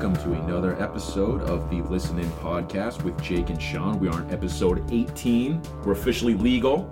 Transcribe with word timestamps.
welcome 0.00 0.24
to 0.24 0.32
another 0.44 0.82
episode 0.82 1.42
of 1.42 1.68
the 1.68 1.82
Listen 1.82 2.18
In 2.18 2.30
podcast 2.30 3.02
with 3.02 3.20
Jake 3.20 3.50
and 3.50 3.60
Sean. 3.60 4.00
We 4.00 4.08
are 4.08 4.14
on 4.14 4.30
episode 4.30 4.82
18. 4.90 5.60
We're 5.84 5.92
officially 5.92 6.32
legal. 6.32 6.90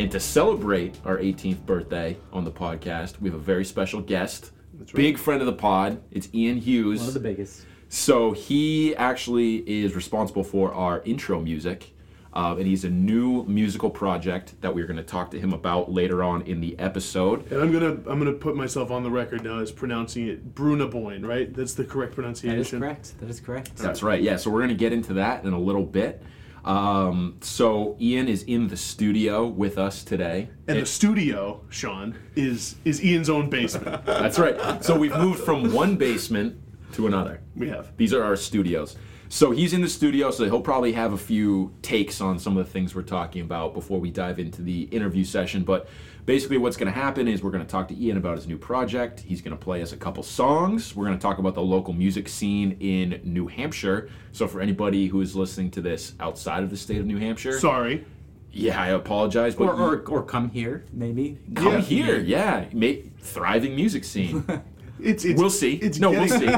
And 0.00 0.10
to 0.10 0.18
celebrate 0.18 0.98
our 1.04 1.18
18th 1.18 1.64
birthday 1.64 2.16
on 2.32 2.42
the 2.42 2.50
podcast, 2.50 3.20
we 3.20 3.30
have 3.30 3.38
a 3.38 3.40
very 3.40 3.64
special 3.64 4.00
guest, 4.00 4.50
big 4.92 5.18
friend 5.18 5.40
of 5.40 5.46
the 5.46 5.52
pod. 5.52 6.02
It's 6.10 6.28
Ian 6.34 6.56
Hughes. 6.56 6.98
One 6.98 7.08
of 7.08 7.14
the 7.14 7.20
biggest. 7.20 7.64
So 7.90 8.32
he 8.32 8.96
actually 8.96 9.58
is 9.58 9.94
responsible 9.94 10.42
for 10.42 10.74
our 10.74 11.02
intro 11.02 11.40
music. 11.40 11.94
Uh, 12.36 12.54
and 12.58 12.66
he's 12.66 12.84
a 12.84 12.90
new 12.90 13.44
musical 13.44 13.88
project 13.88 14.60
that 14.60 14.74
we're 14.74 14.86
going 14.86 14.98
to 14.98 15.02
talk 15.02 15.30
to 15.30 15.40
him 15.40 15.54
about 15.54 15.90
later 15.90 16.22
on 16.22 16.42
in 16.42 16.60
the 16.60 16.78
episode. 16.78 17.50
And 17.50 17.62
I'm 17.62 17.72
gonna 17.72 17.92
I'm 18.06 18.18
gonna 18.18 18.32
put 18.32 18.54
myself 18.54 18.90
on 18.90 19.02
the 19.02 19.10
record 19.10 19.42
now 19.42 19.58
as 19.60 19.72
pronouncing 19.72 20.28
it 20.28 20.54
Brú 20.54 20.76
na 20.76 20.86
Bóinne, 20.86 21.26
right? 21.26 21.52
That's 21.54 21.72
the 21.72 21.84
correct 21.84 22.14
pronunciation. 22.14 22.58
That 22.58 22.60
is 22.60 22.70
correct. 22.70 23.20
That 23.20 23.30
is 23.30 23.40
correct. 23.40 23.76
That's 23.76 24.02
right. 24.02 24.20
Yeah. 24.20 24.36
So 24.36 24.50
we're 24.50 24.58
going 24.58 24.68
to 24.68 24.74
get 24.74 24.92
into 24.92 25.14
that 25.14 25.44
in 25.44 25.54
a 25.54 25.58
little 25.58 25.82
bit. 25.82 26.22
Um, 26.66 27.38
so 27.40 27.96
Ian 27.98 28.28
is 28.28 28.42
in 28.42 28.68
the 28.68 28.76
studio 28.76 29.46
with 29.46 29.78
us 29.78 30.04
today. 30.04 30.50
And 30.68 30.76
It- 30.76 30.80
the 30.80 30.86
studio, 30.86 31.62
Sean, 31.70 32.18
is 32.34 32.76
is 32.84 33.02
Ian's 33.02 33.30
own 33.30 33.48
basement. 33.48 34.04
that's 34.04 34.38
right. 34.38 34.84
So 34.84 34.98
we've 34.98 35.16
moved 35.16 35.40
from 35.40 35.72
one 35.72 35.96
basement 35.96 36.60
to 36.92 37.06
another. 37.06 37.40
we 37.54 37.68
have. 37.70 37.96
These 37.96 38.12
are 38.12 38.22
our 38.22 38.36
studios. 38.36 38.96
So 39.28 39.50
he's 39.50 39.72
in 39.72 39.80
the 39.82 39.88
studio, 39.88 40.30
so 40.30 40.44
he'll 40.44 40.60
probably 40.60 40.92
have 40.92 41.12
a 41.12 41.18
few 41.18 41.72
takes 41.82 42.20
on 42.20 42.38
some 42.38 42.56
of 42.56 42.64
the 42.64 42.70
things 42.72 42.94
we're 42.94 43.02
talking 43.02 43.42
about 43.42 43.74
before 43.74 43.98
we 44.00 44.10
dive 44.10 44.38
into 44.38 44.62
the 44.62 44.82
interview 44.84 45.24
session. 45.24 45.64
But 45.64 45.88
basically, 46.26 46.58
what's 46.58 46.76
going 46.76 46.92
to 46.92 46.98
happen 46.98 47.26
is 47.26 47.42
we're 47.42 47.50
going 47.50 47.64
to 47.64 47.68
talk 47.70 47.88
to 47.88 48.00
Ian 48.00 48.18
about 48.18 48.36
his 48.36 48.46
new 48.46 48.56
project. 48.56 49.20
He's 49.20 49.40
going 49.42 49.56
to 49.56 49.62
play 49.62 49.82
us 49.82 49.92
a 49.92 49.96
couple 49.96 50.22
songs. 50.22 50.94
We're 50.94 51.06
going 51.06 51.18
to 51.18 51.22
talk 51.22 51.38
about 51.38 51.54
the 51.54 51.62
local 51.62 51.92
music 51.92 52.28
scene 52.28 52.76
in 52.80 53.20
New 53.24 53.48
Hampshire. 53.48 54.08
So 54.32 54.46
for 54.46 54.60
anybody 54.60 55.08
who 55.08 55.20
is 55.20 55.34
listening 55.34 55.70
to 55.72 55.80
this 55.80 56.14
outside 56.20 56.62
of 56.62 56.70
the 56.70 56.76
state 56.76 56.98
of 56.98 57.06
New 57.06 57.18
Hampshire, 57.18 57.58
Sorry. 57.58 58.04
yeah, 58.52 58.80
I 58.80 58.88
apologize, 58.88 59.56
but 59.56 59.64
Or, 59.64 59.74
or, 59.96 60.04
or 60.08 60.22
come 60.22 60.50
here, 60.50 60.84
maybe. 60.92 61.36
come 61.56 61.72
Yeah. 61.74 61.80
here, 61.80 62.18
yeah, 62.20 62.66
ma- 62.72 63.02
thriving 63.20 63.74
music 63.74 64.04
scene. 64.04 64.44
It's 65.00 65.24
it's 65.24 65.38
we'll 65.40 65.50
see. 65.50 65.74
It's 65.74 65.98
no, 65.98 66.10
we'll 66.10 66.28
see. 66.28 66.48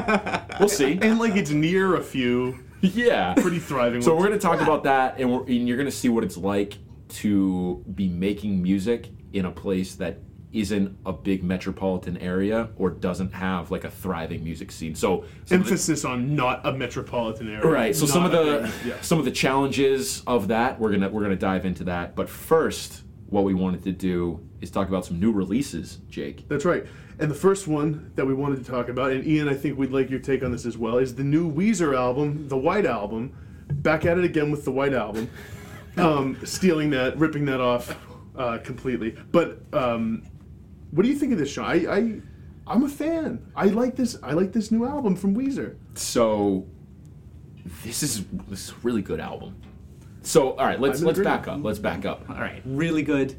We'll 0.59 0.69
see. 0.69 0.99
And 1.01 1.19
like 1.19 1.35
it's 1.35 1.51
near 1.51 1.95
a 1.95 2.03
few 2.03 2.59
Yeah. 2.81 3.33
pretty 3.35 3.59
thriving 3.59 4.01
So 4.01 4.11
ones. 4.13 4.21
we're 4.21 4.27
going 4.29 4.39
to 4.39 4.45
talk 4.45 4.61
about 4.61 4.83
that, 4.83 5.19
and, 5.19 5.31
we're, 5.31 5.43
and 5.45 5.67
you're 5.67 5.77
going 5.77 5.89
to 5.89 5.95
see 5.95 6.09
what 6.09 6.23
it's 6.23 6.37
like 6.37 6.77
to 7.09 7.83
be 7.95 8.07
making 8.07 8.61
music 8.61 9.09
in 9.33 9.45
a 9.45 9.51
place 9.51 9.95
that 9.95 10.19
isn't 10.51 10.97
a 11.05 11.13
big 11.13 11.43
metropolitan 11.43 12.17
area 12.17 12.69
or 12.77 12.89
doesn't 12.89 13.31
have 13.33 13.69
like 13.69 13.83
a 13.83 13.89
thriving 13.91 14.43
music 14.43 14.71
scene. 14.71 14.95
So 14.95 15.21
of 15.21 15.47
the- 15.47 15.55
emphasis 15.55 16.05
on 16.05 16.35
not 16.35 16.65
a 16.65 16.71
metropolitan 16.73 17.49
area. 17.53 17.67
right. 17.67 17.95
So 17.95 18.05
some 18.07 18.25
of 18.25 18.31
the 18.31 18.71
yeah. 18.85 18.95
some 19.01 19.19
of 19.19 19.25
the 19.25 19.31
challenges 19.31 20.23
of 20.25 20.47
that 20.47 20.79
we're 20.79 20.91
gonna 20.91 21.09
we're 21.09 21.21
gonna 21.21 21.35
dive 21.35 21.65
into 21.65 21.83
that. 21.85 22.15
But 22.15 22.29
first, 22.29 23.03
what 23.27 23.43
we 23.43 23.53
wanted 23.53 23.83
to 23.83 23.91
do 23.91 24.39
is 24.61 24.71
talk 24.71 24.87
about 24.87 25.05
some 25.05 25.19
new 25.19 25.31
releases, 25.31 25.97
Jake. 26.09 26.47
That's 26.49 26.65
right. 26.65 26.83
And 27.19 27.29
the 27.29 27.35
first 27.35 27.67
one 27.67 28.11
that 28.15 28.25
we 28.25 28.33
wanted 28.33 28.63
to 28.63 28.71
talk 28.71 28.87
about, 28.87 29.11
and 29.11 29.27
Ian, 29.27 29.49
I 29.49 29.53
think 29.53 29.77
we'd 29.77 29.91
like 29.91 30.09
your 30.09 30.19
take 30.19 30.41
on 30.41 30.51
this 30.51 30.65
as 30.65 30.77
well, 30.77 30.97
is 30.97 31.15
the 31.15 31.23
new 31.23 31.51
Weezer 31.51 31.95
album, 31.95 32.47
the 32.47 32.57
White 32.57 32.85
Album. 32.85 33.33
Back 33.69 34.05
at 34.05 34.17
it 34.17 34.23
again 34.23 34.49
with 34.49 34.65
the 34.65 34.71
White 34.71 34.93
Album, 34.93 35.29
um, 35.97 36.39
stealing 36.43 36.89
that, 36.91 37.17
ripping 37.17 37.45
that 37.45 37.61
off 37.61 37.95
uh, 38.35 38.57
completely. 38.59 39.11
But 39.31 39.61
um, 39.73 40.23
what 40.91 41.03
do 41.03 41.09
you 41.09 41.15
think 41.15 41.33
of 41.33 41.37
this, 41.37 41.51
Sean? 41.51 41.65
I, 41.65 41.93
I, 41.93 42.21
I'm 42.65 42.83
a 42.83 42.89
fan. 42.89 43.51
I 43.55 43.65
like 43.65 43.95
this. 43.95 44.17
I 44.23 44.31
like 44.33 44.53
this 44.53 44.71
new 44.71 44.85
album 44.85 45.15
from 45.15 45.35
Weezer. 45.35 45.75
So 45.93 46.65
this 47.83 48.01
is 48.01 48.25
this 48.47 48.69
is 48.69 48.71
a 48.71 48.75
really 48.81 49.01
good 49.01 49.19
album. 49.19 49.55
So 50.21 50.51
all 50.51 50.65
right, 50.65 50.79
let's 50.79 51.01
let's 51.01 51.19
agreement. 51.19 51.45
back 51.45 51.53
up. 51.53 51.63
Let's 51.63 51.79
back 51.79 52.05
up. 52.05 52.29
All 52.29 52.37
right. 52.37 52.61
Really 52.65 53.03
good. 53.03 53.35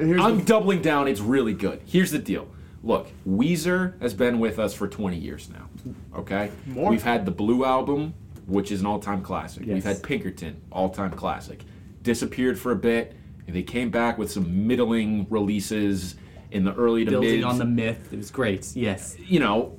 I'm 0.00 0.38
the, 0.38 0.44
doubling 0.44 0.82
down. 0.82 1.08
It's 1.08 1.20
really 1.20 1.54
good. 1.54 1.82
Here's 1.84 2.10
the 2.10 2.18
deal. 2.18 2.48
Look, 2.82 3.08
Weezer 3.26 4.00
has 4.00 4.14
been 4.14 4.38
with 4.38 4.58
us 4.58 4.72
for 4.74 4.88
20 4.88 5.16
years 5.16 5.48
now. 5.50 5.68
Okay? 6.16 6.50
More. 6.66 6.90
We've 6.90 7.02
had 7.02 7.24
the 7.24 7.30
Blue 7.30 7.64
Album, 7.64 8.14
which 8.46 8.70
is 8.70 8.80
an 8.80 8.86
all 8.86 9.00
time 9.00 9.22
classic. 9.22 9.66
Yes. 9.66 9.74
We've 9.74 9.84
had 9.84 10.02
Pinkerton, 10.02 10.60
all 10.70 10.88
time 10.88 11.10
classic. 11.10 11.64
Disappeared 12.02 12.58
for 12.58 12.72
a 12.72 12.76
bit, 12.76 13.16
and 13.46 13.54
they 13.54 13.62
came 13.62 13.90
back 13.90 14.18
with 14.18 14.30
some 14.30 14.66
middling 14.66 15.26
releases 15.30 16.14
in 16.50 16.64
the 16.64 16.74
early 16.74 17.04
to 17.04 17.10
mid. 17.10 17.20
Building 17.20 17.40
mid. 17.40 17.44
on 17.44 17.58
the 17.58 17.64
myth. 17.64 18.12
It 18.12 18.16
was 18.16 18.30
great. 18.30 18.74
Yes. 18.74 19.16
you 19.18 19.40
know, 19.40 19.78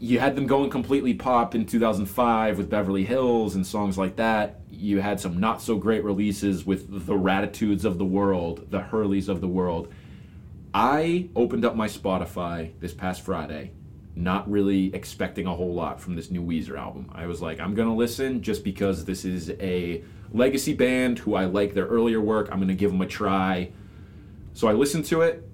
you 0.00 0.18
had 0.18 0.36
them 0.36 0.46
going 0.46 0.70
completely 0.70 1.14
pop 1.14 1.54
in 1.54 1.66
2005 1.66 2.58
with 2.58 2.68
Beverly 2.68 3.04
Hills 3.04 3.54
and 3.54 3.66
songs 3.66 3.96
like 3.96 4.16
that. 4.16 4.60
You 4.84 5.00
had 5.00 5.18
some 5.18 5.40
not 5.40 5.62
so 5.62 5.76
great 5.78 6.04
releases 6.04 6.66
with 6.66 7.06
the 7.06 7.14
Raditudes 7.14 7.86
of 7.86 7.96
the 7.96 8.04
world, 8.04 8.66
the 8.70 8.80
Hurleys 8.80 9.30
of 9.30 9.40
the 9.40 9.48
world. 9.48 9.90
I 10.74 11.30
opened 11.34 11.64
up 11.64 11.74
my 11.74 11.88
Spotify 11.88 12.72
this 12.80 12.92
past 12.92 13.22
Friday, 13.22 13.70
not 14.14 14.48
really 14.50 14.94
expecting 14.94 15.46
a 15.46 15.54
whole 15.54 15.72
lot 15.72 16.02
from 16.02 16.16
this 16.16 16.30
new 16.30 16.42
Weezer 16.42 16.78
album. 16.78 17.10
I 17.14 17.26
was 17.26 17.40
like, 17.40 17.60
I'm 17.60 17.74
to 17.74 17.94
listen 17.94 18.42
just 18.42 18.62
because 18.62 19.06
this 19.06 19.24
is 19.24 19.52
a 19.58 20.04
legacy 20.32 20.74
band 20.74 21.18
who 21.20 21.34
I 21.34 21.46
like 21.46 21.72
their 21.72 21.86
earlier 21.86 22.20
work. 22.20 22.50
I'm 22.52 22.58
to 22.68 22.74
give 22.74 22.90
them 22.92 23.00
a 23.00 23.06
try. 23.06 23.70
So 24.52 24.68
I 24.68 24.74
listened 24.74 25.06
to 25.06 25.22
it, 25.22 25.48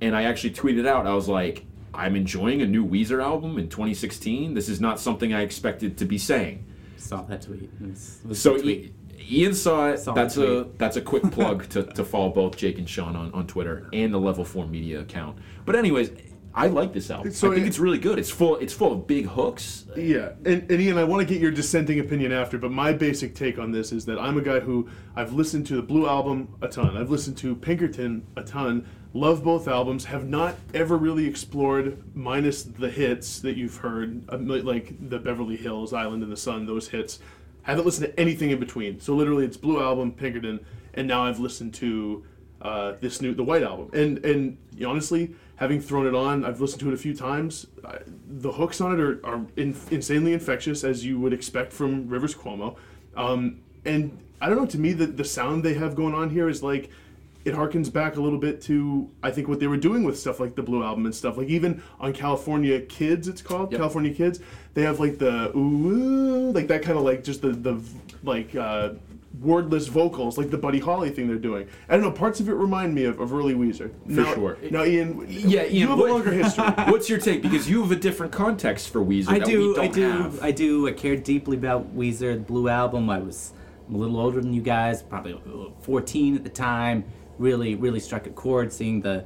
and 0.00 0.16
I 0.16 0.24
actually 0.24 0.54
tweeted 0.54 0.88
out, 0.88 1.06
I 1.06 1.14
was 1.14 1.28
like, 1.28 1.66
I'm 1.94 2.16
enjoying 2.16 2.62
a 2.62 2.66
new 2.66 2.84
Weezer 2.84 3.22
album 3.22 3.58
in 3.58 3.68
2016. 3.68 4.54
This 4.54 4.68
is 4.68 4.80
not 4.80 4.98
something 4.98 5.32
I 5.32 5.42
expected 5.42 5.96
to 5.98 6.04
be 6.04 6.18
saying. 6.18 6.66
Saw 7.02 7.22
that 7.22 7.42
tweet. 7.42 7.64
It 7.64 7.70
was, 7.90 8.20
it 8.24 8.28
was 8.28 8.40
So 8.40 8.58
tweet. 8.58 8.94
Ian 9.30 9.54
saw 9.54 9.88
it. 9.90 9.98
Saw 9.98 10.14
that's 10.14 10.36
a 10.36 10.66
that's 10.78 10.96
a 10.96 11.00
quick 11.00 11.22
plug 11.32 11.68
to, 11.70 11.84
to 11.84 12.04
follow 12.04 12.30
both 12.30 12.56
Jake 12.56 12.78
and 12.78 12.88
Sean 12.88 13.14
on, 13.16 13.32
on 13.32 13.46
Twitter 13.46 13.88
and 13.92 14.12
the 14.12 14.18
Level 14.18 14.44
Four 14.44 14.66
Media 14.66 15.00
account. 15.00 15.38
But 15.64 15.76
anyways, 15.76 16.10
I 16.54 16.66
like 16.66 16.92
this 16.92 17.10
album. 17.10 17.32
So 17.32 17.50
I 17.50 17.54
think 17.54 17.66
it- 17.66 17.68
it's 17.68 17.78
really 17.78 17.98
good. 17.98 18.18
It's 18.18 18.30
full 18.30 18.56
it's 18.56 18.72
full 18.74 18.92
of 18.92 19.06
big 19.06 19.26
hooks. 19.26 19.84
Yeah, 19.96 20.32
and, 20.44 20.68
and 20.70 20.80
Ian, 20.80 20.98
I 20.98 21.04
want 21.04 21.26
to 21.26 21.32
get 21.32 21.40
your 21.40 21.50
dissenting 21.52 22.00
opinion 22.00 22.32
after, 22.32 22.58
but 22.58 22.72
my 22.72 22.92
basic 22.92 23.34
take 23.34 23.58
on 23.58 23.70
this 23.70 23.92
is 23.92 24.04
that 24.06 24.18
I'm 24.18 24.36
a 24.38 24.42
guy 24.42 24.58
who 24.60 24.88
I've 25.14 25.32
listened 25.32 25.66
to 25.68 25.76
the 25.76 25.82
Blue 25.82 26.08
album 26.08 26.48
a 26.60 26.68
ton. 26.68 26.96
I've 26.96 27.10
listened 27.10 27.36
to 27.38 27.54
Pinkerton 27.54 28.26
a 28.36 28.42
ton. 28.42 28.86
Love 29.14 29.44
both 29.44 29.68
albums. 29.68 30.06
Have 30.06 30.26
not 30.26 30.56
ever 30.72 30.96
really 30.96 31.26
explored, 31.26 32.02
minus 32.14 32.62
the 32.62 32.90
hits 32.90 33.40
that 33.40 33.56
you've 33.56 33.76
heard, 33.76 34.22
uh, 34.30 34.38
like 34.38 35.08
the 35.10 35.18
Beverly 35.18 35.56
Hills, 35.56 35.92
Island 35.92 36.22
in 36.22 36.30
the 36.30 36.36
Sun, 36.36 36.66
those 36.66 36.88
hits. 36.88 37.18
Haven't 37.62 37.84
listened 37.84 38.06
to 38.06 38.20
anything 38.20 38.50
in 38.50 38.58
between. 38.58 39.00
So 39.00 39.14
literally, 39.14 39.44
it's 39.44 39.56
Blue 39.56 39.82
album, 39.82 40.12
Pinkerton, 40.12 40.64
and 40.94 41.06
now 41.06 41.24
I've 41.24 41.38
listened 41.38 41.74
to 41.74 42.24
uh, 42.62 42.94
this 43.00 43.20
new 43.20 43.34
the 43.34 43.44
White 43.44 43.62
album. 43.62 43.90
And 43.92 44.24
and 44.24 44.56
honestly, 44.86 45.34
having 45.56 45.80
thrown 45.80 46.06
it 46.06 46.14
on, 46.14 46.44
I've 46.44 46.60
listened 46.60 46.80
to 46.80 46.88
it 46.88 46.94
a 46.94 46.98
few 46.98 47.14
times. 47.14 47.66
I, 47.84 47.98
the 48.26 48.52
hooks 48.52 48.80
on 48.80 48.94
it 48.94 49.00
are, 49.00 49.26
are 49.26 49.46
in, 49.56 49.76
insanely 49.90 50.32
infectious, 50.32 50.84
as 50.84 51.04
you 51.04 51.20
would 51.20 51.34
expect 51.34 51.72
from 51.72 52.08
Rivers 52.08 52.34
Cuomo. 52.34 52.76
Um, 53.14 53.60
and 53.84 54.18
I 54.40 54.48
don't 54.48 54.56
know. 54.56 54.66
To 54.66 54.78
me, 54.78 54.94
the 54.94 55.06
the 55.06 55.24
sound 55.24 55.62
they 55.62 55.74
have 55.74 55.94
going 55.94 56.14
on 56.14 56.30
here 56.30 56.48
is 56.48 56.62
like 56.62 56.88
it 57.44 57.54
harkens 57.54 57.92
back 57.92 58.16
a 58.16 58.20
little 58.20 58.38
bit 58.38 58.60
to 58.62 59.10
I 59.22 59.30
think 59.30 59.48
what 59.48 59.58
they 59.60 59.66
were 59.66 59.76
doing 59.76 60.04
with 60.04 60.18
stuff 60.18 60.38
like 60.40 60.54
the 60.54 60.62
Blue 60.62 60.82
Album 60.82 61.06
and 61.06 61.14
stuff. 61.14 61.36
Like 61.36 61.48
even 61.48 61.82
on 62.00 62.12
California 62.12 62.80
Kids, 62.80 63.28
it's 63.28 63.42
called 63.42 63.72
Yep. 63.72 63.80
California 63.80 64.12
Kids. 64.14 64.40
They 64.74 64.82
have 64.82 65.00
like 65.00 65.18
the 65.18 65.56
ooh, 65.56 65.58
ooh 65.58 66.52
like 66.52 66.68
that 66.68 66.82
kind 66.82 66.96
of 66.98 67.04
like 67.04 67.24
just 67.24 67.42
the 67.42 67.50
the 67.50 67.80
like 68.22 68.54
uh, 68.54 68.90
wordless 69.40 69.88
vocals, 69.88 70.36
like 70.38 70.50
the 70.50 70.58
Buddy 70.58 70.78
Holly 70.78 71.10
thing 71.10 71.26
they're 71.26 71.36
doing. 71.36 71.66
I 71.88 71.94
don't 71.94 72.02
know. 72.02 72.12
Parts 72.12 72.38
of 72.38 72.48
it 72.48 72.52
remind 72.52 72.94
me 72.94 73.04
of, 73.04 73.18
of 73.18 73.32
early 73.32 73.54
Weezer. 73.54 73.90
For 74.04 74.10
now, 74.12 74.34
sure. 74.34 74.58
Now, 74.70 74.84
Ian, 74.84 75.24
Yeah, 75.28 75.62
Ian, 75.64 75.74
you 75.74 75.88
have 75.88 75.98
what- 75.98 76.10
a 76.10 76.12
longer 76.12 76.30
history. 76.42 76.64
What's 76.86 77.08
your 77.08 77.18
take? 77.18 77.42
Because 77.42 77.68
you 77.68 77.80
have 77.82 77.90
a 77.90 77.96
different 77.96 78.30
context 78.32 78.90
for 78.90 79.00
Weezer 79.02 79.30
I 79.30 79.38
that 79.40 79.46
do, 79.48 79.68
we 79.70 79.74
don't 79.74 79.84
I 79.84 79.88
do, 79.88 80.02
have. 80.02 80.42
I 80.44 80.50
do. 80.52 80.86
I 80.86 80.92
care 80.92 81.16
deeply 81.16 81.56
about 81.56 81.96
Weezer, 81.96 82.34
the 82.34 82.40
Blue 82.40 82.68
Album. 82.68 83.08
I 83.10 83.18
was 83.18 83.52
a 83.92 83.96
little 83.96 84.20
older 84.20 84.40
than 84.40 84.52
you 84.52 84.62
guys, 84.62 85.02
probably 85.02 85.40
14 85.80 86.36
at 86.36 86.44
the 86.44 86.50
time. 86.50 87.04
Really, 87.42 87.74
really 87.74 87.98
struck 87.98 88.28
a 88.28 88.30
chord 88.30 88.72
seeing 88.72 89.00
the 89.00 89.24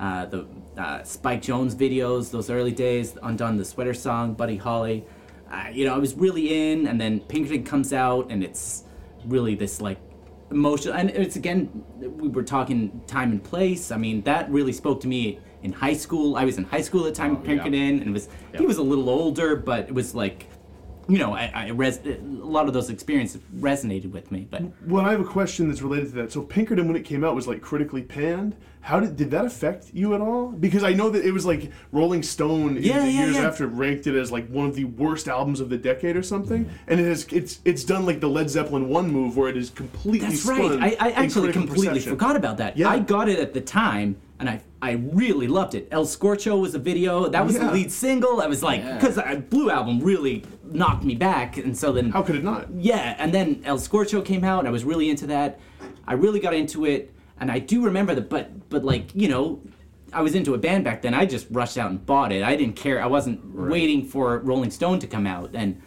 uh, 0.00 0.24
the 0.24 0.46
uh, 0.78 1.02
Spike 1.02 1.42
Jonze 1.42 1.74
videos, 1.74 2.30
those 2.30 2.48
early 2.48 2.72
days, 2.72 3.18
Undone 3.22 3.58
the 3.58 3.66
Sweater 3.66 3.92
Song, 3.92 4.32
Buddy 4.32 4.56
Holly. 4.56 5.04
Uh, 5.52 5.66
you 5.70 5.84
know, 5.84 5.94
I 5.94 5.98
was 5.98 6.14
really 6.14 6.72
in, 6.72 6.86
and 6.86 6.98
then 6.98 7.20
Pinkerton 7.20 7.64
comes 7.64 7.92
out, 7.92 8.30
and 8.30 8.42
it's 8.42 8.84
really 9.26 9.54
this 9.56 9.78
like 9.78 9.98
emotional. 10.50 10.94
And 10.94 11.10
it's 11.10 11.36
again, 11.36 11.84
we 11.98 12.28
were 12.28 12.44
talking 12.44 13.02
time 13.06 13.30
and 13.30 13.44
place. 13.44 13.90
I 13.92 13.98
mean, 13.98 14.22
that 14.22 14.50
really 14.50 14.72
spoke 14.72 15.02
to 15.02 15.06
me 15.08 15.38
in 15.62 15.70
high 15.74 15.92
school. 15.92 16.36
I 16.36 16.46
was 16.46 16.56
in 16.56 16.64
high 16.64 16.80
school 16.80 17.04
at 17.06 17.12
the 17.14 17.20
time 17.20 17.32
Oh, 17.36 17.40
yeah. 17.40 17.46
Pinkerton, 17.46 17.98
and 18.00 18.08
it 18.08 18.12
was 18.12 18.30
Yeah. 18.54 18.60
he 18.60 18.64
was 18.66 18.78
a 18.78 18.82
little 18.82 19.10
older, 19.10 19.54
but 19.54 19.80
it 19.86 19.92
was 19.94 20.14
like 20.14 20.46
you 21.10 21.18
know, 21.18 21.34
I, 21.34 21.50
I 21.54 21.68
res- 21.68 22.00
a 22.06 22.18
lot 22.22 22.66
of 22.68 22.72
those 22.72 22.88
experiences 22.90 23.40
resonated 23.58 24.12
with 24.12 24.30
me. 24.30 24.46
But 24.50 24.62
Well, 24.86 25.04
I 25.04 25.10
have 25.10 25.20
a 25.20 25.24
question 25.24 25.68
that's 25.68 25.82
related 25.82 26.06
to 26.10 26.14
that. 26.16 26.32
So 26.32 26.42
Pinkerton, 26.42 26.86
when 26.86 26.96
it 26.96 27.04
came 27.04 27.24
out, 27.24 27.34
was 27.34 27.48
like 27.48 27.60
critically 27.60 28.02
panned. 28.02 28.56
How 28.82 28.98
did 28.98 29.16
did 29.16 29.30
that 29.32 29.44
affect 29.44 29.90
you 29.92 30.14
at 30.14 30.22
all? 30.22 30.48
Because 30.48 30.82
I 30.84 30.94
know 30.94 31.10
that 31.10 31.22
it 31.22 31.32
was 31.32 31.44
like 31.44 31.70
Rolling 31.92 32.22
Stone 32.22 32.78
in 32.78 32.82
Yeah, 32.82 33.00
the 33.00 33.10
yeah, 33.10 33.24
years 33.24 33.36
yeah. 33.36 33.42
after 33.48 33.66
ranked 33.66 34.06
it 34.06 34.14
as 34.16 34.32
like 34.32 34.48
one 34.48 34.66
of 34.66 34.74
the 34.74 34.84
worst 34.84 35.28
albums 35.28 35.60
of 35.60 35.68
the 35.68 35.76
decade 35.76 36.16
or 36.16 36.22
something, 36.22 36.64
mm-hmm. 36.64 36.74
and 36.90 36.98
it 37.00 37.04
has 37.04 37.26
it's 37.30 37.60
it's 37.66 37.84
done 37.84 38.06
like 38.06 38.20
the 38.20 38.28
Led 38.28 38.48
Zeppelin 38.48 38.88
one 38.88 39.10
move 39.10 39.36
where 39.36 39.50
it 39.50 39.56
is 39.58 39.68
completely 39.68 40.28
That's 40.28 40.42
spun 40.42 40.78
right. 40.78 40.96
I, 40.98 41.08
I 41.08 41.10
actually 41.10 41.52
completely 41.52 41.88
perception. 41.88 42.12
forgot 42.12 42.36
about 42.36 42.56
that. 42.56 42.78
Yeah. 42.78 42.88
I 42.88 43.00
got 43.00 43.28
it 43.28 43.38
at 43.38 43.52
the 43.52 43.60
time, 43.60 44.16
and 44.38 44.48
I 44.48 44.62
I 44.80 44.92
really 44.92 45.46
loved 45.46 45.74
it. 45.74 45.86
El 45.90 46.06
Scorcho 46.06 46.58
was 46.58 46.74
a 46.74 46.78
video. 46.78 47.28
That 47.28 47.44
was 47.44 47.56
Yeah. 47.56 47.66
the 47.66 47.72
lead 47.74 47.92
single. 47.92 48.40
I 48.40 48.46
was 48.46 48.62
like, 48.62 48.80
Yeah. 48.80 48.96
because 48.96 49.18
Blue 49.50 49.68
Album 49.70 50.00
really 50.00 50.42
knocked 50.72 51.04
me 51.04 51.14
back, 51.14 51.56
and 51.56 51.76
so 51.76 51.92
then 51.92 52.10
How 52.10 52.22
could 52.22 52.36
it 52.36 52.44
not? 52.44 52.68
yeah, 52.74 53.14
and 53.18 53.32
then 53.34 53.62
El 53.64 53.78
Scorcho 53.78 54.24
came 54.24 54.44
out, 54.44 54.60
and 54.60 54.68
I 54.68 54.70
was 54.70 54.84
really 54.84 55.10
into 55.10 55.26
that. 55.28 55.58
I 56.06 56.14
really 56.14 56.40
got 56.40 56.54
into 56.54 56.84
it, 56.86 57.12
and 57.38 57.50
I 57.50 57.58
do 57.58 57.84
remember 57.84 58.14
that. 58.14 58.28
But 58.28 58.68
but 58.68 58.84
like 58.84 59.14
you 59.14 59.28
know, 59.28 59.60
I 60.12 60.22
was 60.22 60.34
into 60.34 60.54
a 60.54 60.58
band 60.58 60.84
back 60.84 61.02
then. 61.02 61.14
I 61.14 61.26
just 61.26 61.46
rushed 61.50 61.78
out 61.78 61.90
and 61.90 62.04
bought 62.04 62.32
it. 62.32 62.42
I 62.42 62.56
didn't 62.56 62.76
care. 62.76 63.02
I 63.02 63.06
wasn't 63.06 63.40
waiting 63.54 64.04
for 64.06 64.38
Rolling 64.38 64.70
Stone 64.70 64.98
to 65.00 65.06
come 65.06 65.26
out, 65.26 65.50
and 65.54 65.80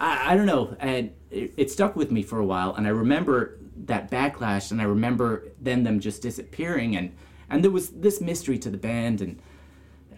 I, 0.00 0.32
I 0.32 0.36
don't 0.36 0.46
know. 0.46 0.76
And 0.80 1.12
it, 1.30 1.52
it 1.56 1.70
stuck 1.70 1.94
with 1.96 2.10
me 2.10 2.22
for 2.22 2.38
a 2.38 2.44
while, 2.44 2.74
and 2.74 2.86
I 2.86 2.90
remember 2.90 3.58
that 3.86 4.10
backlash, 4.10 4.70
and 4.70 4.80
I 4.80 4.84
remember 4.84 5.44
then 5.60 5.84
them 5.84 6.00
just 6.00 6.22
disappearing, 6.22 6.96
and 6.96 7.14
and 7.50 7.62
there 7.62 7.70
was 7.70 7.90
this 7.90 8.20
mystery 8.20 8.58
to 8.58 8.70
the 8.70 8.78
band, 8.78 9.20
and 9.20 9.40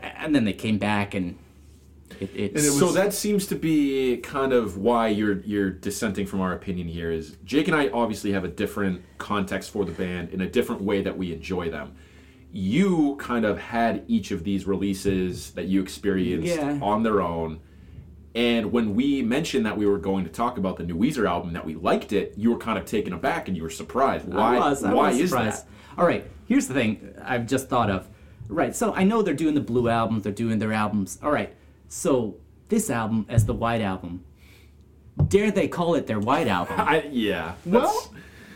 and 0.00 0.34
then 0.34 0.44
they 0.44 0.54
came 0.54 0.78
back, 0.78 1.14
and 1.14 1.38
it, 2.18 2.30
it, 2.34 2.48
And 2.50 2.58
it 2.58 2.70
so 2.72 2.92
that 2.92 3.14
seems 3.14 3.46
to 3.46 3.54
be 3.54 4.16
kind 4.18 4.52
of 4.52 4.76
why 4.78 5.08
you're 5.08 5.40
you're 5.40 5.70
dissenting 5.70 6.26
from 6.26 6.40
our 6.40 6.52
opinion 6.52 6.88
here. 6.88 7.10
Is 7.10 7.36
Jake 7.44 7.68
and 7.68 7.76
I 7.76 7.88
obviously 7.90 8.32
have 8.32 8.44
a 8.44 8.48
different 8.48 9.02
context 9.18 9.70
for 9.70 9.84
the 9.84 9.92
band 9.92 10.30
in 10.30 10.40
a 10.40 10.48
different 10.48 10.82
way 10.82 11.02
that 11.02 11.16
we 11.16 11.32
enjoy 11.32 11.70
them. 11.70 11.94
You 12.52 13.16
kind 13.20 13.44
of 13.44 13.58
had 13.58 14.04
each 14.08 14.32
of 14.32 14.42
these 14.42 14.66
releases 14.66 15.52
that 15.52 15.66
you 15.66 15.80
experienced 15.82 16.56
Yeah. 16.56 16.78
on 16.82 17.02
their 17.04 17.20
own. 17.20 17.60
And 18.34 18.70
when 18.72 18.94
we 18.94 19.22
mentioned 19.22 19.66
that 19.66 19.76
we 19.76 19.86
were 19.86 19.98
going 19.98 20.24
to 20.24 20.30
talk 20.30 20.56
about 20.58 20.76
the 20.76 20.84
new 20.84 20.96
Weezer 20.96 21.28
album, 21.28 21.52
that 21.52 21.64
we 21.66 21.74
liked 21.74 22.12
it, 22.12 22.34
you 22.36 22.50
were 22.52 22.58
kind 22.58 22.78
of 22.78 22.84
taken 22.84 23.12
aback 23.12 23.48
and 23.48 23.56
you 23.56 23.62
were 23.62 23.70
surprised. 23.70 24.26
Why? 24.26 24.56
I 24.56 24.58
was. 24.70 24.84
I 24.84 24.92
why 24.94 25.08
was 25.10 25.18
is 25.20 25.30
surprised. 25.30 25.64
that? 25.66 25.98
All 26.00 26.06
right. 26.06 26.24
Here's 26.46 26.68
the 26.68 26.74
thing. 26.74 27.12
I've 27.24 27.46
just 27.46 27.68
thought 27.68 27.90
of. 27.90 28.08
Right. 28.48 28.74
So 28.74 28.92
I 28.94 29.02
know 29.04 29.22
they're 29.22 29.34
doing 29.34 29.54
the 29.54 29.60
blue 29.60 29.88
albums. 29.88 30.22
They're 30.24 30.32
doing 30.32 30.58
their 30.60 30.72
albums. 30.72 31.18
All 31.22 31.30
right. 31.32 31.54
So 31.90 32.36
this 32.68 32.88
album 32.88 33.26
as 33.28 33.44
the 33.44 33.52
white 33.52 33.80
album. 33.82 34.24
Dare 35.28 35.50
they 35.50 35.68
call 35.68 35.96
it 35.96 36.06
their 36.06 36.20
white 36.20 36.46
album? 36.48 36.76
I, 36.78 37.02
yeah. 37.10 37.54
Well, 37.66 38.10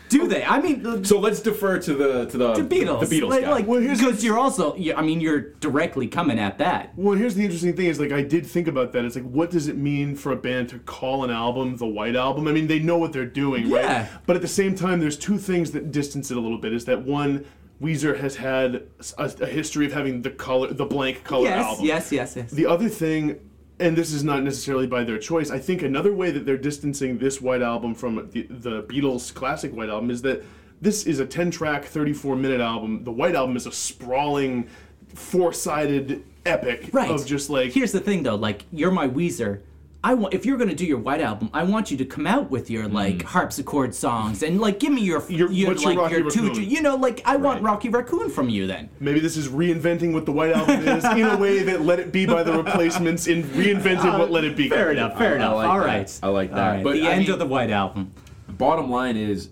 Do 0.07 0.25
they? 0.27 0.43
I 0.45 0.61
mean, 0.61 0.81
the, 0.83 1.05
so 1.05 1.19
let's 1.19 1.41
defer 1.41 1.77
to 1.79 1.93
the 1.93 2.25
to 2.27 2.37
the, 2.37 2.53
the 2.53 2.61
Beatles. 2.63 3.07
The 3.09 3.19
Beatles. 3.21 3.29
Like, 3.29 3.41
guy. 3.41 3.51
like 3.51 3.67
Well, 3.67 3.81
here's- 3.81 3.99
because 3.99 4.23
you're 4.23 4.37
also. 4.39 4.73
you 4.77 4.95
I 4.95 5.01
mean, 5.01 5.19
you're 5.19 5.51
directly 5.55 6.07
coming 6.07 6.39
at 6.39 6.57
that. 6.59 6.93
Well, 6.95 7.15
here's 7.17 7.35
the 7.35 7.43
interesting 7.43 7.75
thing: 7.75 7.87
is 7.87 7.99
like 7.99 8.13
I 8.13 8.21
did 8.23 8.45
think 8.47 8.67
about 8.69 8.93
that. 8.93 9.03
It's 9.03 9.15
like, 9.15 9.25
what 9.25 9.51
does 9.51 9.67
it 9.67 9.75
mean 9.77 10.15
for 10.15 10.31
a 10.31 10.35
band 10.37 10.69
to 10.69 10.79
call 10.79 11.23
an 11.25 11.29
album 11.29 11.75
the 11.75 11.85
White 11.87 12.15
Album? 12.15 12.47
I 12.47 12.53
mean, 12.53 12.67
they 12.67 12.79
know 12.79 12.97
what 12.97 13.11
they're 13.13 13.25
doing, 13.25 13.67
Yeah. 13.67 14.01
right? 14.03 14.09
But 14.25 14.37
at 14.37 14.41
the 14.41 14.47
same 14.47 14.75
time, 14.75 15.01
there's 15.01 15.17
two 15.17 15.37
things 15.37 15.71
that 15.71 15.91
distance 15.91 16.31
it 16.31 16.37
a 16.37 16.39
little 16.39 16.57
bit. 16.59 16.71
Is 16.73 16.85
that 16.85 17.03
one, 17.03 17.45
Weezer 17.81 18.19
has 18.19 18.37
had 18.37 18.87
a, 19.17 19.31
a 19.41 19.45
history 19.45 19.85
of 19.85 19.93
having 19.93 20.21
the 20.21 20.29
color, 20.31 20.73
the 20.73 20.85
blank 20.85 21.23
color 21.23 21.45
Yes. 21.45 21.65
album. 21.65 21.85
Yes. 21.85 22.11
Yes. 22.11 22.35
Yes. 22.35 22.51
The 22.51 22.65
other 22.65 22.87
thing, 22.89 23.39
and 23.79 23.97
this 23.97 24.13
is 24.13 24.23
not 24.23 24.43
necessarily 24.43 24.87
by 24.87 25.03
their 25.03 25.17
choice, 25.17 25.51
I 25.51 25.59
think 25.59 25.81
another 25.81 26.13
way 26.13 26.31
that 26.31 26.45
they're 26.45 26.57
distancing 26.57 27.17
this 27.17 27.41
White 27.41 27.61
Album 27.61 27.93
from 27.93 28.29
the, 28.31 28.43
the 28.49 28.83
Beatles' 28.83 29.33
classic 29.33 29.73
White 29.75 29.89
Album 29.89 30.09
is 30.09 30.21
that 30.21 30.43
this 30.81 31.05
is 31.05 31.19
a 31.19 31.25
10 31.25 31.51
track, 31.51 31.85
34 31.85 32.35
minute 32.35 32.61
album. 32.61 33.03
The 33.03 33.11
White 33.11 33.35
Album 33.35 33.55
is 33.55 33.65
a 33.65 33.71
sprawling, 33.71 34.69
four 35.13 35.51
sided 35.53 36.23
epic 36.45 36.89
right. 36.93 37.09
of 37.09 37.25
just 37.25 37.49
like. 37.49 37.71
Here's 37.71 37.91
the 37.91 37.99
thing, 37.99 38.23
though. 38.23 38.35
Like, 38.35 38.65
you're 38.71 38.91
my 38.91 39.07
Weezer. 39.07 39.61
I 40.05 40.13
want 40.13 40.35
if 40.35 40.45
you're 40.45 40.57
gonna 40.57 40.75
do 40.75 40.85
your 40.85 40.99
white 40.99 41.19
album, 41.19 41.49
I 41.51 41.63
want 41.63 41.89
you 41.89 41.97
to 41.97 42.05
come 42.05 42.27
out 42.27 42.51
with 42.51 42.69
your 42.69 42.87
like 42.87 43.23
harpsichord 43.23 43.95
songs 43.95 44.43
and 44.43 44.61
like 44.61 44.79
give 44.79 44.93
me 44.93 45.01
your 45.01 45.19
Mm. 45.19 45.35
Your- 45.37 45.51
your 45.51 45.69
what's 45.69 45.81
your 45.83 45.93
like 45.93 45.99
Rocky 46.11 46.15
your 46.21 46.29
two, 46.53 46.61
you 46.61 46.81
know 46.83 46.95
like 46.95 47.23
I 47.25 47.37
want 47.37 47.63
Rocky 47.63 47.89
Raccoon 47.89 48.29
from 48.29 48.47
you 48.47 48.67
then. 48.67 48.89
Maybe 48.99 49.19
this 49.19 49.35
is 49.35 49.47
reinventing 49.47 50.13
what 50.13 50.27
the 50.27 50.31
White 50.31 50.51
Album 50.51 50.87
is 50.87 51.03
in 51.05 51.23
a 51.25 51.35
way 51.37 51.63
that 51.63 51.81
Let 51.81 51.99
It 51.99 52.11
Be 52.11 52.27
by 52.27 52.43
the 52.43 52.53
Replacements 52.55 53.25
in 53.25 53.41
reinventing 53.45 54.19
what 54.19 54.29
Let 54.29 54.43
It 54.43 54.55
Be. 54.55 54.69
Fair 54.69 54.89
could 54.89 54.93
be. 54.93 54.97
enough. 54.99 55.17
Fair 55.17 55.33
I 55.33 55.35
enough. 55.37 55.55
like 55.55 55.69
All 55.69 55.79
that. 55.79 55.85
right. 55.87 56.19
I 56.21 56.27
like 56.27 56.51
that. 56.53 56.69
right. 56.75 56.83
But 56.83 56.93
the 56.93 57.07
I 57.07 57.11
end 57.13 57.21
mean- 57.21 57.31
of 57.31 57.39
the 57.39 57.47
white 57.47 57.71
album. 57.71 58.11
bottom 58.47 58.91
line 58.91 59.17
is 59.17 59.49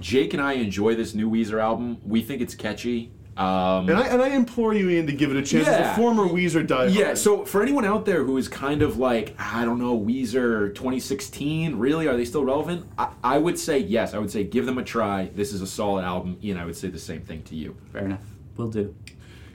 Jake 0.00 0.34
and 0.34 0.42
I 0.42 0.54
enjoy 0.54 0.96
this 0.96 1.14
new 1.14 1.30
Weezer 1.30 1.60
album. 1.62 1.98
We 2.04 2.20
think 2.20 2.42
it's 2.42 2.56
catchy. 2.56 3.12
Um, 3.36 3.88
And 3.88 3.98
I, 3.98 4.06
and 4.06 4.22
I 4.22 4.28
implore 4.28 4.74
you, 4.74 4.88
Ian, 4.90 5.06
to 5.08 5.12
give 5.12 5.30
it 5.30 5.36
a 5.36 5.42
chance 5.42 5.66
as 5.66 5.78
Yeah. 5.80 5.92
a 5.92 5.96
former 5.96 6.24
Weezer 6.24 6.64
diehard. 6.66 6.94
yeah, 6.94 7.14
so 7.14 7.44
for 7.44 7.62
anyone 7.62 7.84
out 7.84 8.04
there 8.04 8.22
who 8.22 8.36
is 8.36 8.46
kind 8.46 8.80
of 8.80 8.96
like, 8.98 9.34
I 9.38 9.64
don't 9.64 9.78
know, 9.80 9.98
Weezer 9.98 10.72
2016, 10.74 11.76
really? 11.76 12.06
Are 12.06 12.16
they 12.16 12.24
still 12.24 12.44
relevant? 12.44 12.86
I, 12.96 13.08
I 13.24 13.38
would 13.38 13.58
say 13.58 13.78
yes. 13.78 14.14
I 14.14 14.18
would 14.18 14.30
say 14.30 14.44
give 14.44 14.66
them 14.66 14.78
a 14.78 14.84
try. 14.84 15.30
This 15.34 15.52
is 15.52 15.62
a 15.62 15.66
solid 15.66 16.04
album. 16.04 16.36
Ian, 16.44 16.58
I 16.58 16.64
would 16.64 16.76
say 16.76 16.88
the 16.88 16.98
same 16.98 17.22
thing 17.22 17.42
to 17.44 17.56
you. 17.56 17.74
Fair 17.92 18.04
enough. 18.04 18.22
We'll 18.56 18.68
do. 18.68 18.94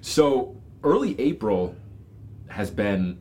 So 0.02 0.56
early 0.84 1.20
April 1.20 1.76
has 2.48 2.70
been 2.70 3.18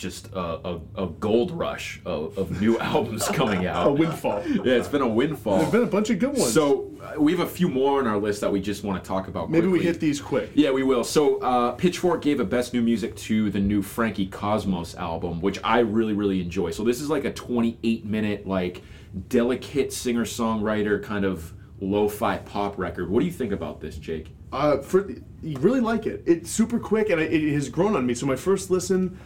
just 0.00 0.32
a, 0.32 0.40
a, 0.40 0.80
a 0.96 1.06
gold 1.06 1.50
rush 1.52 2.00
of, 2.04 2.36
of 2.38 2.60
new 2.60 2.78
albums 2.80 3.28
coming 3.28 3.66
out. 3.66 3.86
a 3.86 3.92
windfall. 3.92 4.42
Yeah, 4.46 4.72
it's 4.72 4.88
been 4.88 5.02
a 5.02 5.08
windfall. 5.08 5.58
There's 5.58 5.70
been 5.70 5.82
a 5.82 5.86
bunch 5.86 6.10
of 6.10 6.18
good 6.18 6.30
ones. 6.30 6.52
So 6.52 6.90
uh, 7.02 7.20
we 7.20 7.32
have 7.32 7.40
a 7.40 7.50
few 7.50 7.68
more 7.68 8.00
on 8.00 8.06
our 8.06 8.18
list 8.18 8.40
that 8.40 8.50
we 8.50 8.60
just 8.60 8.82
want 8.82 9.02
to 9.02 9.06
talk 9.06 9.28
about. 9.28 9.50
maybe 9.50 9.68
we 9.68 9.82
hit 9.82 10.00
these 10.00 10.20
quick. 10.20 10.50
Yeah, 10.54 10.70
we 10.70 10.82
will. 10.82 11.04
So 11.04 11.38
uh, 11.40 11.72
Pitchfork 11.72 12.22
gave 12.22 12.40
a 12.40 12.44
best 12.44 12.72
new 12.72 12.82
music 12.82 13.14
to 13.16 13.50
the 13.50 13.60
new 13.60 13.82
Frankie 13.82 14.26
Cosmos 14.26 14.94
album, 14.96 15.40
which 15.40 15.58
I 15.62 15.80
really 15.80 16.14
really 16.14 16.40
enjoy. 16.40 16.70
So 16.70 16.82
this 16.82 17.00
is 17.00 17.10
like 17.10 17.24
a 17.24 17.32
28 17.32 18.04
minute 18.06 18.46
like 18.46 18.82
delicate 19.28 19.92
singer 19.92 20.24
songwriter 20.24 21.02
kind 21.02 21.24
of 21.24 21.52
lo-fi 21.80 22.38
pop 22.38 22.78
record. 22.78 23.10
What 23.10 23.20
do 23.20 23.26
you 23.26 23.32
think 23.32 23.52
about 23.52 23.80
this, 23.80 23.96
Jake? 23.96 24.34
Uh, 24.52 24.78
for 24.78 25.08
you 25.42 25.58
really 25.58 25.80
like 25.80 26.06
it. 26.06 26.22
It's 26.26 26.50
super 26.50 26.78
quick 26.78 27.10
and 27.10 27.20
it, 27.20 27.32
it 27.32 27.52
has 27.52 27.68
grown 27.68 27.96
on 27.96 28.06
me. 28.06 28.14
So 28.14 28.26
my 28.26 28.36
first 28.36 28.70
listen, 28.70 29.18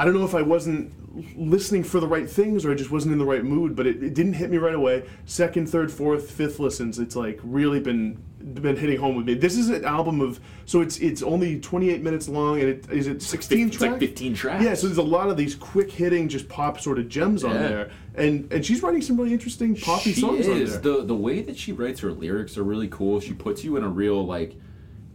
I 0.00 0.04
don't 0.06 0.14
know 0.14 0.24
if 0.24 0.34
I 0.34 0.40
wasn't 0.40 0.94
listening 1.36 1.84
for 1.84 2.00
the 2.00 2.06
right 2.06 2.28
things 2.28 2.64
or 2.64 2.70
I 2.72 2.74
just 2.74 2.90
wasn't 2.90 3.12
in 3.12 3.18
the 3.18 3.26
right 3.26 3.44
mood, 3.44 3.76
but 3.76 3.86
it, 3.86 4.02
it 4.02 4.14
didn't 4.14 4.32
hit 4.32 4.48
me 4.50 4.56
right 4.56 4.74
away. 4.74 5.04
Second, 5.26 5.68
third, 5.68 5.92
fourth, 5.92 6.30
fifth 6.30 6.58
listens, 6.58 6.98
it's 6.98 7.16
like 7.16 7.38
really 7.42 7.80
been 7.80 8.22
been 8.54 8.76
hitting 8.76 8.98
home 8.98 9.14
with 9.14 9.26
me. 9.26 9.34
This 9.34 9.58
is 9.58 9.68
an 9.68 9.84
album 9.84 10.22
of 10.22 10.40
so 10.64 10.80
it's 10.80 10.96
it's 11.00 11.22
only 11.22 11.60
28 11.60 12.02
minutes 12.02 12.30
long 12.30 12.60
and 12.60 12.70
it 12.70 12.90
is 12.90 13.08
it 13.08 13.20
16 13.20 13.68
It's 13.68 13.78
like 13.78 13.90
tracks? 13.90 14.00
15 14.00 14.34
tracks. 14.34 14.64
Yeah, 14.64 14.72
so 14.72 14.86
there's 14.86 14.96
a 14.96 15.02
lot 15.02 15.28
of 15.28 15.36
these 15.36 15.54
quick 15.54 15.90
hitting 15.90 16.30
just 16.30 16.48
pop 16.48 16.80
sort 16.80 16.98
of 16.98 17.10
gems 17.10 17.44
on 17.44 17.52
there. 17.52 17.90
And 18.14 18.50
and 18.50 18.64
she's 18.64 18.82
writing 18.82 19.02
some 19.02 19.18
really 19.18 19.34
interesting 19.34 19.76
poppy 19.76 20.14
she 20.14 20.22
songs 20.22 20.48
on 20.48 20.56
is 20.56 20.80
there. 20.80 20.96
the 20.96 21.04
the 21.04 21.14
way 21.14 21.42
that 21.42 21.58
she 21.58 21.72
writes 21.72 22.00
her 22.00 22.10
lyrics 22.12 22.56
are 22.56 22.64
really 22.64 22.88
cool. 22.88 23.20
She 23.20 23.34
puts 23.34 23.64
you 23.64 23.76
in 23.76 23.84
a 23.84 23.88
real 23.90 24.24
like 24.24 24.56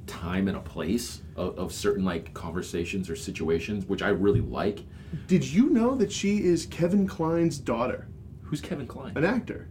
time 0.08 0.48
and 0.48 0.58
a 0.58 0.62
place 0.62 1.22
of, 1.36 1.58
of 1.58 1.72
certain 1.74 2.04
like 2.06 2.34
conversations 2.34 3.10
or 3.10 3.16
situations, 3.16 3.86
which 3.86 4.02
I 4.02 4.10
really 4.10 4.42
like. 4.42 4.80
Did 5.28 5.46
you 5.46 5.70
know 5.70 5.96
that 5.96 6.12
she 6.12 6.44
is 6.44 6.66
Kevin 6.66 7.08
Kline's 7.08 7.58
daughter, 7.58 8.08
Who's 8.44 8.62
Kevin 8.62 8.88
Kline? 8.88 9.14
an 9.16 9.24
actor? 9.26 9.68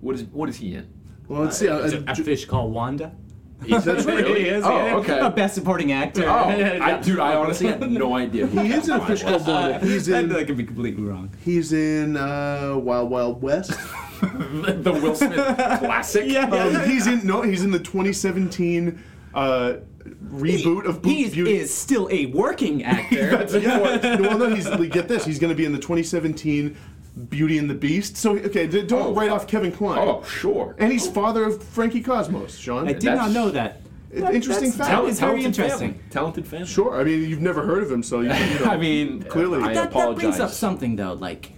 What 0.00 0.14
is 0.14 0.24
what 0.24 0.48
is 0.48 0.56
he 0.56 0.74
in? 0.74 0.88
Well, 1.28 1.42
let's 1.42 1.56
see. 1.58 1.68
uh, 1.68 1.78
Is 1.78 1.94
uh, 1.94 1.96
it 1.98 2.04
a 2.08 2.12
Ju- 2.14 2.24
fish 2.24 2.44
called 2.44 2.72
Wanda? 2.72 3.12
That's 3.68 4.04
really- 4.04 4.42
He 4.44 4.48
is, 4.48 4.64
Oh, 4.64 4.76
yeah. 4.86 4.96
okay. 4.96 5.18
A 5.18 5.30
best 5.30 5.54
supporting 5.54 5.90
actor. 5.90 6.24
Oh, 6.28 6.30
I, 6.50 7.00
dude, 7.02 7.18
I 7.18 7.34
honestly 7.34 7.66
had 7.68 7.90
no 7.90 8.14
idea. 8.14 8.46
who 8.46 8.60
He 8.62 8.70
is 8.72 8.86
in 8.88 8.94
a 8.96 9.06
fish 9.06 9.22
called 9.22 9.46
Wanda. 9.46 9.78
He's 9.80 10.08
in. 10.08 10.28
that 10.28 10.46
could 10.46 10.58
be 10.58 10.64
completely 10.64 11.02
wrong. 11.02 11.30
He's 11.44 11.72
in 11.72 12.16
uh, 12.16 12.76
Wild 12.76 13.10
Wild 13.10 13.42
West. 13.42 13.70
the 14.20 14.98
Will 15.02 15.14
Smith 15.14 15.34
classic. 15.34 16.36
Um, 16.36 16.88
he's 16.88 17.06
in 17.06 17.26
no. 17.26 17.42
He's 17.42 17.62
in 17.64 17.70
the 17.70 17.78
2017 17.80 19.02
uh, 19.36 19.76
reboot 20.24 20.86
of 20.86 21.02
Bo- 21.02 21.08
he 21.08 21.28
Beauty. 21.28 21.56
is 21.58 21.72
still 21.74 22.08
a 22.10 22.26
working 22.26 22.82
actor. 22.96 23.46
yeah. 23.60 24.18
well, 24.20 24.38
no. 24.38 24.54
He's 24.54 24.68
get 24.88 25.08
this. 25.08 25.24
He's 25.24 25.38
going 25.38 25.50
to 25.50 25.56
be 25.56 25.64
in 25.64 25.72
the 25.72 25.78
2017 25.78 26.76
Beauty 27.28 27.58
and 27.58 27.68
the 27.70 27.74
Beast. 27.74 28.16
So 28.16 28.36
okay, 28.36 28.66
don't 28.66 28.92
Oh. 28.92 29.14
write 29.14 29.30
off 29.30 29.46
Kevin 29.46 29.72
Kline. 29.72 29.98
Oh, 29.98 30.22
sure. 30.24 30.74
And 30.78 30.92
he's 30.92 31.06
father 31.08 31.44
of 31.44 31.62
Frankie 31.62 32.02
Cosmos, 32.02 32.56
Sean. 32.56 32.88
I 32.88 32.92
did 32.92 33.02
That's- 33.02 33.18
not 33.18 33.30
know 33.32 33.50
that. 33.50 33.80
That- 34.12 34.34
interesting 34.34 34.70
that's- 34.70 34.76
fact. 34.88 35.02
That 35.02 35.08
is 35.10 35.20
very 35.20 35.32
Talented 35.42 35.46
interesting. 35.60 35.88
family. 35.94 36.04
Talented 36.10 36.46
family. 36.46 36.66
Sure. 36.66 37.00
I 37.00 37.04
mean, 37.04 37.28
you've 37.28 37.40
never 37.42 37.64
heard 37.66 37.82
of 37.82 37.90
him, 37.90 38.02
so 38.02 38.20
you, 38.20 38.32
you 38.32 38.58
know. 38.60 38.66
I 38.66 38.76
mean, 38.76 39.22
Clearly. 39.24 39.58
I 39.62 39.68
that, 39.68 39.74
that 39.74 39.88
apologize. 39.88 40.20
brings 40.22 40.40
up 40.40 40.50
something 40.50 40.96
though, 40.96 41.14
like 41.14 41.52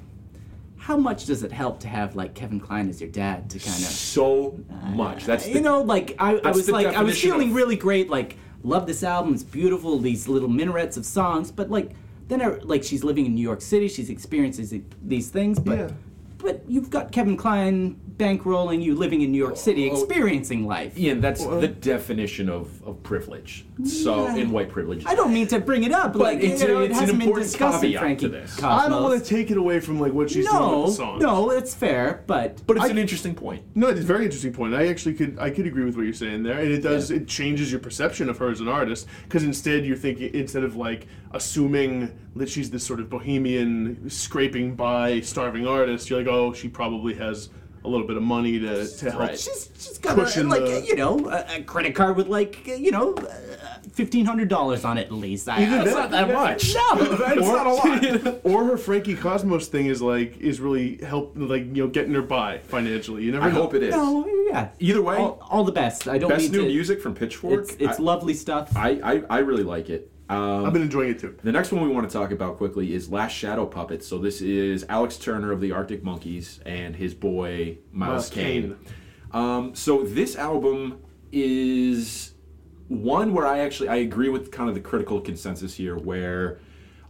how 0.88 0.96
much 0.96 1.26
does 1.26 1.42
it 1.42 1.52
help 1.52 1.78
to 1.80 1.86
have 1.86 2.16
like 2.16 2.32
Kevin 2.34 2.58
Kline 2.58 2.88
as 2.88 2.98
your 2.98 3.10
dad 3.10 3.50
to 3.50 3.58
kind 3.58 3.76
of 3.76 3.82
so 3.82 4.58
much. 4.94 5.26
That's 5.26 5.44
uh, 5.44 5.48
the, 5.48 5.54
you 5.56 5.60
know, 5.60 5.82
like 5.82 6.16
I, 6.18 6.36
I 6.42 6.50
was 6.50 6.70
like 6.70 6.86
I 6.86 7.02
was 7.02 7.20
feeling 7.20 7.50
of- 7.50 7.54
really 7.54 7.76
great, 7.76 8.08
like 8.08 8.38
love 8.62 8.86
this 8.86 9.02
album, 9.02 9.34
it's 9.34 9.42
beautiful, 9.42 9.98
these 9.98 10.28
little 10.28 10.48
minarets 10.48 10.96
of 10.96 11.04
songs, 11.04 11.50
but 11.50 11.68
like 11.68 11.90
then 12.28 12.40
I, 12.40 12.46
like 12.62 12.82
she's 12.84 13.04
living 13.04 13.26
in 13.26 13.34
New 13.34 13.42
York 13.42 13.60
City, 13.60 13.86
she's 13.86 14.08
experiencing 14.08 14.86
these 15.02 15.28
things, 15.28 15.58
but 15.58 15.78
Yeah. 15.78 15.90
but 16.38 16.62
you've 16.66 16.88
got 16.88 17.12
Kevin 17.12 17.36
Kline 17.36 18.00
bankrolling 18.18 18.82
you 18.82 18.94
living 18.94 19.22
in 19.22 19.30
New 19.30 19.38
York 19.38 19.56
City, 19.56 19.88
oh, 19.88 19.94
oh. 19.94 20.02
experiencing 20.02 20.66
life. 20.66 20.98
Ian, 20.98 21.20
that's 21.20 21.40
Well- 21.44 21.60
the 21.60 21.68
definition 21.68 22.48
of, 22.48 22.82
of 22.86 23.00
privilege. 23.04 23.64
So, 23.84 24.24
Yeah. 24.26 24.36
in 24.36 24.50
white 24.50 24.68
privilege. 24.70 25.04
I 25.06 25.14
don't 25.14 25.32
mean 25.32 25.46
to 25.48 25.60
bring 25.60 25.84
it 25.84 25.92
up, 25.92 26.12
But 26.14 26.22
like 26.22 26.40
it's 26.40 26.60
you 26.60 26.68
know, 26.68 26.80
it 26.80 26.86
it's 26.90 26.94
an 26.94 27.00
hasn't 27.00 27.18
been 27.20 27.28
important 27.28 27.46
discussed 27.52 27.84
in 27.84 27.96
Frankie 27.96 28.20
to 28.22 28.28
this. 28.28 28.56
Cosmos. 28.56 28.84
I 28.84 28.88
don't 28.88 29.02
want 29.04 29.22
to 29.22 29.28
take 29.28 29.50
it 29.52 29.56
away 29.56 29.78
from 29.78 30.00
like 30.00 30.12
what 30.12 30.30
she's 30.30 30.48
doing 30.48 30.80
with 30.80 30.86
the 30.88 30.92
song. 30.94 31.18
no, 31.20 31.50
it's 31.50 31.74
fair, 31.74 32.24
but 32.26 32.60
But 32.66 32.76
it's 32.78 32.86
I- 32.86 32.90
an 32.90 32.98
interesting 32.98 33.34
point. 33.36 33.62
No, 33.76 33.86
it's 33.86 34.00
a 34.00 34.02
very 34.02 34.24
interesting 34.24 34.52
point. 34.52 34.74
I 34.74 34.88
actually 34.88 35.14
could 35.14 35.38
I 35.38 35.50
could 35.50 35.66
agree 35.66 35.84
with 35.84 35.96
what 35.96 36.02
you're 36.04 36.12
saying 36.12 36.42
there, 36.42 36.58
and 36.58 36.72
it 36.72 36.82
does 36.82 37.10
Yeah. 37.10 37.18
it 37.18 37.28
changes 37.28 37.70
your 37.70 37.80
perception 37.80 38.28
of 38.28 38.38
her 38.38 38.50
as 38.50 38.60
an 38.60 38.66
artist 38.68 39.06
because 39.24 39.44
instead 39.44 39.84
you're 39.86 39.96
thinking 39.96 40.34
instead 40.34 40.64
of 40.64 40.74
like 40.74 41.06
assuming 41.32 42.10
that 42.34 42.48
she's 42.48 42.70
this 42.70 42.82
sort 42.84 42.98
of 43.00 43.08
bohemian 43.08 44.10
scraping 44.10 44.74
by 44.74 45.20
starving 45.20 45.66
artist, 45.68 46.10
you're 46.10 46.18
like, 46.18 46.28
oh, 46.28 46.52
she 46.52 46.68
probably 46.68 47.14
has 47.14 47.48
a 47.88 47.90
little 47.90 48.06
bit 48.06 48.16
of 48.16 48.22
money 48.22 48.58
to 48.58 48.86
to 48.86 49.10
help. 49.10 49.22
Right. 49.22 49.38
she's 49.38 49.70
she's 49.78 49.98
got 49.98 50.18
a, 50.18 50.22
like 50.44 50.60
the- 50.64 50.84
you 50.86 50.96
know 50.96 51.28
a, 51.30 51.56
a 51.56 51.62
credit 51.62 51.94
card 51.94 52.16
with 52.16 52.28
like 52.28 52.66
you 52.66 52.90
know 52.90 53.14
uh, 53.14 53.34
fifteen 53.92 54.26
hundred 54.26 54.48
dollars 54.48 54.84
on 54.84 54.98
it 54.98 55.06
at 55.06 55.12
least. 55.12 55.48
I, 55.48 55.62
Either 55.62 55.78
I- 55.80 55.84
that- 55.84 55.94
not 55.94 56.10
that 56.10 56.32
much. 56.32 56.74
No, 56.74 56.88
It's 57.32 57.46
not 57.46 57.66
a 57.66 57.72
lot. 57.72 58.40
or 58.44 58.64
her 58.64 58.76
Frankie 58.76 59.16
Cosmos 59.16 59.68
thing 59.68 59.86
is 59.86 60.02
like 60.02 60.36
is 60.38 60.60
really 60.60 60.98
help 60.98 61.32
like 61.36 61.64
you 61.66 61.84
know 61.84 61.88
getting 61.88 62.14
her 62.14 62.22
by 62.22 62.58
financially. 62.58 63.24
You 63.24 63.32
never 63.32 63.46
I 63.46 63.48
know. 63.50 63.62
hope 63.62 63.74
it 63.74 63.82
is. 63.82 63.94
no, 63.94 64.26
yeah. 64.50 64.68
Either 64.78 65.02
way, 65.02 65.16
all, 65.16 65.38
all 65.50 65.64
the 65.64 65.72
best. 65.72 66.06
I 66.08 66.18
don't 66.18 66.28
best 66.30 66.44
mean 66.44 66.52
new 66.52 66.62
to, 66.62 66.68
music 66.68 67.00
from 67.02 67.14
Pitchfork. 67.14 67.60
It's 67.64 67.74
it's 67.78 67.98
I, 67.98 68.02
lovely 68.02 68.34
stuff. 68.34 68.76
I, 68.76 69.00
I, 69.02 69.22
I 69.30 69.38
really 69.38 69.62
like 69.64 69.88
it. 69.90 70.10
Um, 70.28 70.66
I've 70.66 70.72
been 70.72 70.82
enjoying 70.82 71.10
it 71.10 71.18
too. 71.18 71.36
The 71.42 71.52
next 71.52 71.72
one 71.72 71.82
we 71.82 71.88
want 71.88 72.08
to 72.08 72.12
talk 72.12 72.32
about 72.32 72.58
quickly 72.58 72.92
is 72.92 73.10
Last 73.10 73.32
Shadow 73.32 73.64
Puppets. 73.64 74.06
So 74.06 74.18
this 74.18 74.42
is 74.42 74.84
Alex 74.88 75.16
Turner 75.16 75.52
of 75.52 75.60
the 75.60 75.72
Arctic 75.72 76.04
Monkeys 76.04 76.60
and 76.66 76.94
his 76.94 77.14
boy 77.14 77.78
Miles. 77.92 78.28
Kane. 78.28 78.76
Um, 79.32 79.74
so 79.74 80.02
this 80.02 80.36
album 80.36 81.00
is 81.32 82.34
one 82.88 83.32
where 83.32 83.46
I 83.46 83.60
actually 83.60 83.88
I 83.88 83.96
agree 83.96 84.28
with 84.28 84.50
kind 84.50 84.68
of 84.68 84.74
the 84.74 84.80
critical 84.80 85.20
consensus 85.20 85.74
here, 85.74 85.96
where 85.96 86.60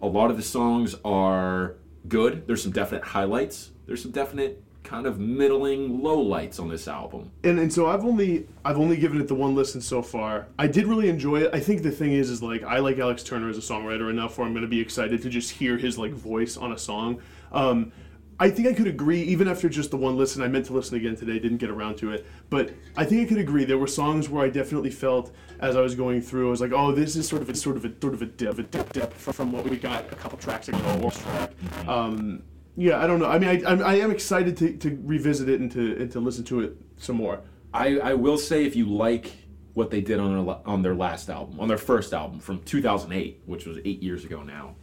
a 0.00 0.06
lot 0.06 0.30
of 0.30 0.36
the 0.36 0.42
songs 0.42 0.94
are 1.04 1.76
good. 2.06 2.46
There's 2.46 2.62
some 2.62 2.72
definite 2.72 3.04
highlights. 3.04 3.72
There's 3.86 4.02
some 4.02 4.12
definite 4.12 4.62
kind 4.84 5.06
of 5.06 5.18
middling 5.18 6.00
lowlights 6.00 6.58
on 6.58 6.68
this 6.68 6.88
album. 6.88 7.30
and 7.44 7.58
and 7.58 7.72
so 7.72 7.86
I've 7.88 8.04
only 8.04 8.46
I've 8.64 8.78
only 8.78 8.96
given 8.96 9.20
it 9.20 9.28
the 9.28 9.34
one 9.34 9.54
listen 9.54 9.80
so 9.80 10.02
far. 10.02 10.46
I 10.58 10.66
did 10.66 10.86
really 10.86 11.08
enjoy 11.08 11.42
it. 11.42 11.50
I 11.52 11.60
think 11.60 11.82
the 11.82 11.90
thing 11.90 12.12
is 12.12 12.30
is 12.30 12.42
like 12.42 12.62
I 12.62 12.78
like 12.78 12.98
Alex 12.98 13.22
Turner 13.22 13.48
as 13.48 13.58
a 13.58 13.60
songwriter 13.60 14.10
enough 14.10 14.38
where 14.38 14.46
I'm 14.46 14.52
going 14.52 14.62
to 14.62 14.68
be 14.68 14.80
excited 14.80 15.22
to 15.22 15.28
just 15.28 15.50
hear 15.50 15.76
his 15.76 15.98
like 15.98 16.12
voice 16.12 16.56
on 16.56 16.72
a 16.72 16.78
song. 16.78 17.20
Um, 17.52 17.92
I 18.40 18.50
think 18.50 18.68
I 18.68 18.72
could 18.72 18.86
agree 18.86 19.22
even 19.22 19.48
after 19.48 19.68
just 19.68 19.90
the 19.90 19.96
one 19.96 20.16
listen. 20.16 20.42
I 20.42 20.48
meant 20.48 20.66
to 20.66 20.72
listen 20.72 20.96
again 20.96 21.16
today, 21.16 21.40
didn't 21.40 21.58
get 21.58 21.70
around 21.70 21.96
to 21.98 22.12
it, 22.12 22.24
but 22.50 22.70
I 22.96 23.04
think 23.04 23.26
I 23.26 23.28
could 23.28 23.38
agree. 23.38 23.64
There 23.64 23.78
were 23.78 23.88
songs 23.88 24.28
where 24.28 24.44
I 24.44 24.48
definitely 24.48 24.90
felt 24.90 25.32
as 25.60 25.74
I 25.74 25.80
was 25.80 25.96
going 25.96 26.20
through, 26.20 26.46
I 26.46 26.50
was 26.50 26.60
like, 26.60 26.72
oh, 26.72 26.92
this 26.92 27.16
is 27.16 27.26
sort 27.28 27.42
of 27.42 27.50
a 27.50 27.54
sort 27.54 27.76
of 27.76 27.84
a 27.84 27.92
sort 28.00 28.14
of 28.14 28.22
a 28.22 28.26
dip, 28.26 28.58
a 28.58 28.62
dip, 28.62 28.92
dip 28.92 29.12
from, 29.12 29.32
from 29.32 29.52
what 29.52 29.64
we 29.64 29.76
got 29.76 30.10
a 30.12 30.14
couple 30.14 30.38
tracks 30.38 30.68
ago. 30.68 30.78
or 31.02 31.10
track. 31.10 31.50
Um, 31.88 32.42
yeah, 32.78 33.02
I 33.02 33.08
don't 33.08 33.18
know. 33.18 33.26
I 33.26 33.38
mean, 33.40 33.48
I, 33.66 33.70
I'm, 33.70 33.82
I 33.82 33.96
am 33.96 34.10
excited 34.12 34.56
to, 34.58 34.72
to 34.76 34.98
revisit 35.04 35.48
it 35.48 35.60
and 35.60 35.70
to 35.72 36.00
and 36.00 36.10
to 36.12 36.20
listen 36.20 36.44
to 36.44 36.60
it 36.60 36.76
some 36.96 37.16
more. 37.16 37.40
I, 37.74 37.98
I 37.98 38.14
will 38.14 38.38
say 38.38 38.64
if 38.64 38.76
you 38.76 38.86
like 38.86 39.32
what 39.74 39.90
they 39.90 40.00
did 40.00 40.20
on 40.20 40.46
their 40.46 40.56
on 40.64 40.82
their 40.82 40.94
last 40.94 41.28
album, 41.28 41.58
on 41.58 41.66
their 41.68 41.76
first 41.76 42.14
album 42.14 42.38
from 42.38 42.62
2008, 42.62 43.42
which 43.46 43.66
was 43.66 43.78
eight 43.84 44.00
years 44.02 44.24
ago 44.24 44.42
now, 44.42 44.76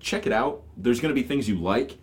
check 0.00 0.26
it 0.26 0.32
out. 0.32 0.62
There's 0.76 1.00
going 1.00 1.14
to 1.14 1.20
be 1.20 1.26
things 1.26 1.48
you 1.48 1.56
like. 1.56 1.98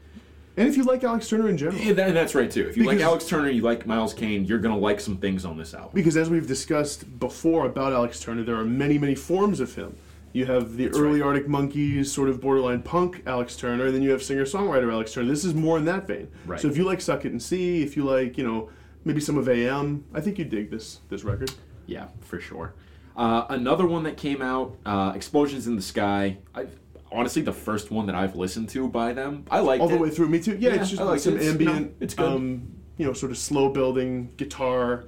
And 0.58 0.70
if 0.70 0.78
you 0.78 0.84
like 0.84 1.04
Alex 1.04 1.28
Turner 1.28 1.50
in 1.50 1.58
general, 1.58 1.78
Yeah, 1.78 1.92
that, 1.94 2.14
that's 2.14 2.34
right 2.34 2.50
too. 2.50 2.66
If 2.70 2.78
you 2.78 2.86
like 2.86 3.02
Alex 3.02 3.26
Turner, 3.26 3.50
you 3.50 3.62
like 3.62 3.86
Miles 3.86 4.14
Kane, 4.14 4.46
you're 4.46 4.60
going 4.60 4.74
to 4.74 4.80
like 4.80 5.02
some 5.02 5.18
things 5.18 5.44
on 5.44 5.58
this 5.58 5.74
album. 5.74 5.92
because 5.94 6.16
as 6.16 6.30
we've 6.30 6.48
discussed 6.48 7.20
before 7.20 7.66
about 7.66 7.92
Alex 7.92 8.22
Turner, 8.22 8.44
there 8.44 8.56
are 8.56 8.64
many, 8.64 8.98
many 8.98 9.16
forms 9.16 9.60
of 9.60 9.76
him. 9.76 9.98
You 10.36 10.46
have 10.48 10.76
the 10.76 10.90
early 10.90 11.22
right. 11.22 11.28
Arctic 11.28 11.48
Monkeys, 11.48 12.12
sort 12.12 12.28
of 12.28 12.42
borderline 12.42 12.82
punk 12.82 13.24
Alex 13.26 13.56
Turner, 13.56 13.86
and 13.86 13.96
then 13.96 14.02
you 14.04 14.12
have 14.12 14.22
singer-songwriter 14.22 14.92
Alex 14.92 15.14
Turner. 15.14 15.30
This 15.30 15.46
is 15.46 15.54
more 15.54 15.78
in 15.78 15.86
that 15.86 16.08
vein. 16.08 16.30
Right. 16.46 16.60
So 16.60 16.68
if 16.68 16.76
you 16.76 16.84
like 16.84 17.00
Suck 17.00 17.24
It 17.24 17.32
and 17.32 17.42
See, 17.42 17.82
if 17.84 17.96
you 17.96 18.04
like, 18.04 18.38
you 18.38 18.46
know, 18.46 18.70
maybe 19.06 19.22
some 19.22 19.38
of 19.38 19.48
AM, 19.48 20.04
I 20.14 20.20
think 20.20 20.38
you 20.38 20.44
dig 20.44 20.70
this 20.70 21.00
this 21.08 21.24
record. 21.24 21.54
Yeah, 21.86 22.08
for 22.20 22.42
sure. 22.42 22.74
Uh, 23.16 23.46
another 23.48 23.88
one 23.88 24.04
that 24.04 24.18
came 24.18 24.42
out, 24.42 24.76
uh, 24.86 25.14
Explosions 25.16 25.68
in 25.68 25.78
the 25.78 25.82
Sky. 25.82 26.40
I 26.54 26.66
honestly 27.14 27.42
the 27.42 27.54
first 27.54 27.90
one 27.90 28.06
that 28.08 28.16
I've 28.16 28.36
listened 28.36 28.68
to 28.70 28.90
by 28.90 29.14
them. 29.14 29.46
I 29.50 29.62
liked 29.62 29.82
All 29.82 29.88
the 29.88 29.96
it. 29.96 30.02
way 30.02 30.10
through. 30.10 30.28
Me 30.28 30.42
too. 30.42 30.58
Yeah, 30.60 30.72
Yeah, 30.74 30.82
it's 30.82 30.90
just 30.90 31.02
like 31.02 31.22
some 31.22 31.38
it. 31.38 31.44
Ambient, 31.44 31.92
no, 31.92 31.96
it's 32.02 32.14
good. 32.14 32.30
Um, 32.30 32.74
you 32.98 33.06
know, 33.06 33.14
sort 33.14 33.32
of 33.32 33.38
slow 33.38 33.70
building 33.70 34.34
guitar, 34.36 35.06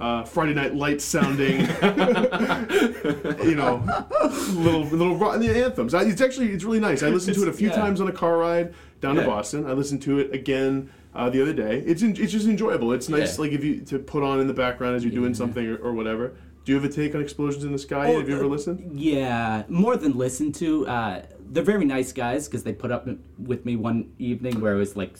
uh, 0.00 0.24
Friday 0.24 0.54
Night 0.54 0.74
Lights 0.74 1.04
sounding, 1.04 1.60
you 3.44 3.54
know, 3.54 3.82
little 4.54 4.84
little 4.84 5.16
ro- 5.16 5.38
the 5.38 5.50
anthems. 5.64 5.94
I, 5.94 6.02
it's 6.04 6.20
actually 6.20 6.48
it's 6.50 6.64
really 6.64 6.80
nice. 6.80 7.02
I 7.02 7.08
listened 7.08 7.36
to 7.36 7.42
it 7.42 7.48
a 7.48 7.52
few 7.52 7.68
yeah. 7.70 7.76
times 7.76 8.00
on 8.00 8.08
a 8.08 8.12
car 8.12 8.38
ride 8.38 8.74
down 9.00 9.16
Yeah. 9.16 9.22
to 9.22 9.28
Boston. 9.28 9.66
I 9.66 9.72
listened 9.72 10.02
to 10.02 10.18
it 10.18 10.34
again. 10.34 10.90
Uh, 11.12 11.28
the 11.28 11.42
other 11.42 11.52
day, 11.52 11.80
it's 11.80 12.02
en- 12.04 12.14
it's 12.18 12.30
just 12.32 12.46
enjoyable. 12.46 12.92
It's 12.92 13.08
nice, 13.08 13.36
Yeah. 13.36 13.42
like 13.42 13.52
if 13.52 13.64
you 13.64 13.80
to 13.86 13.98
put 13.98 14.22
on 14.22 14.38
in 14.40 14.46
the 14.46 14.54
background 14.54 14.94
as 14.96 15.02
you're 15.04 15.12
doing 15.12 15.34
something 15.34 15.66
or, 15.66 15.76
or 15.76 15.92
whatever. 15.92 16.34
Do 16.64 16.72
you 16.72 16.80
have 16.80 16.88
a 16.88 16.92
take 16.92 17.14
on 17.14 17.22
explosions 17.22 17.64
in 17.64 17.72
the 17.72 17.78
sky? 17.78 18.12
Oh, 18.12 18.18
have 18.20 18.28
you 18.28 18.36
ever 18.36 18.44
uh, 18.44 18.48
listened? 18.48 19.00
Yeah, 19.00 19.64
more 19.68 19.96
than 19.96 20.12
listen 20.16 20.52
to. 20.52 20.86
Uh, 20.86 21.22
they're 21.50 21.64
very 21.64 21.84
nice 21.86 22.12
guys 22.12 22.46
because 22.46 22.62
they 22.62 22.72
put 22.74 22.92
up 22.92 23.08
with 23.38 23.64
me 23.64 23.74
one 23.76 24.12
evening 24.18 24.60
where 24.60 24.72
I 24.74 24.76
was 24.76 24.94
like 24.94 25.16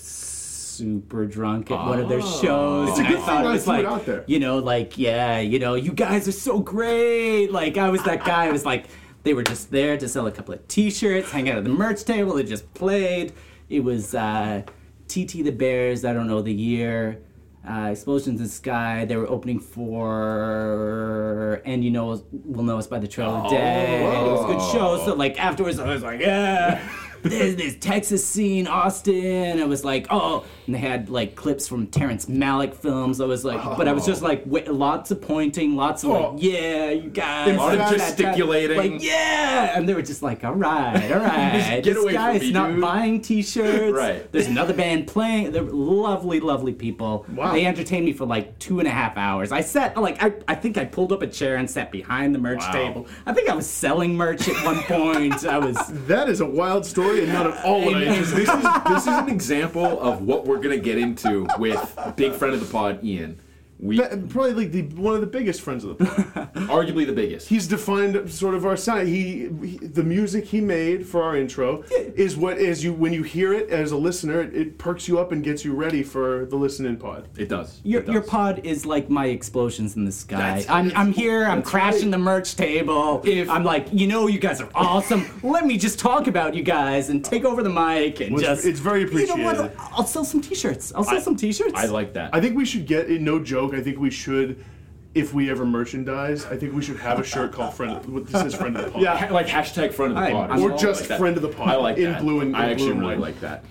super 0.81 1.27
drunk 1.27 1.71
at 1.71 1.87
one 1.87 2.01
of 2.01 2.09
their 2.09 2.21
Oh. 2.23 2.41
shows. 2.43 2.89
It's 2.91 2.99
a 3.01 3.03
good 3.03 3.19
I 3.19 3.21
thought 3.21 3.39
thing 3.43 3.47
I 3.47 3.53
was 3.53 3.67
like, 3.67 3.85
out 3.87 4.07
there. 4.07 4.25
you 4.27 4.39
know, 4.41 4.59
like 4.59 4.97
yeah, 4.99 5.39
you 5.41 5.59
know, 5.59 5.75
you 5.75 5.93
guys 5.93 6.27
are 6.27 6.33
so 6.33 6.59
great. 6.61 7.49
Like 7.53 7.77
I 7.77 7.91
was 7.91 8.03
that 8.05 8.25
guy. 8.25 8.47
I 8.47 8.53
was 8.53 8.65
like, 8.65 8.87
they 9.23 9.35
were 9.35 9.43
just 9.43 9.71
there 9.71 9.99
to 9.99 10.09
sell 10.09 10.27
a 10.27 10.33
couple 10.33 10.55
of 10.55 10.67
T-shirts, 10.69 11.31
hang 11.31 11.49
out 11.51 11.59
at 11.59 11.65
the 11.65 11.71
merch 11.71 12.05
table. 12.05 12.35
They 12.35 12.45
just 12.45 12.73
played. 12.75 13.33
It 13.69 13.85
was 13.85 14.15
uh, 14.15 14.63
TT 15.09 15.45
the 15.45 15.51
Bears. 15.53 16.05
I 16.05 16.13
don't 16.15 16.27
know 16.27 16.41
the 16.43 16.53
year. 16.55 17.21
Uh, 17.69 17.89
Explosions 17.93 18.41
in 18.41 18.47
the 18.47 18.51
Sky. 18.51 19.05
They 19.05 19.17
were 19.17 19.29
opening 19.29 19.61
for, 19.61 21.61
and 21.67 21.85
you 21.85 21.91
know, 21.91 22.23
we'll 22.33 22.65
know 22.65 22.79
us 22.79 22.87
by 22.87 22.99
the 22.99 23.09
Trail 23.09 23.29
of 23.31 23.51
Dead. 23.51 24.03
It 24.03 24.31
was 24.31 24.45
a 24.45 24.47
good 24.47 24.61
show. 24.73 24.97
So 25.05 25.15
like 25.15 25.39
afterwards, 25.39 25.79
I 25.79 25.93
was 25.93 26.03
like, 26.03 26.21
yeah. 26.21 26.81
There's 27.23 27.57
this 27.57 27.77
Texas 27.79 28.25
scene, 28.27 28.67
Austin. 28.67 29.61
I 29.61 29.65
was 29.65 29.85
like, 29.85 30.07
oh, 30.11 30.45
and 30.67 30.75
they 30.75 30.79
had 30.81 31.09
like 31.11 31.35
clips 31.37 31.69
from 31.69 31.87
Terrence 31.89 32.27
Malick 32.27 32.75
films. 32.75 33.21
I 33.21 33.27
was 33.27 33.45
like, 33.45 33.63
but 33.77 33.89
I 33.89 33.93
was 33.93 34.07
just 34.07 34.23
like, 34.23 34.43
wait, 34.47 34.71
lots 34.71 35.11
of 35.11 35.21
pointing, 35.21 35.77
lots 35.77 36.05
of 36.05 36.11
Oh. 36.11 36.31
like, 36.33 36.43
yeah, 36.43 36.91
you 36.91 37.11
guys, 37.11 37.55
A 37.55 37.57
lot 37.59 37.73
of 37.73 37.79
that- 37.79 37.91
that- 37.91 38.17
gesticulating. 38.17 38.77
like, 38.77 39.03
yeah, 39.03 39.77
and 39.77 39.89
they 39.89 39.95
were 39.95 40.03
just 40.03 40.23
like, 40.23 40.45
all 40.45 40.55
right, 40.55 41.11
all 41.13 41.19
right, 41.21 41.81
Get 41.83 41.85
this 41.85 41.97
away 42.03 42.13
from 42.15 42.23
guy's 42.23 42.41
me, 42.41 42.53
not 42.53 42.71
dude. 42.73 42.81
buying 42.81 43.21
T-shirts. 43.21 43.93
Right. 43.97 44.31
There's 44.33 44.47
another 44.47 44.73
band 44.75 45.07
playing. 45.07 45.53
They're 45.53 45.63
lovely, 45.63 46.41
lovely 46.41 46.73
people. 46.73 47.27
Wow. 47.35 47.53
They 47.53 47.67
entertained 47.67 48.05
me 48.07 48.13
for 48.13 48.25
like 48.27 48.59
two 48.59 48.79
and 48.79 48.89
a 48.89 48.91
half 48.91 49.17
hours. 49.17 49.53
I 49.53 49.61
sat 49.61 49.97
like 50.01 50.23
I, 50.23 50.33
I 50.49 50.55
think 50.55 50.79
I 50.79 50.85
pulled 50.85 51.13
up 51.13 51.23
a 51.23 51.27
chair 51.27 51.57
and 51.57 51.71
sat 51.71 51.91
behind 51.91 52.35
the 52.35 52.39
merch 52.39 52.61
Wow. 52.61 52.73
table. 52.73 53.07
I 53.27 53.33
think 53.33 53.49
I 53.49 53.55
was 53.55 53.67
selling 53.67 54.17
merch 54.17 54.49
at 54.49 54.65
one 54.65 54.83
point. 54.85 55.45
I 55.45 55.59
was. 55.59 55.77
That 56.11 56.29
is 56.29 56.41
a 56.41 56.47
wild 56.47 56.85
story 56.87 57.10
and 57.19 57.33
not 57.33 57.47
at 57.47 57.65
all 57.65 57.85
what 57.85 57.95
I 57.95 58.03
Amen. 58.03 58.21
this 58.21 58.29
is 58.31 58.35
this 58.35 59.03
is 59.03 59.09
an 59.09 59.29
example 59.29 60.01
of 60.01 60.23
what 60.23 60.47
we're 60.47 60.61
gonna 60.61 60.79
get 60.79 60.99
into 60.99 61.47
with 61.59 61.99
big 62.17 62.33
friend 62.35 62.55
of 62.55 62.61
the 62.61 62.71
pod, 62.71 63.03
Ian. 63.05 63.41
We 63.83 63.97
That- 63.97 64.29
probably 64.29 64.53
like 64.53 64.73
the 64.73 64.83
one 65.01 65.15
of 65.15 65.23
the 65.23 65.27
biggest 65.27 65.63
friends 65.63 65.85
of 65.85 65.97
the 65.97 66.05
pod. 66.05 66.53
arguably 66.69 67.07
the 67.07 67.15
biggest. 67.15 67.49
He's 67.49 67.67
defined 67.67 68.31
sort 68.31 68.55
of 68.55 68.67
our 68.67 68.77
sound. 68.77 69.09
He, 69.09 69.49
he 69.63 69.79
the 69.79 70.03
music 70.03 70.45
he 70.45 70.61
made 70.61 71.07
for 71.07 71.23
our 71.23 71.35
intro 71.37 71.83
is 71.91 72.37
what 72.37 72.59
is 72.59 72.85
you 72.85 72.93
when 72.93 73.13
you 73.15 73.23
hear 73.23 73.55
it 73.55 73.71
as 73.71 73.93
a 73.93 73.97
listener, 73.97 74.43
it, 74.43 74.55
it 74.55 74.79
perks 74.79 75.09
you 75.09 75.19
up 75.19 75.33
and 75.33 75.43
gets 75.43 75.65
you 75.65 75.73
ready 75.75 76.03
for 76.03 76.45
the 76.47 76.57
listening 76.57 76.99
pod. 76.99 77.29
It 77.39 77.49
does. 77.49 77.81
Your, 77.83 78.03
It 78.03 78.07
does. 78.07 78.13
your 78.13 78.23
pod 78.23 78.61
is 78.65 78.85
like 78.85 79.09
my 79.09 79.27
explosions 79.27 79.97
in 79.97 80.05
the 80.05 80.13
sky. 80.13 80.37
That's- 80.37 80.67
I'm, 80.69 80.93
I'm 80.95 81.13
here, 81.13 81.47
I'm 81.47 81.63
crashing 81.63 82.03
right. 82.03 82.11
the 82.13 82.19
merch 82.19 82.57
table. 82.57 83.23
If- 83.25 83.49
I'm 83.49 83.65
like, 83.65 83.89
you 83.93 84.07
know, 84.07 84.27
you 84.27 84.39
guys 84.39 84.61
are 84.61 84.69
awesome. 84.75 85.25
Let 85.43 85.65
me 85.65 85.79
just 85.79 85.99
talk 85.99 86.27
about 86.27 86.55
you 86.55 86.63
guys 86.63 87.09
and 87.09 87.25
take 87.25 87.47
over 87.47 87.63
the 87.63 87.71
mic 87.71 88.21
and 88.21 88.35
Well, 88.35 88.43
it's- 88.43 88.59
just. 88.59 88.67
it's 88.67 88.81
very 88.81 89.05
appreciated. 89.05 89.39
You 89.39 89.43
know 89.53 89.63
what? 89.63 89.75
I'll 89.79 90.07
sell 90.07 90.25
some 90.25 90.43
t 90.43 90.55
shirts. 90.55 90.93
I'll 90.95 91.03
sell 91.05 91.21
some 91.23 91.35
t 91.37 91.51
shirts. 91.51 91.73
I 91.75 91.87
like 91.87 92.13
that. 92.13 92.35
I 92.35 92.43
think 92.43 92.57
we 92.57 92.67
should 92.67 92.87
get 92.87 93.11
it, 93.11 93.23
no 93.23 93.39
joke. 93.43 93.70
I 93.75 93.81
think 93.83 93.99
we 93.99 94.11
should. 94.11 94.65
If 95.13 95.35
we 95.35 95.51
ever 95.51 95.67
merchandise, 95.67 96.47
I 96.47 96.57
think 96.57 96.73
we 96.73 96.83
should 96.83 96.99
have 96.99 97.19
a 97.19 97.25
shirt 97.25 97.51
called 97.53 97.75
"Friend." 97.75 98.05
What 98.07 98.27
this 98.29 98.45
is 98.45 98.55
"Friend 98.55 98.77
of 98.77 98.85
the 98.85 98.91
Pod." 98.93 99.05
Ha- 99.05 99.29
like 99.35 99.47
hashtag 99.49 99.93
friend 99.93 100.13
of 100.13 100.19
the 100.19 100.23
I'm- 100.25 100.33
pod, 100.33 100.51
I'm 100.53 100.63
or 100.63 100.71
Or 100.73 100.79
just 100.79 101.09
that. 101.09 101.19
"Friend 101.19 101.37
of 101.37 101.43
the 101.43 101.49
Pod." 101.49 101.69
I 101.69 101.75
like 101.77 101.97
in 101.99 102.13
that. 102.13 102.23
blue 102.23 102.41
and 102.41 102.55
I 102.57 102.67
in 102.67 102.71
actually 102.71 102.85
blue 102.87 102.93
and 102.93 103.01
really 103.01 103.15
white. 103.17 103.21
like 103.21 103.41
that. 103.41 103.65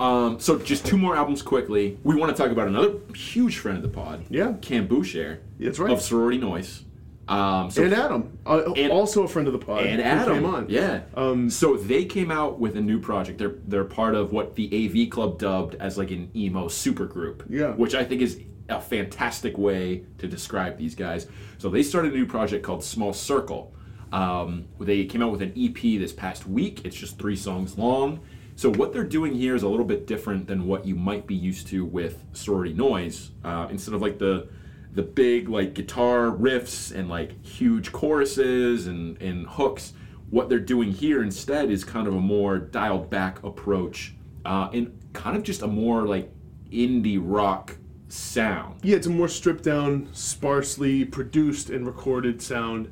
Um, 0.00 0.40
so 0.40 0.58
just 0.58 0.84
two 0.86 0.98
more 0.98 1.14
albums 1.14 1.42
quickly. 1.42 1.96
We 2.02 2.16
want 2.16 2.34
to 2.34 2.42
talk 2.42 2.50
about 2.50 2.66
another 2.66 2.94
huge 3.14 3.58
friend 3.58 3.76
of 3.76 3.82
the 3.82 3.88
pod. 3.90 4.24
Yeah. 4.30 4.54
Cam 4.62 4.86
Boucher. 4.88 5.40
That's 5.60 5.78
right. 5.78 5.92
Of 5.92 6.00
Sorority 6.00 6.38
Noise. 6.38 6.84
Um, 7.28 7.70
so 7.70 7.84
and 7.84 7.94
Adam, 7.94 8.38
uh, 8.44 8.72
And- 8.76 8.90
also 8.90 9.22
a 9.22 9.28
friend 9.28 9.46
of 9.46 9.52
the 9.52 9.60
pod, 9.60 9.84
and 9.84 10.02
Adam. 10.02 10.34
came 10.42 10.46
on. 10.46 10.66
Yeah. 10.68 11.02
Um, 11.14 11.48
so 11.50 11.76
they 11.76 12.04
came 12.04 12.32
out 12.32 12.58
with 12.58 12.76
a 12.76 12.80
new 12.80 12.98
project. 12.98 13.38
They're 13.38 13.54
they're 13.68 13.84
part 13.84 14.16
of 14.16 14.32
what 14.32 14.56
the 14.56 14.68
AV 14.72 15.06
Club 15.08 15.38
dubbed 15.38 15.76
as 15.76 15.96
like 15.98 16.10
an 16.10 16.30
emo 16.34 16.66
supergroup. 16.66 17.42
Yeah. 17.48 17.72
Which 17.74 17.94
I 17.94 18.02
think 18.02 18.22
is 18.22 18.40
a 18.70 18.80
fantastic 18.80 19.58
way 19.58 20.04
to 20.18 20.26
describe 20.26 20.76
these 20.76 20.94
guys. 20.94 21.26
So 21.58 21.68
they 21.68 21.82
started 21.82 22.12
a 22.12 22.16
new 22.16 22.26
project 22.26 22.64
called 22.64 22.84
Small 22.84 23.12
Circle. 23.12 23.74
Um, 24.12 24.66
they 24.80 25.04
came 25.04 25.22
out 25.22 25.30
with 25.30 25.42
an 25.42 25.52
EP 25.56 25.80
this 26.00 26.12
past 26.12 26.46
week. 26.46 26.84
It's 26.84 26.96
just 26.96 27.18
three 27.18 27.36
songs 27.36 27.78
long. 27.78 28.20
So 28.56 28.70
what 28.72 28.92
they're 28.92 29.04
doing 29.04 29.34
here 29.34 29.54
is 29.54 29.62
a 29.62 29.68
little 29.68 29.86
bit 29.86 30.06
different 30.06 30.46
than 30.46 30.66
what 30.66 30.84
you 30.84 30.94
might 30.94 31.26
be 31.26 31.34
used 31.34 31.68
to 31.68 31.84
with 31.84 32.24
Sorority 32.32 32.74
Noise. 32.74 33.30
Uh, 33.44 33.68
instead 33.70 33.94
of 33.94 34.02
like 34.02 34.18
the 34.18 34.48
the 34.92 35.02
big 35.02 35.48
like 35.48 35.74
guitar 35.74 36.30
riffs 36.30 36.94
and 36.94 37.08
like 37.08 37.44
huge 37.44 37.92
choruses 37.92 38.86
and, 38.86 39.20
and 39.22 39.46
hooks. 39.46 39.92
What 40.30 40.48
they're 40.48 40.58
doing 40.58 40.92
here 40.92 41.22
instead 41.22 41.70
is 41.70 41.84
kind 41.84 42.06
of 42.06 42.14
a 42.14 42.20
more 42.20 42.58
dialed 42.58 43.10
back 43.10 43.42
approach 43.42 44.14
uh, 44.44 44.68
and 44.72 44.96
kind 45.12 45.36
of 45.36 45.42
just 45.42 45.62
a 45.62 45.66
more 45.66 46.06
like 46.06 46.30
indie 46.70 47.20
rock 47.20 47.76
sound. 48.12 48.80
Yeah, 48.82 48.96
it's 48.96 49.06
a 49.06 49.10
more 49.10 49.28
stripped 49.28 49.64
down, 49.64 50.08
sparsely 50.12 51.04
produced 51.04 51.70
and 51.70 51.86
recorded 51.86 52.42
sound. 52.42 52.90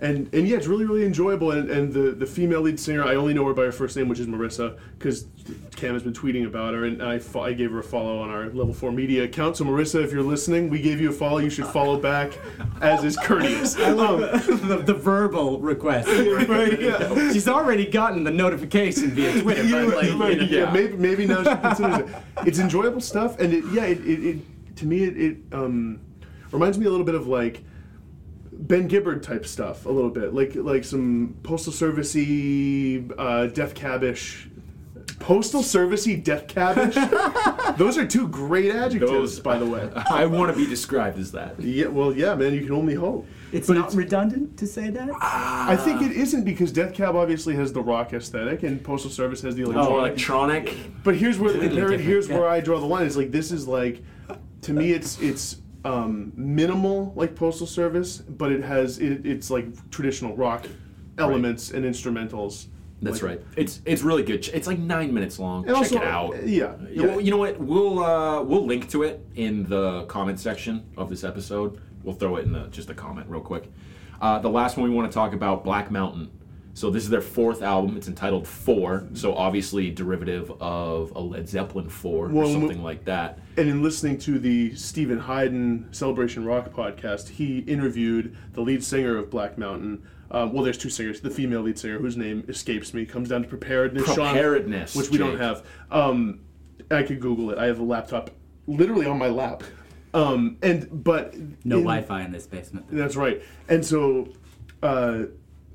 And, 0.00 0.32
and 0.32 0.46
yeah, 0.46 0.56
it's 0.56 0.66
really, 0.66 0.84
really 0.84 1.04
enjoyable. 1.04 1.50
And, 1.50 1.68
and 1.70 1.92
the, 1.92 2.12
the 2.12 2.26
female 2.26 2.60
lead 2.60 2.78
singer, 2.78 3.04
I 3.04 3.16
only 3.16 3.34
know 3.34 3.44
her 3.46 3.54
by 3.54 3.64
her 3.64 3.72
first 3.72 3.96
name, 3.96 4.08
which 4.08 4.20
is 4.20 4.28
Marissa, 4.28 4.78
because 4.96 5.26
Cam 5.74 5.94
has 5.94 6.04
been 6.04 6.12
tweeting 6.12 6.46
about 6.46 6.74
her. 6.74 6.84
And 6.84 7.02
I, 7.02 7.18
fo- 7.18 7.42
I 7.42 7.52
gave 7.52 7.72
her 7.72 7.80
a 7.80 7.82
follow 7.82 8.20
on 8.20 8.30
our 8.30 8.46
Level 8.46 8.72
4 8.72 8.92
media 8.92 9.24
account. 9.24 9.56
So, 9.56 9.64
Marissa, 9.64 10.04
if 10.04 10.12
you're 10.12 10.22
listening, 10.22 10.70
we 10.70 10.80
gave 10.80 11.00
you 11.00 11.10
a 11.10 11.12
follow. 11.12 11.38
You 11.38 11.50
should 11.50 11.66
follow 11.66 11.98
back, 11.98 12.32
as 12.80 13.02
is 13.02 13.16
courteous. 13.16 13.76
Um, 13.78 14.20
the, 14.20 14.82
the 14.84 14.94
verbal 14.94 15.58
request. 15.58 16.08
She's 17.32 17.48
already 17.48 17.86
gotten 17.86 18.22
the 18.22 18.30
notification 18.30 19.10
via 19.10 19.40
Twitter, 19.42 19.62
yeah, 19.64 19.84
but 19.84 19.96
like, 19.96 20.18
right, 20.18 20.40
you 20.40 20.46
know, 20.46 20.66
yeah, 20.66 20.72
maybe, 20.72 20.96
maybe 20.96 21.26
now 21.26 21.42
she 21.42 21.60
considers 21.60 21.98
it. 21.98 22.16
It's 22.46 22.58
enjoyable 22.60 23.00
stuff, 23.00 23.40
and 23.40 23.52
it, 23.52 23.64
yeah, 23.72 23.84
it, 23.84 23.98
it, 24.06 24.24
it 24.24 24.38
to 24.78 24.86
me 24.86 25.04
it, 25.04 25.16
it 25.16 25.36
um, 25.52 26.00
reminds 26.52 26.78
me 26.78 26.86
a 26.86 26.90
little 26.90 27.06
bit 27.06 27.14
of 27.14 27.26
like 27.26 27.62
Ben 28.52 28.88
Gibbard 28.88 29.22
type 29.22 29.46
stuff, 29.46 29.86
a 29.86 29.90
little 29.90 30.10
bit 30.10 30.34
like 30.34 30.54
like 30.56 30.84
some 30.84 31.36
postal 31.42 31.72
servicey, 31.72 33.12
uh, 33.18 33.46
Death 33.46 33.74
Cabish. 33.74 34.48
Postal 35.20 35.62
servicey, 35.62 36.22
Death 36.22 36.46
Cabish. 36.46 36.94
Those 37.76 37.98
are 37.98 38.06
two 38.06 38.28
great 38.28 38.70
adjectives, 38.72 39.10
Those- 39.10 39.40
by 39.40 39.58
the 39.58 39.66
way. 39.66 39.90
I 40.10 40.26
want 40.26 40.52
to 40.52 40.56
be 40.56 40.64
described 40.66 41.18
as 41.18 41.32
that. 41.32 41.60
Yeah, 41.60 41.86
well, 41.86 42.12
yeah, 42.12 42.34
man, 42.36 42.54
you 42.54 42.60
can 42.60 42.72
only 42.72 42.94
hope. 42.94 43.26
it's 43.52 43.66
But 43.66 43.74
not 43.78 43.94
redundant 43.94 44.56
to 44.58 44.66
say 44.66 44.90
that. 44.90 45.10
I 45.20 45.76
think 45.76 46.02
it 46.02 46.12
isn't 46.12 46.44
because 46.44 46.70
Death 46.70 46.94
Cab 46.94 47.16
obviously 47.16 47.54
has 47.56 47.72
the 47.72 47.82
rock 47.82 48.12
aesthetic, 48.12 48.62
and 48.62 48.82
Postal 48.82 49.10
Service 49.10 49.40
has 49.42 49.56
the 49.56 49.62
electronic. 49.62 49.90
Oh, 49.90 49.98
electronic. 49.98 51.02
But 51.02 51.16
here's 51.16 51.38
where 51.38 51.50
Completely 51.50 51.80
there, 51.80 51.98
here's 51.98 52.28
yeah. 52.28 52.38
where 52.38 52.48
I 52.48 52.60
draw 52.60 52.78
the 52.78 52.86
line. 52.86 53.04
It's 53.06 53.16
like 53.16 53.32
this 53.32 53.50
is 53.50 53.66
like 53.66 54.02
to 54.62 54.72
me 54.72 54.92
it's 54.92 55.20
it's 55.20 55.56
um, 55.84 56.32
minimal 56.36 57.12
like 57.16 57.34
Postal 57.34 57.66
Service, 57.66 58.18
but 58.18 58.52
it 58.52 58.62
has 58.62 58.98
it, 58.98 59.24
it's 59.26 59.50
like 59.50 59.90
traditional 59.90 60.36
rock 60.36 60.66
elements 61.18 61.70
and 61.70 61.84
instrumentals. 61.84 62.66
That's 63.00 63.22
Like- 63.22 63.30
right. 63.38 63.40
It's 63.56 63.80
it's 63.84 64.02
really 64.02 64.24
good. 64.24 64.48
It's 64.48 64.66
like 64.66 64.78
nine 64.80 65.14
minutes 65.14 65.38
long. 65.38 65.64
Check 65.64 65.76
also, 65.76 65.96
it 65.98 66.02
out. 66.04 66.46
yeah, 66.46 66.74
You 66.90 67.06
know, 67.06 67.18
you 67.18 67.30
know 67.30 67.36
what? 67.36 67.58
We'll 67.60 68.00
uh, 68.00 68.42
we'll 68.42 68.66
link 68.66 68.90
to 68.90 69.04
it 69.04 69.24
in 69.36 69.68
the 69.68 70.04
comment 70.06 70.40
section 70.40 70.84
of 70.96 71.08
this 71.08 71.22
episode. 71.22 71.80
We'll 72.02 72.16
throw 72.16 72.36
it 72.36 72.44
in 72.44 72.52
the 72.52 72.66
just 72.68 72.90
a 72.90 72.94
comment 72.94 73.28
real 73.28 73.40
quick. 73.40 73.70
Uh, 74.20 74.40
the 74.40 74.50
last 74.50 74.76
one 74.76 74.88
we 74.88 74.94
want 74.94 75.08
to 75.10 75.14
talk 75.14 75.32
about, 75.32 75.62
Black 75.62 75.92
Mountain. 75.92 76.28
So 76.78 76.90
this 76.90 77.02
is 77.02 77.10
their 77.10 77.20
fourth 77.20 77.60
album. 77.60 77.96
It's 77.96 78.06
entitled 78.06 78.46
Four. 78.46 79.08
So 79.14 79.34
obviously 79.34 79.90
derivative 79.90 80.48
of 80.62 81.10
a 81.16 81.18
Led 81.18 81.48
Zeppelin 81.48 81.88
Four 81.88 82.28
Well, 82.28 82.46
or 82.46 82.52
something 82.52 82.84
like 82.84 83.04
that. 83.06 83.40
And 83.56 83.68
in 83.68 83.82
listening 83.82 84.16
to 84.18 84.38
the 84.38 84.76
Steven 84.76 85.18
Hyden 85.18 85.88
Celebration 85.90 86.44
Rock 86.44 86.72
podcast, 86.72 87.30
he 87.30 87.58
interviewed 87.60 88.36
the 88.52 88.60
lead 88.60 88.84
singer 88.84 89.16
of 89.16 89.28
Black 89.28 89.58
Mountain. 89.58 90.06
Uh, 90.30 90.48
well, 90.52 90.62
there's 90.62 90.78
two 90.78 90.88
singers. 90.88 91.20
The 91.20 91.30
female 91.30 91.62
lead 91.62 91.80
singer, 91.80 91.98
whose 91.98 92.16
name 92.16 92.44
escapes 92.46 92.94
me, 92.94 93.04
comes 93.04 93.30
down 93.30 93.42
to 93.42 93.48
preparedness. 93.48 94.06
Sean- 94.06 94.34
Preparedness, 94.34 94.94
which 94.94 95.10
we 95.10 95.18
don't 95.18 95.36
have. 95.36 95.66
Um, 95.90 96.42
I 96.92 97.02
could 97.02 97.18
Google 97.18 97.50
it. 97.50 97.58
I 97.58 97.66
have 97.66 97.80
a 97.80 97.84
laptop 97.84 98.30
literally 98.68 99.06
on 99.06 99.18
my 99.18 99.28
lap. 99.30 99.64
Um, 100.14 100.58
and 100.62 101.02
but 101.02 101.34
No 101.64 101.78
in- 101.78 101.82
Wi-Fi 101.82 102.22
in 102.22 102.30
this 102.30 102.46
basement. 102.46 102.86
That's 102.88 103.16
right. 103.16 103.42
And 103.68 103.84
so, 103.84 104.28
uh, 104.80 105.22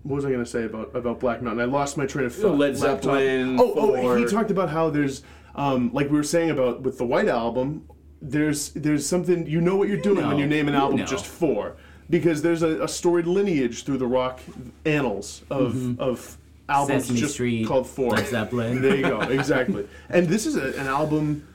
what 0.03 0.15
was 0.15 0.25
I 0.25 0.29
going 0.29 0.43
to 0.43 0.49
say 0.49 0.63
about 0.65 0.95
about 0.95 1.19
Black 1.19 1.41
Mountain? 1.41 1.61
I 1.61 1.65
lost 1.65 1.97
my 1.97 2.05
train 2.05 2.25
of 2.25 2.35
thought. 2.35 2.57
Led. 2.57 2.75
Zeppelin, 2.77 3.57
Oh, 3.59 3.73
oh, 3.75 4.15
he 4.15 4.25
talked 4.25 4.51
about 4.51 4.69
how 4.69 4.89
there's, 4.89 5.23
um, 5.55 5.91
like 5.93 6.09
we 6.09 6.17
were 6.17 6.23
saying 6.23 6.49
about 6.51 6.81
with 6.81 6.97
the 6.97 7.05
White 7.05 7.27
Album, 7.27 7.87
there's 8.21 8.69
there's 8.71 9.05
something 9.05 9.47
you 9.47 9.61
know 9.61 9.75
what 9.75 9.87
you're 9.87 9.97
doing 9.97 10.25
when 10.27 10.37
you 10.37 10.47
name 10.47 10.67
an 10.67 10.75
album 10.75 10.99
know. 10.99 11.05
just 11.05 11.25
four, 11.25 11.75
because 12.09 12.41
there's 12.41 12.63
a, 12.63 12.83
a 12.83 12.87
storied 12.87 13.27
lineage 13.27 13.83
through 13.83 13.97
the 13.97 14.07
rock 14.07 14.39
annals 14.85 15.43
of 15.49 15.99
of 15.99 16.37
albums 16.69 17.03
Sesame 17.03 17.19
just 17.19 17.33
Street, 17.33 17.67
called 17.67 17.87
four. 17.87 18.11
Led 18.11 18.27
Zeppelin. 18.27 18.81
There 18.81 18.95
you 18.95 19.03
go, 19.03 19.21
exactly. 19.21 19.87
and 20.09 20.27
this 20.27 20.45
is 20.45 20.55
a, 20.55 20.79
an 20.79 20.87
album 20.87 21.47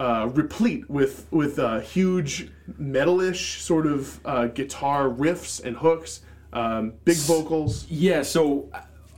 uh, 0.00 0.28
replete 0.32 0.88
with 0.90 1.26
with 1.30 1.58
uh, 1.58 1.80
huge 1.80 2.50
metalish 2.80 3.60
sort 3.60 3.86
of 3.86 4.20
uh, 4.24 4.46
guitar 4.46 5.08
riffs 5.08 5.62
and 5.62 5.76
hooks, 5.76 6.20
um, 6.52 6.94
big 7.04 7.16
vocals. 7.16 7.86
Yeah, 7.90 8.22
so 8.22 8.70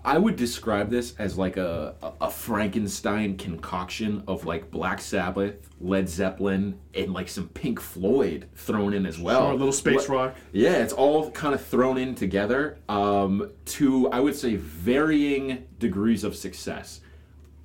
I 0.05 0.17
would 0.19 0.37
describe 0.37 0.91
this 0.91 1.15
as 1.19 1.37
like 1.37 1.57
a, 1.57 1.95
a- 2.21 2.31
Frankenstein 2.31 3.37
concoction 3.37 4.23
of 4.27 4.47
like 4.47 4.71
Black 4.71 5.01
Sabbath, 5.01 5.69
Led 5.81 6.09
Zeppelin, 6.09 6.79
and 6.95 7.13
like 7.13 7.29
some 7.29 7.49
Pink 7.49 7.81
Floyd 7.81 8.49
thrown 8.55 8.95
in 8.95 9.05
as 9.05 9.19
well. 9.19 9.43
Sure, 9.43 9.53
a 9.53 9.57
little 9.57 9.73
space 9.73 10.09
rock. 10.09 10.35
Yeah, 10.53 10.79
it's 10.83 10.93
all 10.93 11.31
kind 11.33 11.55
of 11.55 11.65
thrown 11.65 11.99
in 11.99 12.15
together 12.15 12.79
um, 12.89 13.51
to, 13.67 14.09
I 14.11 14.21
would 14.21 14.35
say, 14.35 14.57
varying 14.57 15.67
degrees 15.79 16.25
of 16.25 16.35
success. 16.35 17.01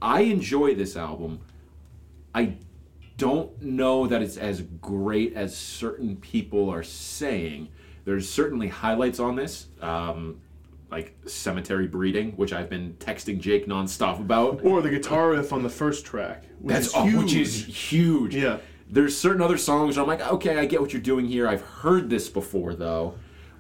I 0.02 0.22
enjoy 0.22 0.76
this 0.76 0.98
album. 0.98 1.40
I 2.34 2.58
don't 3.18 3.62
know 3.62 4.08
that 4.08 4.22
it's 4.22 4.36
as 4.36 4.62
great 4.62 5.34
as 5.36 5.56
certain 5.56 6.18
people 6.18 6.70
are 6.70 6.84
saying. 6.84 7.70
There's 8.06 8.30
certainly 8.30 8.68
highlights 8.68 9.20
on 9.20 9.36
this, 9.36 9.68
um, 9.82 10.40
like 10.92 11.16
Cemetery 11.26 11.88
Breeding, 11.88 12.32
which 12.34 12.54
I've 12.54 12.70
been 12.70 12.94
texting 13.00 13.40
Jake 13.40 13.68
nonstop 13.68 14.20
about. 14.20 14.64
Or 14.64 14.82
the 14.82 14.90
guitar 14.90 15.32
riff 15.32 15.52
on 15.52 15.64
the 15.64 15.70
first 15.70 16.06
track, 16.06 16.46
which 16.60 16.74
That's 16.74 16.88
is 16.88 16.94
oh, 16.96 17.06
huge. 17.06 17.24
which 17.24 17.34
is 17.34 17.66
huge. 17.66 18.36
Yeah. 18.36 18.58
There's 18.88 19.18
certain 19.18 19.42
other 19.42 19.58
songs 19.58 19.98
where 19.98 20.04
I'm 20.04 20.08
like, 20.08 20.22
okay, 20.34 20.60
I 20.60 20.66
get 20.66 20.80
what 20.80 20.94
you're 20.94 21.02
doing 21.02 21.26
here. 21.26 21.48
I've 21.48 21.64
heard 21.64 22.10
this 22.10 22.30
before 22.30 22.76
though. 22.76 23.16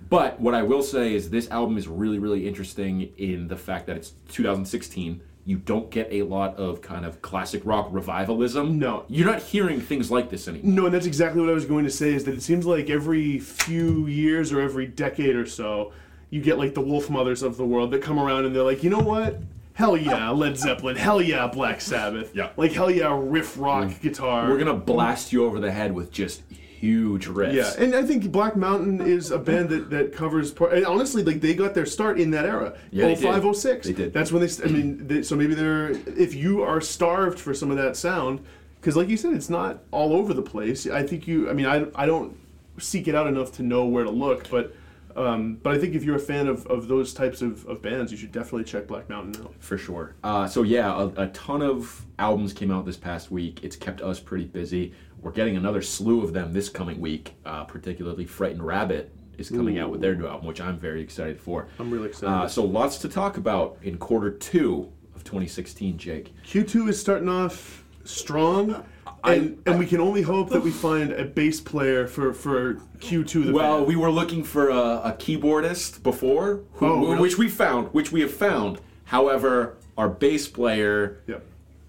But 0.08 0.39
what 0.39 0.53
I 0.53 0.62
will 0.62 0.84
say 0.84 1.15
is 1.15 1.31
this 1.31 1.49
album 1.49 1.77
is 1.77 1.88
really, 1.88 2.19
really 2.19 2.47
interesting 2.47 3.12
in 3.17 3.47
the 3.47 3.58
fact 3.58 3.88
that 3.88 3.97
it's 3.97 4.12
2016. 4.29 5.21
You 5.47 5.58
don't 5.58 5.91
get 5.91 6.08
a 6.12 6.23
lot 6.23 6.55
of 6.58 6.81
kind 6.81 7.05
of 7.05 7.21
classic 7.21 7.62
rock 7.65 7.89
revivalism. 7.91 8.79
No. 8.79 9.05
You're 9.08 9.27
not 9.27 9.43
hearing 9.43 9.79
things 9.79 10.10
like 10.10 10.31
this 10.31 10.47
anymore. 10.47 10.73
No, 10.73 10.86
and 10.86 10.93
that's 10.93 11.05
exactly 11.05 11.39
what 11.39 11.51
I 11.51 11.53
was 11.53 11.65
going 11.65 11.86
to 11.86 11.91
say. 11.91 12.13
Is 12.15 12.23
that 12.23 12.34
it 12.34 12.41
seems 12.41 12.65
like 12.65 12.89
every 12.89 13.38
few 13.38 14.08
years 14.08 14.51
or 14.51 14.60
every 14.60 14.88
decade 14.88 15.36
or 15.36 15.45
so, 15.45 15.93
you 16.31 16.41
get 16.41 16.58
like 16.58 16.73
the 16.73 16.81
Wolfmothers 16.81 17.43
of 17.43 17.58
the 17.58 17.65
world 17.65 17.91
that 17.91 18.01
come 18.01 18.19
around 18.19 18.45
and 18.45 18.55
they're 18.55 18.63
like, 18.63 18.84
you 18.84 18.89
know 18.89 18.99
what? 18.99 19.38
Hell 19.73 19.97
yeah, 19.97 20.29
Led 20.29 20.58
Zeppelin. 20.58 20.95
Hell 20.95 21.21
yeah, 21.21 21.47
Black 21.47 21.81
Sabbath. 21.81 22.34
Yeah. 22.34 22.49
Like 22.58 22.71
hell 22.71 22.89
yeah, 22.89 23.15
riff 23.21 23.58
rock 23.58 23.89
mm. 23.89 24.01
guitar. 24.01 24.49
We're 24.49 24.58
gonna 24.58 24.73
blast 24.73 25.34
you 25.34 25.45
over 25.45 25.60
the 25.60 25.71
head 25.71 25.91
with 25.93 26.12
just 26.12 26.41
huge 26.79 27.27
riffs. 27.27 27.53
Yeah, 27.53 27.73
and 27.77 27.95
I 27.95 28.03
think 28.03 28.31
Black 28.31 28.55
Mountain 28.55 29.01
is 29.01 29.31
a 29.31 29.39
band 29.39 29.69
that, 29.69 29.89
that 29.89 30.13
covers. 30.13 30.51
Part, 30.51 30.73
and 30.73 30.85
honestly, 30.85 31.23
like 31.23 31.41
they 31.41 31.53
got 31.53 31.73
their 31.73 31.85
start 31.85 32.19
in 32.19 32.31
that 32.31 32.45
era. 32.45 32.77
Yeah, 32.91 33.07
they 33.07 33.15
did. 33.15 33.55
06. 33.55 33.88
They 33.88 33.93
did. 33.93 34.13
That's 34.13 34.31
when 34.31 34.45
they. 34.45 34.63
I 34.63 34.67
mean, 34.67 35.07
they, 35.07 35.23
so 35.23 35.35
maybe 35.35 35.55
they're. 35.55 35.91
If 35.91 36.35
you 36.35 36.61
are 36.63 36.81
starved 36.81 37.39
for 37.39 37.53
some 37.53 37.71
of 37.71 37.77
that 37.77 37.95
sound, 37.95 38.43
because 38.79 38.95
like 38.95 39.09
you 39.09 39.17
said, 39.17 39.33
it's 39.33 39.49
not 39.49 39.83
all 39.91 40.13
over 40.13 40.33
the 40.33 40.41
place. 40.41 40.88
I 40.88 41.03
think 41.03 41.27
you. 41.27 41.49
I 41.49 41.53
mean, 41.53 41.65
I, 41.65 41.88
I 41.95 42.05
don't 42.05 42.38
seek 42.77 43.07
it 43.07 43.15
out 43.15 43.27
enough 43.27 43.51
to 43.53 43.63
know 43.63 43.85
where 43.85 44.03
to 44.03 44.11
look, 44.11 44.49
but. 44.49 44.75
Um, 45.17 45.55
but 45.63 45.73
I 45.73 45.77
think 45.79 45.95
if 45.95 46.03
you're 46.03 46.17
a 46.17 46.19
fan 46.19 46.45
of, 46.47 46.67
of 46.67 46.89
those 46.89 47.13
types 47.13 47.41
of, 47.41 47.65
of 47.67 47.81
bands, 47.81 48.11
you 48.11 48.17
should 48.17 48.33
definitely 48.33 48.65
check 48.65 48.85
Black 48.85 49.07
Mountain 49.07 49.45
out. 49.45 49.53
for 49.59 49.77
sure. 49.77 50.13
Uh, 50.25 50.45
so 50.45 50.63
yeah, 50.63 50.93
a, 50.93 51.05
a 51.15 51.27
ton 51.27 51.61
of 51.61 52.05
albums 52.19 52.51
came 52.51 52.69
out 52.69 52.85
this 52.85 52.97
past 52.97 53.31
week. 53.31 53.63
It's 53.63 53.77
kept 53.77 54.01
us 54.01 54.19
pretty 54.19 54.43
busy. 54.43 54.93
We're 55.25 55.31
getting 55.31 55.57
another 55.57 55.81
slew 55.81 56.21
of 56.23 56.33
them 56.33 56.53
this 56.53 56.69
coming 56.69 57.01
week. 57.01 57.33
Uh, 57.47 57.63
particularly, 57.63 58.27
Frightened 58.27 58.61
Rabbit 58.61 59.11
is 59.39 59.49
coming 59.49 59.79
out 59.79 59.89
with 59.89 59.99
their 59.99 60.13
new 60.13 60.27
album, 60.27 60.45
which 60.45 60.61
I'm 60.61 60.77
very 60.77 61.01
excited 61.01 61.41
for. 61.41 61.67
I'm 61.79 61.89
really 61.89 62.09
excited. 62.09 62.31
Uh, 62.31 62.47
so 62.47 62.63
lots 62.63 62.99
to 62.99 63.09
talk 63.09 63.38
about 63.38 63.79
in 63.81 63.97
quarter 63.97 64.29
two 64.29 64.91
of 65.15 65.23
2016, 65.23 65.97
Jake. 65.97 66.31
Q2 66.45 66.89
is 66.89 67.01
starting 67.01 67.27
off 67.27 67.83
strong. 68.03 68.85
and, 69.23 69.59
and 69.65 69.79
we 69.79 69.88
can 69.88 69.99
only 69.99 70.21
hope 70.21 70.51
that 70.51 70.61
we 70.61 70.69
find 70.69 71.11
a 71.11 71.25
bass 71.25 71.59
player 71.59 72.05
for 72.05 72.31
for 72.31 72.75
Q2. 72.99 73.45
The 73.47 73.51
Well, 73.51 73.77
band. 73.77 73.88
we 73.88 73.95
were 73.95 74.11
looking 74.11 74.43
for 74.43 74.69
a, 74.69 74.77
a 75.05 75.15
keyboardist 75.17 76.03
before, 76.03 76.59
who, 76.73 76.85
Oh, 76.85 76.99
really? 76.99 77.19
which 77.19 77.39
we 77.39 77.49
found, 77.49 77.88
which 77.95 78.11
we 78.11 78.21
have 78.21 78.31
found. 78.31 78.79
However, 79.05 79.77
our 79.97 80.07
bass 80.07 80.47
player, 80.47 81.23
Yep. 81.25 81.43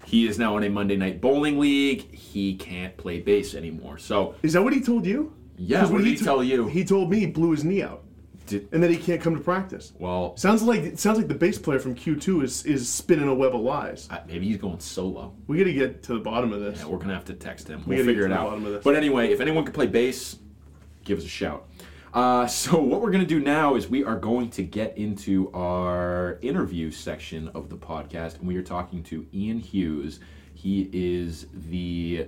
He 0.07 0.25
is 0.27 0.39
now 0.39 0.55
in 0.57 0.63
a 0.63 0.69
Monday 0.69 0.95
Night 0.95 1.19
Bowling 1.19 1.59
League. 1.59 2.13
He 2.15 2.55
can't 2.55 2.95
play 2.95 3.19
bass 3.19 3.53
anymore. 3.53 3.97
So, 3.97 4.35
Is 4.41 4.53
that 4.53 4.63
what 4.63 4.71
he 4.73 4.79
told 4.81 5.05
you? 5.05 5.33
Yeah, 5.57 5.83
what 5.83 5.93
when 5.93 6.03
did 6.03 6.11
he 6.11 6.15
to- 6.17 6.23
tell 6.23 6.43
you? 6.43 6.67
He 6.67 6.85
told 6.85 7.09
me 7.11 7.19
he 7.19 7.25
blew 7.25 7.51
his 7.51 7.63
knee 7.65 7.81
out, 7.83 8.03
did, 8.45 8.69
and 8.71 8.81
that 8.81 8.89
he 8.89 8.95
can't 8.97 9.19
come 9.19 9.35
to 9.35 9.41
practice. 9.41 9.91
well, 9.99 10.37
Sounds 10.37 10.63
like 10.63 10.81
it 10.81 10.97
sounds 10.99 11.17
like 11.17 11.27
the 11.27 11.35
bass 11.35 11.57
player 11.57 11.79
from 11.79 11.93
Q2 11.95 12.43
is 12.43 12.65
is 12.65 12.87
spinning 12.87 13.27
a 13.27 13.33
web 13.35 13.53
of 13.55 13.61
lies. 13.61 14.07
uh, 14.09 14.19
maybe 14.27 14.47
he's 14.47 14.57
going 14.57 14.79
solo. 14.79 15.33
We 15.47 15.57
got 15.57 15.65
to 15.65 15.73
get 15.73 16.03
to 16.03 16.13
the 16.13 16.19
bottom 16.19 16.53
of 16.53 16.61
this. 16.61 16.79
Yeah, 16.79 16.85
we're 16.87 16.99
gonna 16.99 17.13
have 17.15 17.25
to 17.25 17.33
text 17.33 17.67
him. 17.67 17.81
We 17.85 17.95
We'll 17.95 17.97
gotta 18.05 18.07
figure 18.11 18.23
get 18.27 18.31
it 18.31 18.35
the 18.35 18.39
out. 18.39 18.49
bottom 18.49 18.65
of 18.65 18.71
this. 18.73 18.83
But 18.83 18.95
anyway, 18.95 19.31
if 19.33 19.41
anyone 19.41 19.65
can 19.65 19.73
play 19.73 19.87
bass, 19.87 20.37
give 21.03 21.17
us 21.17 21.25
a 21.25 21.27
shout. 21.29 21.67
Uh, 22.17 22.47
so 22.63 22.79
what 22.79 22.99
we're 23.01 23.11
gonna 23.11 23.25
do 23.25 23.39
now 23.39 23.75
is 23.75 23.87
we 23.87 24.03
are 24.03 24.17
going 24.17 24.49
to 24.49 24.63
get 24.63 24.97
into 24.97 25.51
our 25.53 26.39
interview 26.41 26.89
section 26.89 27.49
of 27.49 27.69
the 27.69 27.77
podcast, 27.77 28.39
and 28.39 28.47
we 28.47 28.57
are 28.57 28.63
talking 28.63 29.03
to 29.03 29.27
Ian 29.33 29.59
Hughes. 29.59 30.19
He 30.53 30.89
is 30.91 31.45
the 31.53 32.27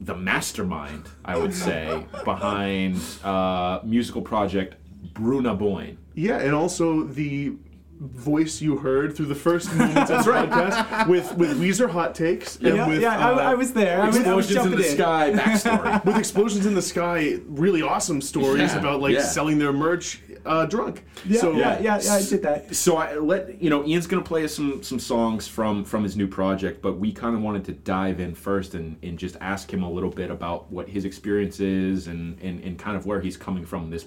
the 0.00 0.16
mastermind, 0.16 1.08
I 1.24 1.38
would 1.38 1.54
say, 1.66 2.04
behind 2.24 3.00
uh, 3.22 3.80
musical 3.84 4.22
project 4.22 4.74
Brú 5.12 5.40
na 5.40 5.56
Bóinne. 5.56 5.96
Yeah, 6.14 6.38
and 6.38 6.52
also 6.52 7.04
the 7.04 7.52
voice 8.00 8.60
you 8.60 8.76
heard 8.76 9.16
through 9.16 9.26
the 9.26 9.34
first 9.34 9.74
moments 9.74 10.10
of 10.10 10.24
the 10.24 10.30
podcast 10.30 11.08
with 11.08 11.34
with 11.36 11.60
Weezer 11.60 11.90
hot 11.90 12.14
takes 12.14 12.56
and 12.56 12.76
Yeah, 12.76 12.86
with 12.88 13.00
yeah, 13.02 13.18
uh, 13.18 13.34
I, 13.36 13.52
I 13.52 13.54
was 13.54 13.72
there. 13.72 14.00
I 14.00 14.06
was, 14.06 14.16
I 14.18 14.34
was 14.34 14.48
in 14.48 14.54
jumping 14.54 14.78
the 14.78 14.84
sky 14.84 15.32
backstory. 15.32 16.04
with 16.04 16.16
explosions 16.16 16.64
in 16.66 16.74
the 16.74 16.82
sky, 16.82 17.38
really 17.46 17.82
awesome 17.82 18.20
stories 18.20 18.72
Yeah, 18.72 18.78
about 18.78 19.00
like 19.00 19.14
yeah. 19.14 19.22
selling 19.22 19.58
their 19.58 19.72
merch 19.72 20.22
uh, 20.46 20.66
drunk. 20.66 21.04
Yeah, 21.26 21.40
so 21.40 21.52
yeah, 21.52 21.80
yeah, 21.80 22.00
yeah, 22.00 22.12
I 22.14 22.22
did 22.22 22.42
that. 22.42 22.74
so 22.74 22.96
I 22.96 23.16
let 23.16 23.60
you 23.60 23.68
know 23.68 23.84
Ian's 23.84 24.06
gonna 24.06 24.22
play 24.22 24.44
us 24.44 24.54
some 24.54 24.82
some 24.82 25.00
songs 25.00 25.48
from 25.48 25.84
from 25.84 26.04
his 26.04 26.16
new 26.16 26.28
project, 26.28 26.80
but 26.80 26.98
we 26.98 27.12
kind 27.12 27.34
of 27.34 27.42
wanted 27.42 27.64
to 27.64 27.72
dive 27.72 28.20
in 28.20 28.34
first 28.34 28.74
and 28.74 28.96
and 29.02 29.18
just 29.18 29.36
ask 29.40 29.72
him 29.72 29.82
a 29.82 29.90
little 29.90 30.10
bit 30.10 30.30
about 30.30 30.70
what 30.70 30.88
his 30.88 31.04
experience 31.04 31.58
is 31.58 32.06
and 32.06 32.40
and, 32.40 32.62
and 32.62 32.78
kind 32.78 32.96
of 32.96 33.06
where 33.06 33.20
he's 33.20 33.36
coming 33.36 33.64
from 33.66 33.90
this 33.90 34.06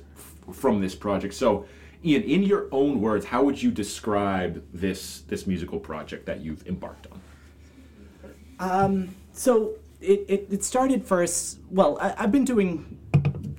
from 0.54 0.80
this 0.80 0.96
project. 0.96 1.34
So. 1.34 1.66
Ian, 2.04 2.24
in 2.24 2.44
your 2.44 2.68
own 2.72 3.02
words, 3.02 3.26
how 3.26 3.44
would 3.44 3.62
you 3.62 3.72
describe 3.72 4.64
this 4.74 5.22
this 5.28 5.46
musical 5.48 5.80
project 5.80 6.26
that 6.26 6.42
you've 6.42 6.66
embarked 6.68 7.08
on? 7.12 7.22
So 9.34 9.76
it, 10.02 10.26
it, 10.28 10.48
it 10.52 10.64
started 10.64 11.06
first. 11.06 11.60
Well, 11.70 11.98
I, 12.02 12.16
I've 12.18 12.32
been 12.32 12.46
doing 12.46 12.98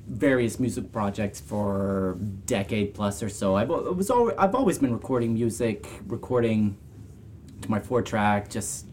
various 0.08 0.60
music 0.60 0.92
projects 0.92 1.40
for 1.40 2.16
decade 2.46 2.94
plus 2.94 3.22
or 3.22 3.28
so. 3.28 3.56
I've, 3.56 3.68
was 3.68 4.10
al- 4.10 4.32
I've 4.38 4.54
always 4.54 4.78
been 4.78 4.92
recording 4.92 5.34
music, 5.34 5.88
recording 6.06 6.76
to 7.62 7.70
my 7.70 7.80
four 7.80 8.02
track, 8.02 8.48
just 8.50 8.86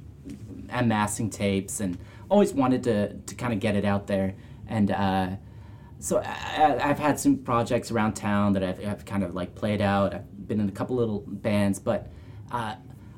amassing 0.69 1.29
tapes, 1.29 1.79
and 1.79 1.97
always 2.29 2.53
wanted 2.53 2.83
to, 2.83 3.13
to 3.13 3.35
kind 3.35 3.53
of 3.53 3.59
get 3.59 3.75
it 3.75 3.85
out 3.85 4.07
there. 4.07 4.35
And 4.67 4.91
uh, 4.91 5.29
so 5.99 6.21
I, 6.25 6.79
I've 6.81 6.99
had 6.99 7.19
some 7.19 7.37
projects 7.37 7.91
around 7.91 8.13
town 8.13 8.53
that 8.53 8.63
I've, 8.63 8.85
I've 8.87 9.05
kind 9.05 9.23
of 9.23 9.35
like 9.35 9.53
played 9.53 9.81
out. 9.81 10.13
I've 10.13 10.47
been 10.47 10.59
in 10.59 10.69
a 10.69 10.71
couple 10.71 10.95
little 10.95 11.23
bands, 11.27 11.77
but 11.79 12.07
uh, 12.51 12.75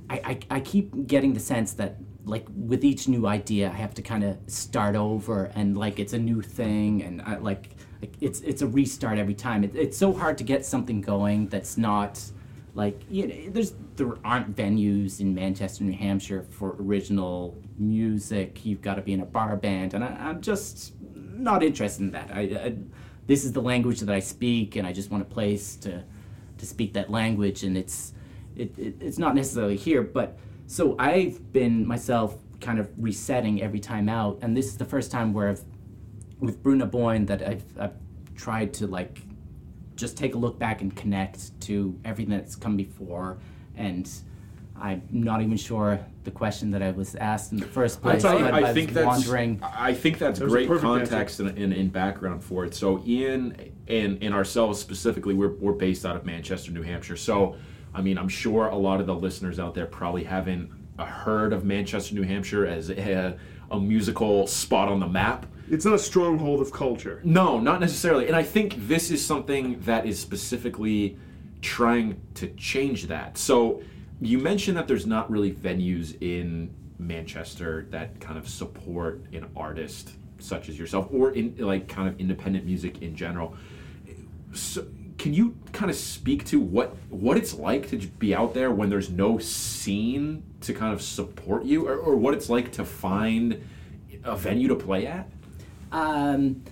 I, 0.10 0.16
I, 0.16 0.40
I 0.50 0.60
keep 0.60 1.08
getting 1.08 1.34
the 1.34 1.40
sense 1.40 1.74
that 1.74 1.98
like 2.26 2.46
with 2.56 2.84
each 2.84 3.08
new 3.08 3.28
idea, 3.28 3.70
I 3.70 3.74
have 3.74 3.94
to 3.96 4.02
kind 4.02 4.24
of 4.24 4.38
start 4.48 4.96
over 4.96 5.46
and 5.56 5.78
like 5.78 6.00
it's 6.00 6.14
a 6.14 6.20
new 6.20 6.42
thing 6.42 7.04
and 7.04 7.22
I, 7.22 7.38
like, 7.38 7.70
like 8.02 8.14
it's 8.20 8.42
it's 8.42 8.64
a 8.64 8.68
restart 8.68 9.20
every 9.20 9.36
time. 9.36 9.64
It, 9.64 9.76
it's 9.76 9.98
so 9.98 10.12
hard 10.12 10.38
to 10.40 10.44
get 10.44 10.66
something 10.66 11.02
going 11.02 11.48
that's 11.50 11.78
not 11.78 12.20
like 12.74 13.02
you 13.10 13.28
know, 13.28 13.36
there's 13.50 13.74
there 13.96 14.14
aren't 14.24 14.56
venues 14.56 15.20
in 15.20 15.36
Manchester, 15.36 15.84
New 15.84 15.94
Hampshire 15.94 16.46
for 16.50 16.76
original 16.80 17.62
music. 17.78 18.66
You've 18.66 18.82
got 18.82 18.96
to 18.96 19.02
be 19.02 19.14
in 19.14 19.22
a 19.22 19.26
bar 19.26 19.56
band, 19.56 19.94
and 19.94 20.04
I, 20.04 20.08
I'm 20.08 20.42
just 20.42 20.94
not 21.42 21.64
interested 21.64 22.04
in 22.04 22.12
that. 22.12 22.30
I, 22.34 22.42
I 22.42 22.76
this 23.28 23.46
is 23.46 23.54
the 23.54 23.62
language 23.62 24.00
that 24.02 24.14
I 24.14 24.20
speak, 24.20 24.76
and 24.76 24.88
I 24.88 24.94
just 24.94 25.12
want 25.12 25.24
a 25.24 25.26
place 25.26 25.76
to 25.78 26.04
to 26.58 26.66
speak 26.66 26.94
that 26.94 27.10
language, 27.10 27.64
and 27.64 27.78
it's 27.78 28.14
it, 28.56 28.78
it 28.78 28.96
it's 29.00 29.18
not 29.18 29.36
necessarily 29.36 29.78
here, 29.78 30.02
but 30.02 30.38
so 30.68 30.96
I've 31.00 31.52
been 31.52 31.86
myself 31.86 32.38
kind 32.60 32.80
of 32.80 32.90
resetting 32.98 33.62
every 33.62 33.80
time 33.80 34.08
out, 34.08 34.40
and 34.42 34.56
this 34.56 34.68
is 34.68 34.78
the 34.78 34.86
first 34.86 35.12
time 35.12 35.34
where 35.34 35.50
I've 35.50 35.64
with 36.40 36.62
Brú 36.64 36.76
na 36.76 36.86
Bóinne 36.86 37.28
that 37.28 37.42
I've, 37.42 37.64
I've 37.80 37.94
tried 38.36 38.74
to 38.76 38.88
like 38.88 39.22
just 39.96 40.18
take 40.18 40.34
a 40.34 40.38
look 40.38 40.58
back 40.58 40.82
and 40.82 40.96
connect 40.96 41.60
to 41.62 42.00
everything 42.04 42.36
that's 42.36 42.56
come 42.56 42.76
before 42.76 43.38
and 43.76 44.10
I'm 44.82 45.04
not 45.12 45.42
even 45.42 45.58
sure 45.58 46.00
the 46.24 46.32
question 46.32 46.72
that 46.72 46.82
I 46.82 46.92
was 46.92 47.16
asked 47.16 47.52
in 47.52 47.60
the 47.60 47.68
first 47.68 48.02
place. 48.02 48.26
I, 48.26 48.42
but 48.42 48.54
I 48.54 48.62
was 48.62 48.74
think 48.74 48.94
that's 48.94 49.06
wondering. 49.06 49.62
I 49.62 49.94
think 49.94 50.18
that's 50.18 50.40
That 50.40 50.50
great 50.50 50.68
context 50.68 51.40
and, 51.40 51.58
and, 51.58 51.72
and 51.72 51.94
background 51.94 52.44
for 52.44 52.66
it. 52.66 52.74
So 52.74 53.04
Ian 53.06 53.56
and 53.88 54.22
and 54.24 54.34
ourselves 54.34 54.80
specifically, 54.80 55.34
we're 55.34 55.54
we're 55.56 55.74
based 55.74 56.06
out 56.06 56.16
of 56.16 56.26
Manchester, 56.26 56.72
New 56.72 56.82
Hampshire. 56.82 57.18
So 57.18 57.56
I 57.94 58.02
mean, 58.02 58.18
I'm 58.18 58.30
sure 58.30 58.68
a 58.68 58.76
lot 58.76 59.00
of 59.00 59.06
the 59.06 59.16
listeners 59.16 59.60
out 59.60 59.76
there 59.76 59.86
probably 59.86 60.24
haven't 60.24 60.72
uh, 60.98 61.06
heard 61.06 61.54
of 61.54 61.64
Manchester, 61.64 62.16
New 62.16 62.24
Hampshire 62.24 62.66
as 62.66 62.90
a, 62.90 63.38
a 63.70 63.80
musical 63.80 64.48
spot 64.48 64.90
on 64.90 65.00
the 65.00 65.08
map. 65.08 65.46
It's 65.70 65.86
not 65.86 65.94
a 65.94 66.00
stronghold 66.00 66.62
of 66.62 66.72
culture. 66.72 67.22
No, 67.24 67.60
not 67.60 67.80
necessarily. 67.80 68.28
And 68.28 68.36
I 68.36 68.44
think 68.44 68.88
this 68.88 69.12
is 69.12 69.26
something 69.26 69.80
that 69.82 70.06
is 70.06 70.20
specifically 70.20 71.18
trying 71.62 72.20
to 72.36 72.48
change 72.50 73.08
that. 73.08 73.38
So 73.38 73.82
you 74.22 74.38
mentioned 74.38 74.78
that 74.78 74.88
there's 74.88 75.08
not 75.08 75.30
really 75.30 75.52
venues 75.52 76.16
in 76.22 76.74
Manchester 77.00 77.88
that 77.90 78.20
kind 78.20 78.38
of 78.38 78.48
support 78.48 79.26
an 79.34 79.48
artist 79.56 80.12
such 80.38 80.70
as 80.70 80.78
yourself 80.78 81.08
or 81.12 81.32
in 81.32 81.56
like 81.58 81.88
kind 81.88 82.08
of 82.08 82.20
independent 82.20 82.66
music 82.66 83.02
in 83.02 83.16
general. 83.16 83.56
So 84.54 84.86
can 85.18 85.34
you 85.34 85.56
kind 85.72 85.90
of 85.90 85.98
speak 85.98 86.46
to 86.46 86.60
what 86.60 86.96
what 87.10 87.38
it's 87.38 87.54
like 87.54 87.90
to 87.90 87.98
be 87.98 88.34
out 88.34 88.54
there 88.54 88.72
when 88.72 88.90
there's 88.90 89.10
no 89.10 89.38
scene 89.40 90.44
to 90.62 90.74
kind 90.74 90.94
of 90.94 91.02
support 91.02 91.64
you 91.64 91.88
or, 91.88 91.96
or 91.98 92.16
what 92.16 92.34
it's 92.34 92.50
like 92.50 92.72
to 92.74 92.86
find 92.86 93.62
a 94.24 94.36
venue 94.36 94.68
to 94.68 94.76
play 94.76 95.08
at? 95.08 95.30
Um, 95.92 96.64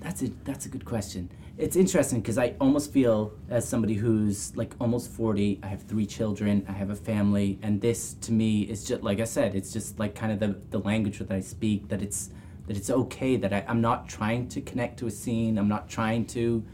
that's 0.00 0.22
a 0.22 0.28
that's 0.44 0.66
a 0.66 0.68
good 0.68 0.84
question. 0.84 1.30
It's 1.58 1.76
interesting 1.76 2.20
because 2.20 2.38
I 2.38 2.54
almost 2.60 2.92
feel 2.92 3.34
as 3.50 3.68
somebody 3.68 3.94
who's 3.94 4.56
like 4.56 4.74
almost 4.80 5.10
forty. 5.10 5.60
I 5.62 5.66
have 5.66 5.82
three 5.82 6.06
children. 6.06 6.64
I 6.68 6.72
have 6.72 6.90
a 6.90 6.96
family, 6.96 7.58
and 7.62 7.80
this 7.80 8.14
to 8.14 8.32
me 8.32 8.62
is 8.62 8.84
just 8.84 9.02
like 9.02 9.20
I 9.20 9.24
said. 9.24 9.54
It's 9.54 9.72
just 9.72 9.98
like 9.98 10.14
kind 10.14 10.32
of 10.32 10.40
the 10.40 10.58
the 10.70 10.78
language 10.78 11.18
that 11.18 11.30
I 11.30 11.40
speak. 11.40 11.88
That 11.88 12.02
it's 12.02 12.30
that 12.66 12.76
it's 12.76 12.90
okay. 12.90 13.36
That 13.36 13.52
I, 13.52 13.64
I'm 13.68 13.80
not 13.80 14.08
trying 14.08 14.48
to 14.48 14.60
connect 14.60 14.98
to 15.00 15.06
a 15.06 15.10
scene. 15.10 15.58
I'm 15.58 15.68
not 15.68 15.88
trying 15.88 16.26
to 16.26 16.64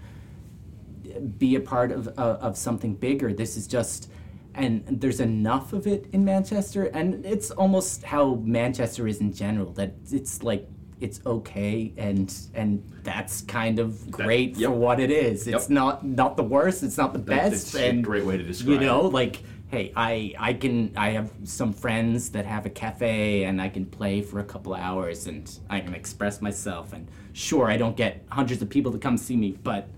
be 1.39 1.57
a 1.57 1.61
part 1.61 1.91
of, 1.91 2.09
of, 2.09 2.17
of 2.17 2.57
something 2.57 2.95
bigger. 2.95 3.33
This 3.33 3.57
is 3.57 3.67
just, 3.67 4.11
and 4.55 4.85
there's 4.89 5.21
enough 5.21 5.73
of 5.73 5.87
it 5.87 6.07
in 6.13 6.25
Manchester, 6.25 6.85
and 6.85 7.27
it's 7.27 7.51
almost 7.51 8.05
how 8.05 8.37
Manchester 8.45 9.09
is 9.09 9.21
in 9.21 9.33
general. 9.33 9.73
That 9.73 9.95
it's 10.13 10.43
like 10.43 10.69
it's 11.01 11.21
okay, 11.27 11.93
and 11.97 12.35
and 12.55 12.83
that's 13.03 13.43
kind 13.43 13.79
of 13.79 14.11
great 14.11 14.57
yep. 14.57 14.71
for 14.71 14.77
what 14.77 15.01
it 15.01 15.11
is. 15.11 15.47
It's 15.47 15.69
not 15.71 16.05
not 16.05 16.37
the 16.37 16.43
worst. 16.43 16.83
It's 16.83 16.97
not 16.99 17.13
the 17.13 17.19
That- 17.21 17.51
best. 17.51 17.73
that's 17.73 17.85
a 17.85 17.89
and 17.89 18.05
great 18.05 18.25
way 18.25 18.37
to 18.37 18.43
describe 18.43 18.81
You 18.81 18.87
know, 18.87 19.07
it. 19.07 19.13
like 19.13 19.43
hey, 19.69 19.93
I 19.95 20.35
I 20.39 20.53
can 20.55 20.93
I 20.97 21.11
have 21.11 21.31
some 21.45 21.73
friends 21.73 22.31
that 22.31 22.47
have 22.47 22.65
a 22.67 22.71
cafe, 22.71 23.45
and 23.45 23.61
I 23.61 23.69
can 23.69 23.85
play 23.87 24.23
for 24.23 24.41
a 24.41 24.45
couple 24.45 24.75
hours, 24.75 25.27
and 25.27 25.49
I 25.71 25.81
can 25.81 25.95
express 25.95 26.41
myself. 26.41 26.93
And 26.93 27.09
sure, 27.33 27.71
I 27.71 27.77
don't 27.77 27.97
get 27.97 28.25
hundreds 28.31 28.63
of 28.63 28.69
people 28.71 28.93
to 28.93 28.99
come 28.99 29.17
see 29.19 29.37
me, 29.37 29.59
but 29.63 29.89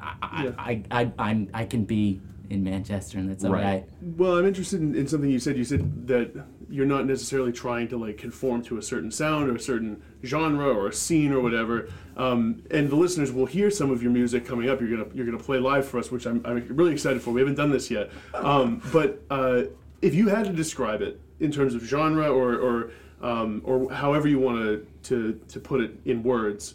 I, 0.00 0.44
Yeah. 0.44 0.50
I, 0.58 0.82
I, 0.90 1.12
I'm, 1.18 1.48
I 1.54 1.64
can 1.64 1.84
be 1.84 2.20
in 2.50 2.64
Manchester, 2.64 3.18
and 3.18 3.30
that's 3.30 3.44
all 3.44 3.52
Right. 3.52 3.64
right. 3.64 3.88
Well, 4.00 4.36
I'm 4.38 4.46
interested 4.46 4.80
in, 4.80 4.94
in 4.94 5.06
something 5.06 5.30
you 5.30 5.38
said. 5.38 5.56
You 5.56 5.64
said 5.64 6.06
that 6.08 6.44
you're 6.72 6.86
not 6.86 7.04
necessarily 7.06 7.52
trying 7.52 7.86
to 7.86 7.98
like 7.98 8.16
conform 8.16 8.62
to 8.62 8.78
a 8.78 8.82
certain 8.82 9.10
sound 9.10 9.50
or 9.50 9.56
a 9.56 9.60
certain 9.60 10.02
genre 10.24 10.66
or 10.72 10.88
a 10.88 10.92
scene 10.92 11.30
or 11.30 11.40
whatever. 11.40 11.88
Um, 12.16 12.62
and 12.70 12.88
the 12.88 12.96
listeners 12.96 13.30
will 13.30 13.44
hear 13.46 13.70
some 13.70 13.90
of 13.90 14.02
your 14.02 14.10
music 14.10 14.46
coming 14.46 14.70
up. 14.70 14.80
You're 14.80 14.90
gonna 14.96 15.08
you're 15.14 15.26
gonna 15.26 15.38
play 15.38 15.58
live 15.58 15.86
for 15.86 15.98
us, 15.98 16.10
which 16.10 16.26
I'm, 16.26 16.40
I'm 16.46 16.66
really 16.70 16.92
excited 16.92 17.20
for. 17.20 17.30
We 17.30 17.40
haven't 17.40 17.56
done 17.56 17.70
this 17.70 17.90
yet. 17.90 18.10
Um, 18.34 18.80
but 18.90 19.22
uh, 19.30 19.64
if 20.00 20.14
you 20.14 20.28
had 20.28 20.46
to 20.46 20.52
describe 20.52 21.02
it 21.02 21.20
in 21.40 21.52
terms 21.52 21.74
of 21.74 21.82
genre 21.82 22.28
or 22.30 22.54
or 22.56 22.90
um, 23.20 23.60
or 23.64 23.92
however 23.92 24.26
you 24.26 24.38
want 24.40 24.58
to, 24.62 24.86
to 25.04 25.40
to 25.48 25.60
put 25.60 25.80
it 25.82 25.92
in 26.06 26.22
words, 26.22 26.74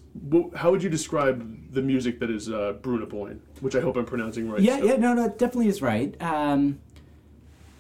how 0.56 0.70
would 0.72 0.84
you 0.84 0.90
describe 0.90 1.74
the 1.74 1.82
music 1.82 2.20
that 2.20 2.30
is 2.30 2.50
uh, 2.50 2.74
Brú 2.82 3.00
na 3.00 3.06
Bóinne, 3.08 3.40
which 3.62 3.76
I 3.76 3.82
hope 3.82 3.98
I'm 3.98 4.06
pronouncing 4.06 4.50
right? 4.50 4.62
Yeah, 4.62 4.78
so- 4.80 4.86
yeah, 4.86 4.96
no, 4.98 5.14
no, 5.16 5.28
definitely 5.28 5.68
is 5.70 5.82
right. 5.82 6.16
Um, 6.22 6.80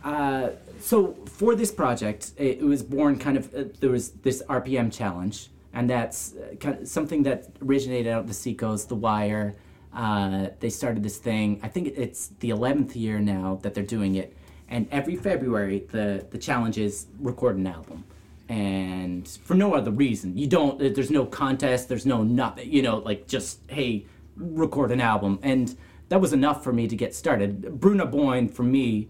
uh, 0.03 0.49
so 0.79 1.15
for 1.25 1.55
this 1.55 1.71
project, 1.71 2.31
it, 2.37 2.61
was 2.61 2.83
born 2.83 3.17
kind 3.17 3.37
of. 3.37 3.53
Uh, 3.53 3.65
there 3.79 3.89
was 3.89 4.11
this 4.11 4.43
RPM 4.49 4.91
challenge, 4.91 5.49
and 5.73 5.89
that's 5.89 6.33
uh, 6.35 6.55
kind 6.55 6.81
of 6.81 6.87
something 6.87 7.23
that 7.23 7.49
originated 7.61 8.11
out 8.11 8.21
of 8.21 8.27
the 8.27 8.33
Seacoast, 8.33 8.89
The 8.89 8.95
Wire. 8.95 9.55
Uh, 9.93 10.47
they 10.59 10.69
started 10.69 11.03
this 11.03 11.17
thing. 11.17 11.59
I 11.63 11.67
think 11.67 11.93
it's 11.95 12.29
the 12.39 12.49
eleventh 12.49 12.95
year 12.95 13.19
now 13.19 13.59
that 13.63 13.73
they're 13.73 13.83
doing 13.83 14.15
it, 14.15 14.35
and 14.69 14.87
every 14.91 15.15
February 15.15 15.87
the 15.91 16.25
the 16.29 16.37
challenge 16.37 16.77
is 16.77 17.07
record 17.19 17.57
an 17.57 17.67
album, 17.67 18.03
and 18.49 19.27
for 19.43 19.55
no 19.55 19.73
other 19.73 19.91
reason. 19.91 20.37
You 20.37 20.47
don't. 20.47 20.79
There's 20.79 21.11
no 21.11 21.25
contest. 21.25 21.89
There's 21.89 22.05
no 22.05 22.23
nothing. 22.23 22.71
You 22.71 22.81
know, 22.81 22.97
like 22.97 23.27
just 23.27 23.59
hey, 23.69 24.05
record 24.35 24.91
an 24.91 25.01
album, 25.01 25.39
and 25.41 25.75
that 26.09 26.21
was 26.21 26.33
enough 26.33 26.63
for 26.63 26.73
me 26.73 26.87
to 26.87 26.95
get 26.95 27.13
started. 27.15 27.61
Brú 27.61 27.95
na 27.95 28.05
Bóinne 28.05 28.51
for 28.51 28.63
me, 28.63 29.09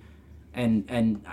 and 0.53 0.85
and 0.87 1.25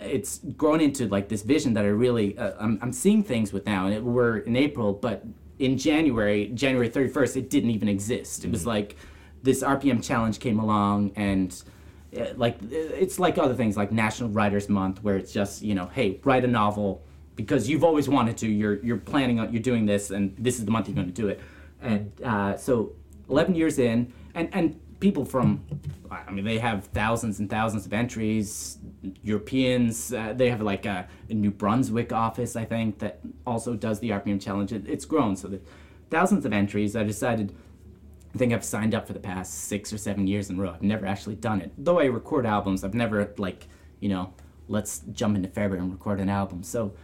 it's 0.00 0.40
grown 0.56 0.80
into 0.80 1.06
like 1.08 1.28
this 1.28 1.42
vision 1.42 1.74
that 1.74 1.84
I 1.84 1.88
really 1.88 2.36
uh, 2.38 2.52
I'm, 2.58 2.78
I'm 2.82 2.92
seeing 2.92 3.22
things 3.22 3.52
with 3.52 3.66
now. 3.66 3.86
And 3.86 3.94
it, 3.94 4.02
we're 4.02 4.38
in 4.38 4.56
April, 4.56 4.92
but 4.92 5.24
in 5.58 5.76
January, 5.78 6.46
January 6.54 6.88
31st, 6.88 7.36
it 7.36 7.50
didn't 7.50 7.70
even 7.70 7.88
exist. 7.88 8.44
It 8.44 8.50
was 8.50 8.60
Mm-hmm. 8.60 8.68
like 8.68 8.96
this 9.42 9.62
RPM 9.62 10.02
challenge 10.02 10.38
came 10.40 10.58
along 10.58 11.12
and. 11.16 11.50
uh, 12.16 12.32
Like 12.36 12.56
it's 12.70 13.18
like 13.18 13.38
other 13.38 13.54
things 13.54 13.76
like 13.76 13.90
National 13.92 14.28
Writers 14.30 14.68
Month, 14.68 15.02
where 15.04 15.16
it's 15.16 15.32
just 15.32 15.62
you 15.62 15.74
know, 15.74 15.86
hey, 15.86 16.18
write 16.24 16.44
a 16.44 16.48
novel 16.48 17.02
because 17.36 17.68
you've 17.70 17.84
always 17.84 18.08
wanted 18.08 18.36
to. 18.38 18.46
You're 18.60 18.78
you're 18.86 18.98
planning 19.12 19.38
on 19.40 19.52
you're 19.52 19.62
doing 19.72 19.86
this, 19.86 20.10
and 20.10 20.34
this 20.46 20.58
is 20.58 20.64
the 20.64 20.70
month 20.72 20.88
you're 20.88 20.94
going 21.00 21.12
to 21.14 21.22
do 21.22 21.28
it. 21.28 21.38
And 21.80 22.10
uh, 22.24 22.56
so, 22.56 22.92
11 23.28 23.54
years 23.54 23.78
in, 23.78 24.12
and 24.34 24.48
and 24.52 24.66
people 25.00 25.24
from, 25.24 25.64
I 26.10 26.30
mean, 26.30 26.44
they 26.44 26.58
have 26.58 26.84
thousands 26.86 27.40
and 27.40 27.48
thousands 27.50 27.86
of 27.86 27.92
entries. 27.92 28.78
Europeans, 29.22 30.12
uh, 30.12 30.34
they 30.36 30.50
have 30.50 30.60
like 30.60 30.86
a, 30.86 31.08
a 31.28 31.34
New 31.34 31.50
Brunswick 31.50 32.12
office, 32.12 32.54
I 32.54 32.66
think, 32.66 32.98
that 32.98 33.20
also 33.46 33.74
does 33.74 33.98
the 34.00 34.10
RPM 34.10 34.40
challenge. 34.40 34.72
It, 34.72 34.86
it's 34.86 35.06
grown, 35.06 35.36
so 35.36 35.48
the 35.48 35.60
thousands 36.10 36.44
of 36.44 36.52
entries. 36.52 36.94
I 36.94 37.02
decided. 37.02 37.54
I 38.32 38.38
think 38.38 38.52
I've 38.52 38.64
signed 38.64 38.94
up 38.94 39.08
for 39.08 39.12
the 39.12 39.18
past 39.18 39.64
six 39.64 39.92
or 39.92 39.98
seven 39.98 40.28
years 40.28 40.50
in 40.50 40.58
a 40.58 40.62
row. 40.62 40.70
I've 40.70 40.82
never 40.82 41.04
actually 41.04 41.34
done 41.34 41.60
it. 41.60 41.72
Though 41.76 41.98
I 41.98 42.04
record 42.04 42.46
albums, 42.46 42.84
I've 42.84 42.94
never 42.94 43.34
like, 43.38 43.66
you 43.98 44.08
know, 44.08 44.32
let's 44.68 45.00
jump 45.10 45.34
into 45.34 45.48
February 45.48 45.82
and 45.82 45.90
record 45.90 46.20
an 46.20 46.28
album. 46.28 46.62
So 46.62 46.94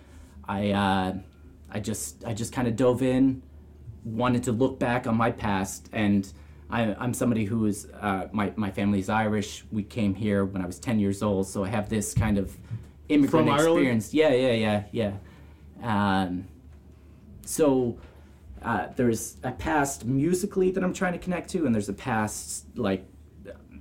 I 0.47 0.71
uh, 0.71 1.15
I 1.71 1.81
just 1.81 2.25
I 2.25 2.33
just 2.33 2.53
kind 2.53 2.69
of 2.69 2.77
dove 2.77 3.03
in, 3.03 3.43
wanted 4.05 4.45
to 4.45 4.53
look 4.53 4.79
back 4.79 5.09
on 5.09 5.17
my 5.17 5.33
past, 5.33 5.89
and 5.93 6.33
I, 6.69 6.95
I'm 6.99 7.15
somebody 7.15 7.45
who 7.45 7.67
is 7.67 7.89
uh, 8.01 8.29
my 8.33 8.53
my 8.57 8.71
family's 8.71 9.09
Irish. 9.09 9.65
We 9.71 9.83
came 9.83 10.15
here 10.15 10.45
when 10.45 10.63
I 10.63 10.67
was 10.67 10.79
ten 10.79 10.99
years 10.99 11.23
old, 11.23 11.47
so 11.47 11.65
I 11.65 11.69
have 11.69 11.89
this 11.89 12.13
kind 12.15 12.39
of 12.39 12.57
immigrant 13.09 13.47
From 13.47 13.55
Ireland? 13.55 13.79
experience. 13.79 14.15
Yeah, 14.15 14.31
yeah, 14.31 14.83
yeah, 14.93 15.13
yeah. 15.83 16.23
Um, 16.23 16.47
so 17.45 17.99
uh, 18.63 18.89
there's 18.97 19.37
a 19.45 19.53
past 19.53 20.05
musically 20.05 20.73
that 20.73 20.83
I'm 20.83 20.93
trying 20.93 21.13
to 21.13 21.19
connect 21.19 21.51
to, 21.51 21.67
and 21.67 21.75
there's 21.75 21.89
a 21.89 21.95
past 21.95 22.67
like 22.77 23.07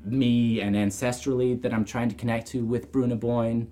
me 0.04 0.62
and 0.62 0.76
ancestrally 0.76 1.60
that 1.64 1.74
I'm 1.74 1.86
trying 1.86 2.10
to 2.10 2.16
connect 2.16 2.48
to 2.50 2.64
with 2.64 2.92
Brú 2.92 3.08
na 3.08 3.16
Bóinne. 3.16 3.68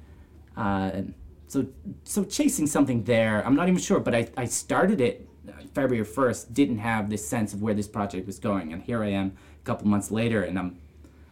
Uh, 0.58 1.04
so 1.48 1.68
so 2.04 2.24
chasing 2.24 2.66
something 2.66 3.04
there. 3.04 3.46
I'm 3.46 3.56
not 3.56 3.68
even 3.68 3.80
sure, 3.80 4.00
but 4.00 4.16
I, 4.16 4.30
I 4.36 4.46
started 4.46 5.00
it 5.00 5.28
February 5.74 6.06
1st. 6.06 6.54
Didn't 6.54 6.78
have 6.80 7.10
this 7.10 7.28
sense 7.28 7.54
of 7.54 7.62
where 7.62 7.74
this 7.74 7.88
project 7.88 8.28
was 8.28 8.40
going, 8.40 8.74
and 8.74 8.82
here 8.82 9.04
I 9.04 9.10
am 9.10 9.34
a 9.62 9.66
couple 9.66 9.88
months 9.88 10.12
later, 10.12 10.44
and 10.44 10.58
I'm 10.58 10.78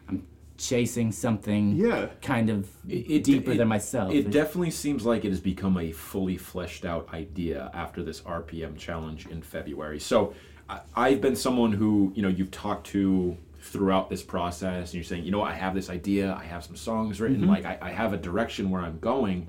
I'm 0.10 0.24
chasing 0.58 1.12
something 1.12 1.76
Yeah. 1.76 2.08
kind 2.22 2.50
of 2.50 2.70
It- 2.88 3.24
deeper 3.24 3.52
it- 3.52 3.58
than 3.58 3.68
myself. 3.68 4.14
It 4.14 4.30
definitely 4.32 4.72
seems 4.72 5.06
like 5.06 5.26
it 5.26 5.30
has 5.30 5.40
become 5.40 5.78
a 5.78 5.92
fully 5.92 6.38
fleshed 6.38 6.86
out 6.86 7.08
idea 7.14 7.72
after 7.74 8.04
this 8.04 8.22
RPM 8.26 8.76
challenge 8.78 9.28
in 9.28 9.42
February. 9.42 10.00
So 10.00 10.34
I, 10.70 10.80
I've 10.96 11.22
been 11.22 11.36
someone 11.36 11.72
who, 11.72 12.12
you 12.16 12.22
know, 12.22 12.28
you've 12.28 12.52
talked 12.52 12.88
to 12.88 13.36
throughout 13.60 14.10
this 14.10 14.22
process 14.24 14.90
and 14.90 14.96
you're 14.96 15.04
saying, 15.04 15.24
you 15.24 15.32
know, 15.32 15.42
I 15.44 15.54
have 15.54 15.74
this 15.76 15.90
idea, 15.90 16.34
I 16.40 16.44
have 16.46 16.64
some 16.64 16.76
songs 16.76 17.20
written, 17.22 17.48
like 17.48 17.66
I, 17.66 17.78
I 17.82 17.92
have 17.92 18.14
a 18.14 18.18
direction 18.18 18.70
where 18.70 18.82
I'm 18.82 19.00
going. 19.00 19.48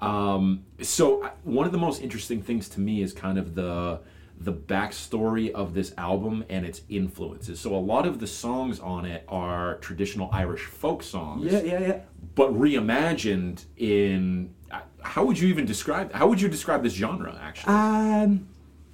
Um, 0.00 0.62
so 0.82 1.22
I- 1.24 1.30
one 1.44 1.66
of 1.66 1.72
the 1.72 1.78
most 1.78 2.00
interesting 2.02 2.42
things 2.42 2.68
to 2.70 2.80
me 2.80 3.02
is 3.02 3.12
kind 3.12 3.38
of 3.38 3.54
the 3.54 4.00
the 4.38 4.52
backstory 4.52 5.50
of 5.52 5.74
this 5.74 5.92
album 5.96 6.44
and 6.48 6.66
its 6.66 6.82
influences. 6.88 7.58
So 7.60 7.74
a 7.74 7.78
lot 7.78 8.06
of 8.06 8.20
the 8.20 8.26
songs 8.26 8.78
on 8.80 9.06
it 9.06 9.24
are 9.28 9.76
traditional 9.76 10.28
Irish 10.32 10.64
folk 10.64 11.02
songs 11.02 11.50
yeah, 11.50 11.62
yeah, 11.62 11.80
yeah. 11.80 12.00
but 12.34 12.52
reimagined 12.52 13.64
in 13.76 14.54
uh, 14.70 14.80
how 15.02 15.24
would 15.24 15.38
you 15.38 15.48
even 15.48 15.64
describe 15.64 16.12
how 16.12 16.26
would 16.26 16.40
you 16.40 16.48
describe 16.48 16.82
this 16.82 16.92
genre 16.92 17.38
actually 17.40 17.72
Um, 17.72 18.48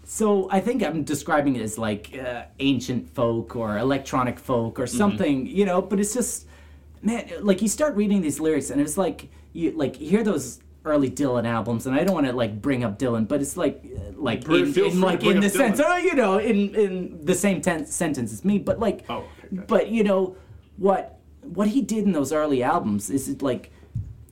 so 0.05 0.49
I 0.51 0.61
think 0.61 0.83
I'm 0.83 1.05
describing 1.05 1.57
it 1.57 1.63
as 1.63 1.79
like 1.79 2.17
uh, 2.19 2.45
ancient 2.59 3.09
folk 3.15 3.57
or 3.57 3.79
electronic 3.79 4.39
folk 4.39 4.79
or 4.79 4.87
something, 4.87 5.47
you 5.47 5.65
know. 5.65 5.81
But 5.81 6.01
it's 6.01 6.13
just, 6.13 6.47
man, 7.03 7.31
like 7.41 7.63
you 7.63 7.69
start 7.69 7.95
reading 7.95 8.21
these 8.21 8.41
lyrics 8.41 8.71
and 8.71 8.81
it's 8.81 8.99
like 8.99 9.29
you 9.53 9.71
like 9.73 10.01
you 10.01 10.09
hear 10.11 10.25
those 10.25 10.61
early 10.85 11.11
Dylan 11.11 11.47
albums, 11.47 11.87
and 11.87 11.95
I 11.95 12.05
don't 12.05 12.15
want 12.15 12.27
to 12.27 12.33
like 12.33 12.61
bring 12.61 12.83
up 12.85 12.99
Dylan, 12.99 13.29
but 13.29 13.41
it's 13.41 13.57
like 13.57 13.85
uh, 13.85 14.13
like 14.17 14.45
Br- 14.45 14.57
in, 14.57 14.75
in 14.79 15.01
like 15.01 15.23
in 15.25 15.41
the 15.41 15.49
sense, 15.51 15.81
Dylan. 15.81 15.85
oh, 15.89 15.97
you 15.97 16.15
know, 16.15 16.39
in 16.39 16.75
in 16.75 17.25
the 17.25 17.35
same 17.35 17.61
ten- 17.61 17.87
sentence 17.87 18.33
as 18.33 18.45
me, 18.45 18.59
but 18.59 18.79
like, 18.81 19.05
Oh, 19.09 19.19
okay, 19.19 19.27
gotcha. 19.55 19.67
but 19.69 19.89
you 19.89 20.03
know 20.05 20.37
what 20.77 21.19
what 21.43 21.69
he 21.69 21.83
did 21.83 22.05
in 22.05 22.13
those 22.13 22.33
early 22.33 22.63
albums 22.63 23.11
is 23.11 23.29
it 23.29 23.43
like 23.43 23.71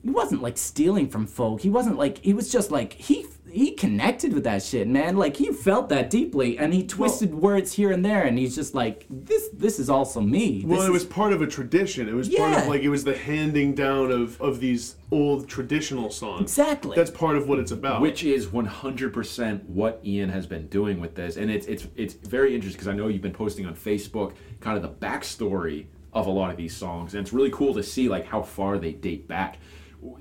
he 0.03 0.09
wasn't 0.09 0.41
like 0.41 0.57
stealing 0.57 1.07
from 1.07 1.27
folk. 1.27 1.61
He 1.61 1.69
wasn't 1.69 1.97
like 1.97 2.17
he 2.19 2.33
was 2.33 2.51
just 2.51 2.71
like 2.71 2.93
he 2.93 3.25
he 3.51 3.71
connected 3.71 4.33
with 4.33 4.43
that 4.45 4.63
shit, 4.63 4.87
man. 4.87 5.17
Like 5.17 5.37
he 5.37 5.51
felt 5.51 5.89
that 5.89 6.09
deeply, 6.09 6.57
and 6.57 6.73
he 6.73 6.85
twisted 6.85 7.33
words 7.33 7.73
here 7.73 7.91
and 7.91 8.03
there, 8.03 8.23
and 8.23 8.37
he's 8.37 8.55
just 8.55 8.73
like 8.73 9.05
this. 9.09 9.49
This 9.53 9.79
is 9.79 9.89
also 9.89 10.21
me. 10.21 10.63
Well, 10.65 10.79
This 10.79 10.87
it 10.89 10.91
was 10.91 11.05
part 11.05 11.33
of 11.33 11.41
a 11.41 11.47
tradition. 11.47 12.07
It 12.09 12.13
was 12.13 12.29
part 12.29 12.57
of 12.57 12.67
like 12.67 12.81
it 12.81 12.89
was 12.89 13.03
the 13.03 13.17
handing 13.17 13.75
down 13.75 14.11
of 14.11 14.41
of 14.41 14.59
these 14.59 14.95
old 15.11 15.47
traditional 15.49 16.09
songs. 16.09 16.41
exactly. 16.43 16.95
That's 16.95 17.11
part 17.11 17.35
of 17.35 17.47
what 17.47 17.59
it's 17.59 17.71
about. 17.71 18.01
which 18.01 18.23
is 18.23 18.47
100% 18.47 19.65
what 19.65 19.99
Ian 20.05 20.29
has 20.29 20.47
been 20.47 20.67
doing 20.67 20.99
with 21.01 21.15
this 21.15 21.35
and 21.37 21.51
it's 21.51 21.67
it's 21.67 21.87
it's 21.95 22.13
very 22.13 22.55
interesting 22.55 22.77
because 22.77 22.87
I 22.87 22.93
know 22.93 23.07
you've 23.09 23.21
been 23.21 23.33
posting 23.33 23.65
on 23.65 23.75
Facebook 23.75 24.33
kind 24.61 24.77
of 24.77 24.83
the 24.83 25.05
backstory 25.05 25.85
of 26.13 26.27
a 26.27 26.29
lot 26.29 26.49
of 26.51 26.57
these 26.57 26.75
songs 26.75 27.13
and 27.13 27.21
it's 27.21 27.33
really 27.33 27.51
cool 27.51 27.73
to 27.73 27.83
see 27.83 28.07
like 28.09 28.25
how 28.25 28.41
far 28.41 28.77
they 28.77 28.93
date 28.93 29.27
back 29.27 29.57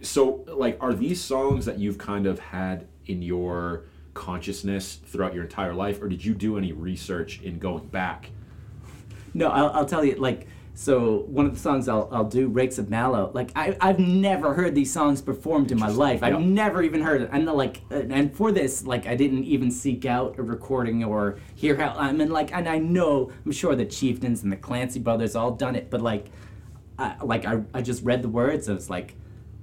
so 0.03 0.45
like 0.49 0.77
are 0.81 0.93
these 0.93 1.21
songs 1.21 1.64
that 1.66 1.79
you've 1.79 1.99
kind 1.99 2.27
of 2.27 2.38
had 2.38 2.87
in 3.11 3.23
your 3.23 3.85
consciousness 4.14 4.96
throughout 5.07 5.35
your 5.35 5.44
entire 5.44 5.75
life 5.75 6.03
or 6.03 6.09
did 6.09 6.25
you 6.25 6.35
do 6.35 6.59
any 6.59 6.73
research 6.73 7.40
in 7.42 7.59
going 7.59 7.87
back 7.88 8.31
No, 9.35 9.49
I'll, 9.49 9.70
I'll 9.70 9.87
tell 9.87 10.05
you, 10.05 10.16
like, 10.16 10.49
so 10.75 11.20
one 11.29 11.46
of 11.46 11.53
the 11.55 11.61
songs 11.61 11.88
I'll, 11.88 12.09
I'll 12.11 12.25
do, 12.25 12.49
Rakes 12.49 12.79
of 12.79 12.90
Mallow, 12.90 13.31
like, 13.35 13.51
I, 13.55 13.77
I've 13.81 13.99
never 14.01 14.55
heard 14.55 14.75
these 14.75 14.92
songs 14.92 15.20
performed 15.23 15.70
in 15.70 15.79
my 15.79 15.88
life. 15.88 16.23
I've 16.23 16.40
Yeah. 16.40 16.46
never 16.46 16.83
even 16.83 17.01
heard 17.03 17.23
it. 17.23 17.29
And, 17.33 17.44
like, 17.46 17.83
uh, 17.92 17.96
and 18.11 18.35
for 18.35 18.51
this, 18.51 18.85
like, 18.85 19.07
I 19.07 19.14
didn't 19.14 19.44
even 19.44 19.70
seek 19.70 20.05
out 20.07 20.38
a 20.38 20.42
recording 20.42 21.05
or 21.05 21.38
hear 21.55 21.77
how, 21.77 21.90
I 21.96 22.12
mean, 22.12 22.31
like, 22.31 22.53
and 22.53 22.68
I 22.68 22.79
know, 22.79 23.31
I'm 23.44 23.53
sure 23.53 23.77
the 23.77 23.85
Chieftains 23.85 24.42
and 24.42 24.51
the 24.51 24.57
Clancy 24.57 24.99
brothers 25.01 25.37
all 25.37 25.53
done 25.53 25.77
it, 25.77 25.90
but, 25.90 26.01
like, 26.01 26.27
I, 26.99 27.14
like, 27.23 27.44
I, 27.44 27.62
I 27.75 27.83
just 27.83 28.03
read 28.03 28.23
the 28.23 28.29
words 28.29 28.66
and 28.68 28.77
it's 28.77 28.90
like, 28.90 29.14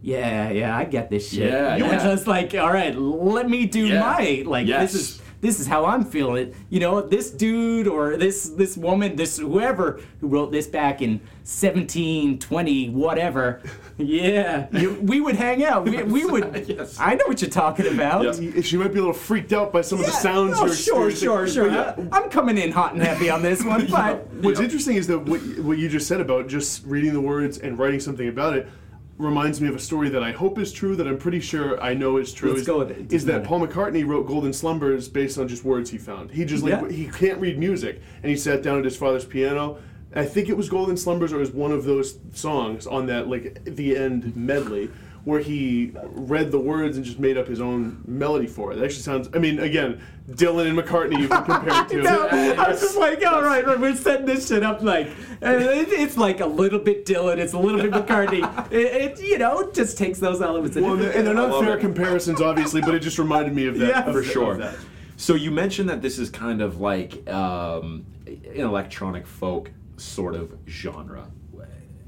yeah, 0.01 0.49
yeah, 0.49 0.77
I 0.77 0.85
get 0.85 1.09
this 1.09 1.29
shit. 1.31 1.51
Yeah, 1.51 1.73
And 1.73 1.85
yeah. 1.85 1.93
it's 1.95 2.03
just 2.03 2.27
like, 2.27 2.53
all 2.55 2.71
right, 2.71 2.95
let 2.95 3.49
me 3.49 3.65
do 3.65 3.87
Yeah. 3.87 3.99
my, 3.99 4.43
like, 4.45 4.67
Yes. 4.67 4.93
this 4.93 5.01
is 5.01 5.21
this 5.39 5.59
is 5.59 5.67
how 5.67 5.85
I'm 5.85 6.03
feeling 6.03 6.47
it. 6.47 6.55
You 6.69 6.79
know, 6.79 6.99
this 7.01 7.29
dude 7.29 7.87
or 7.87 8.17
this 8.17 8.49
this 8.49 8.75
woman, 8.75 9.15
this 9.15 9.37
whoever 9.37 9.99
who 10.19 10.27
wrote 10.27 10.51
this 10.51 10.65
back 10.65 11.01
in 11.01 11.21
17, 11.43 12.39
20, 12.39 12.89
whatever. 12.89 13.61
Yeah, 13.99 14.67
you, 14.73 14.93
we 15.01 15.21
would 15.21 15.35
hang 15.35 15.65
out. 15.65 15.85
We, 15.85 16.03
we 16.03 16.23
would. 16.23 16.65
Yes. 16.67 16.99
I 16.99 17.15
know 17.15 17.25
what 17.25 17.41
you're 17.41 17.49
talking 17.49 17.87
about. 17.87 18.39
Yeah. 18.39 18.61
she 18.61 18.77
might 18.77 18.93
be 18.93 18.99
a 18.99 19.01
little 19.01 19.11
freaked 19.11 19.53
out 19.53 19.73
by 19.73 19.81
some 19.81 19.99
of 19.99 20.05
the 20.05 20.11
sounds 20.11 20.51
no, 20.59 20.67
you're 20.67 20.75
sure, 20.75 21.09
sure, 21.09 21.47
sure. 21.47 21.71
Yeah, 21.71 21.95
I, 22.11 22.19
am 22.19 22.29
coming 22.29 22.59
in 22.59 22.71
hot 22.71 22.93
and 22.93 23.01
heavy 23.01 23.31
on 23.31 23.41
this 23.41 23.63
one, 23.63 23.87
but 23.91 24.27
What's 24.33 24.59
interesting 24.59 24.97
is 24.97 25.07
that 25.07 25.17
what, 25.17 25.39
what 25.63 25.79
you 25.79 25.89
just 25.89 26.07
said 26.07 26.21
about 26.21 26.47
just 26.47 26.85
reading 26.85 27.11
the 27.11 27.21
words 27.21 27.57
and 27.57 27.79
writing 27.79 27.99
something 27.99 28.27
about 28.27 28.55
it 28.55 28.69
reminds 29.17 29.59
me 29.59 29.67
of 29.67 29.75
a 29.75 29.79
story 29.79 30.09
that 30.09 30.23
I 30.23 30.31
hope 30.31 30.59
is 30.59 30.71
true, 30.71 30.95
that 30.95 31.07
I'm 31.07 31.17
pretty 31.17 31.39
sure 31.39 31.81
I 31.81 31.93
know 31.93 32.17
is 32.17 32.31
true. 32.33 32.49
Let's 32.49 32.61
is, 32.61 32.67
go 32.67 32.79
with 32.79 32.91
it. 32.91 33.11
Is 33.11 33.25
that 33.25 33.43
Paul 33.43 33.65
McCartney 33.65 34.05
wrote 34.05 34.27
Golden 34.27 34.53
Slumbers 34.53 35.09
based 35.09 35.37
on 35.37 35.47
just 35.47 35.63
words 35.63 35.89
he 35.89 35.97
found. 35.97 36.31
He 36.31 36.45
just 36.45 36.63
like 36.63 36.81
Yeah. 36.81 36.89
he 36.89 37.07
can't 37.07 37.39
read 37.39 37.57
music, 37.57 38.01
and 38.21 38.29
he 38.29 38.37
sat 38.37 38.61
down 38.61 38.77
at 38.77 38.85
his 38.85 38.95
father's 38.95 39.25
piano. 39.25 39.77
I 40.15 40.25
think 40.25 40.49
it 40.49 40.57
was 40.57 40.69
Golden 40.69 40.95
Slumbers 40.97 41.33
or 41.33 41.37
it 41.37 41.41
was 41.41 41.51
one 41.51 41.71
of 41.71 41.83
those 41.83 42.17
songs 42.33 42.87
on 42.87 43.07
that 43.07 43.27
like 43.27 43.63
the 43.65 43.97
end 43.97 44.35
medley 44.35 44.89
where 45.23 45.39
he 45.39 45.91
read 46.03 46.51
the 46.51 46.59
words 46.59 46.97
and 46.97 47.05
just 47.05 47.19
made 47.19 47.37
up 47.37 47.47
his 47.47 47.59
own 47.59 48.03
melody 48.07 48.47
for 48.47 48.71
it. 48.71 48.79
It 48.79 48.85
actually 48.85 49.03
sounds. 49.03 49.29
I 49.33 49.39
mean, 49.39 49.59
again, 49.59 50.01
Dylan 50.29 50.67
and 50.67 50.77
McCartney 50.77 51.19
you 51.19 51.27
can 51.29 51.43
compare 51.43 51.83
it 51.83 51.89
to. 51.89 52.01
No, 52.07 52.27
I 52.27 52.69
was 52.69 52.79
just 52.79 52.97
like, 52.97 53.25
all 53.25 53.41
right, 53.41 53.65
right, 53.65 53.79
we're 53.79 53.95
setting 53.95 54.25
this 54.25 54.47
shit 54.47 54.63
up 54.63 54.81
like 54.81 55.09
it's 55.41 56.17
like 56.17 56.39
a 56.39 56.45
little 56.45 56.79
bit 56.79 57.05
Dylan, 57.05 57.37
it's 57.37 57.53
a 57.53 57.59
little 57.59 57.81
bit 57.81 57.91
McCartney. 57.91 58.37
It, 58.71 59.17
it 59.17 59.21
you 59.21 59.37
know 59.37 59.71
just 59.71 59.97
takes 59.97 60.19
those 60.19 60.41
elements. 60.41 60.75
Well, 60.75 60.93
and, 60.93 61.03
and 61.03 61.27
they're 61.27 61.33
not 61.33 61.63
fair 61.63 61.77
it. 61.77 61.81
comparisons, 61.81 62.41
obviously, 62.41 62.81
but 62.81 62.95
it 62.95 62.99
just 62.99 63.17
reminded 63.17 63.53
me 63.53 63.67
of 63.67 63.77
that. 63.79 63.87
Yeah, 63.87 64.05
of 64.05 64.13
for 64.13 64.23
sure. 64.23 64.57
that. 64.57 64.75
So 65.15 65.35
you 65.35 65.51
mentioned 65.51 65.89
that 65.89 66.01
this 66.01 66.19
is 66.19 66.29
kind 66.29 66.61
of 66.61 66.79
like 66.79 67.27
um, 67.29 68.05
an 68.25 68.61
electronic 68.61 69.25
folk 69.25 69.71
sort 69.97 70.35
of 70.35 70.53
genre. 70.67 71.27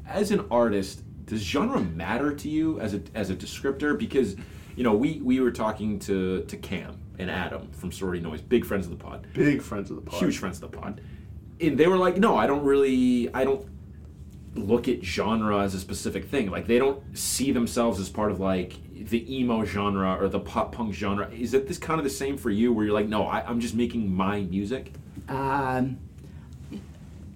As 0.05 0.31
an 0.31 0.45
artist, 0.49 1.03
does 1.29 1.41
genre 1.41 1.79
matter 1.79 2.33
to 2.33 2.49
you 2.49 2.79
as 2.79 2.93
a 2.93 3.01
as 3.15 3.29
a 3.29 3.35
descriptor? 3.35 3.97
Because 3.97 4.35
you 4.75 4.83
know 4.83 4.93
we 4.93 5.21
we 5.23 5.39
were 5.39 5.51
talking 5.51 5.99
to 5.99 6.41
to 6.43 6.57
Cam 6.57 6.97
and 7.19 7.29
Adam 7.29 7.69
from 7.71 7.91
Sorority 7.91 8.21
Noise, 8.21 8.41
big 8.41 8.65
friends 8.65 8.85
of 8.85 8.91
the 8.97 9.03
pod, 9.03 9.27
Big 9.33 9.61
friends 9.61 9.89
of 9.91 9.97
the 9.97 10.01
pod. 10.01 10.19
huge 10.19 10.37
friends 10.37 10.61
of 10.61 10.71
the 10.71 10.77
pod, 10.77 11.01
and 11.61 11.77
they 11.77 11.87
were 11.87 11.97
like, 11.97 12.17
no, 12.17 12.35
I 12.37 12.47
don't 12.47 12.63
really, 12.63 13.33
I 13.33 13.43
don't 13.43 13.67
look 14.55 14.87
at 14.87 15.03
genre 15.03 15.59
as 15.59 15.73
a 15.75 15.79
specific 15.79 16.25
thing. 16.25 16.49
Like 16.49 16.65
they 16.65 16.79
don't 16.79 17.01
see 17.17 17.51
themselves 17.51 17.99
as 17.99 18.09
part 18.09 18.31
of 18.31 18.39
like 18.39 18.73
the 19.09 19.21
emo 19.37 19.63
genre 19.65 20.17
or 20.19 20.27
the 20.29 20.39
pop 20.39 20.71
punk 20.73 20.93
genre. 20.93 21.29
Is 21.31 21.53
it 21.53 21.67
this 21.67 21.77
kind 21.77 21.99
of 21.99 22.03
the 22.03 22.09
same 22.09 22.37
for 22.37 22.49
you, 22.49 22.73
where 22.73 22.85
you're 22.85 22.93
like, 22.93 23.07
no, 23.07 23.27
I, 23.27 23.41
I'm 23.47 23.59
just 23.59 23.75
making 23.75 24.11
my 24.13 24.41
music? 24.41 24.93
Um, 25.27 25.99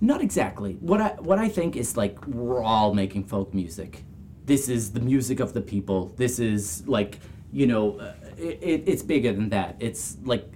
not 0.03 0.21
exactly. 0.21 0.73
What 0.81 0.99
I 0.99 1.09
what 1.19 1.39
I 1.39 1.47
think 1.47 1.77
is 1.77 1.95
like 1.95 2.27
we're 2.27 2.61
all 2.61 2.93
making 2.93 3.23
folk 3.23 3.53
music. 3.53 4.03
This 4.45 4.67
is 4.67 4.91
the 4.91 4.99
music 4.99 5.39
of 5.39 5.53
the 5.53 5.61
people. 5.61 6.13
This 6.17 6.39
is 6.39 6.85
like 6.87 7.19
you 7.53 7.67
know, 7.67 7.99
uh, 7.99 8.13
it, 8.37 8.59
it, 8.61 8.83
it's 8.85 9.03
bigger 9.03 9.31
than 9.31 9.49
that. 9.49 9.77
It's 9.79 10.17
like 10.23 10.51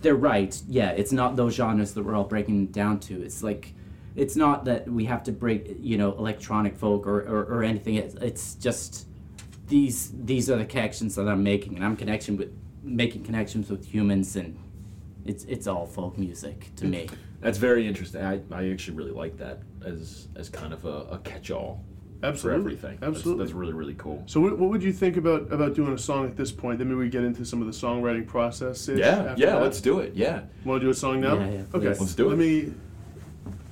they're 0.00 0.16
right. 0.16 0.60
Yeah, 0.68 0.90
it's 0.90 1.12
not 1.12 1.36
those 1.36 1.54
genres 1.54 1.94
that 1.94 2.04
we're 2.04 2.14
all 2.14 2.24
breaking 2.24 2.66
down 2.66 3.00
to. 3.00 3.22
It's 3.22 3.42
like 3.42 3.72
it's 4.16 4.36
not 4.36 4.66
that 4.66 4.86
we 4.86 5.06
have 5.06 5.22
to 5.24 5.32
break 5.32 5.76
you 5.80 5.96
know 5.96 6.12
electronic 6.12 6.76
folk 6.76 7.06
or 7.06 7.20
or, 7.20 7.44
or 7.44 7.64
anything. 7.64 7.94
It's, 7.94 8.14
it's 8.16 8.54
just 8.56 9.06
these 9.66 10.12
these 10.24 10.50
are 10.50 10.56
the 10.56 10.66
connections 10.66 11.14
that 11.14 11.26
I'm 11.26 11.42
making, 11.42 11.76
and 11.76 11.84
I'm 11.84 11.96
connection 11.96 12.36
with 12.36 12.52
making 12.82 13.24
connections 13.24 13.70
with 13.70 13.86
humans 13.86 14.36
and 14.36 14.58
it's 15.24 15.44
it's 15.44 15.66
all 15.66 15.86
folk 15.86 16.18
music 16.18 16.70
to 16.76 16.84
me. 16.84 17.08
That's 17.42 17.58
very 17.58 17.86
interesting. 17.86 18.22
I, 18.22 18.40
I 18.50 18.70
actually 18.70 18.96
really 18.96 19.10
like 19.10 19.36
that 19.38 19.58
as 19.84 20.28
as 20.36 20.48
kind 20.48 20.72
of 20.72 20.84
a, 20.84 21.06
a 21.10 21.18
catch-all 21.18 21.84
for 22.20 22.26
Absolutely. 22.28 22.60
everything. 22.60 22.98
Absolutely. 23.02 23.44
that's, 23.44 23.52
really 23.52 23.72
really 23.72 23.94
cool. 23.94 24.22
So, 24.26 24.40
what, 24.40 24.56
what 24.58 24.70
would 24.70 24.82
you 24.82 24.92
think 24.92 25.16
about 25.16 25.52
about 25.52 25.74
doing 25.74 25.92
a 25.92 25.98
song 25.98 26.26
at 26.26 26.36
this 26.36 26.52
point? 26.52 26.78
Then 26.78 26.88
maybe 26.88 27.00
we 27.00 27.08
get 27.08 27.24
into 27.24 27.44
some 27.44 27.60
of 27.60 27.66
the 27.66 27.72
songwriting 27.72 28.26
process. 28.26 28.88
Yeah, 28.88 29.34
yeah. 29.36 29.56
Let's 29.56 29.80
do 29.80 29.98
it. 29.98 30.14
Yeah. 30.14 30.42
Want 30.64 30.80
to 30.80 30.86
do 30.86 30.90
a 30.90 30.94
song 30.94 31.20
now? 31.20 31.34
Yeah, 31.34 31.50
yeah, 31.50 31.58
Okay, 31.74 31.88
please. 31.88 32.00
Let's 32.00 32.14
do 32.14 32.26
it. 32.26 32.28
Let 32.30 32.38
me. 32.38 32.72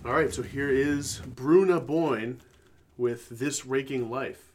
All 0.05 0.13
right, 0.13 0.35
so 0.35 0.43
here 0.43 0.71
is 0.71 1.21
Brú 1.35 1.67
na 1.67 1.79
Bóinne 1.79 2.39
with 2.97 3.29
"This 3.29 3.65
Raking 3.65 4.11
Life." 4.11 4.51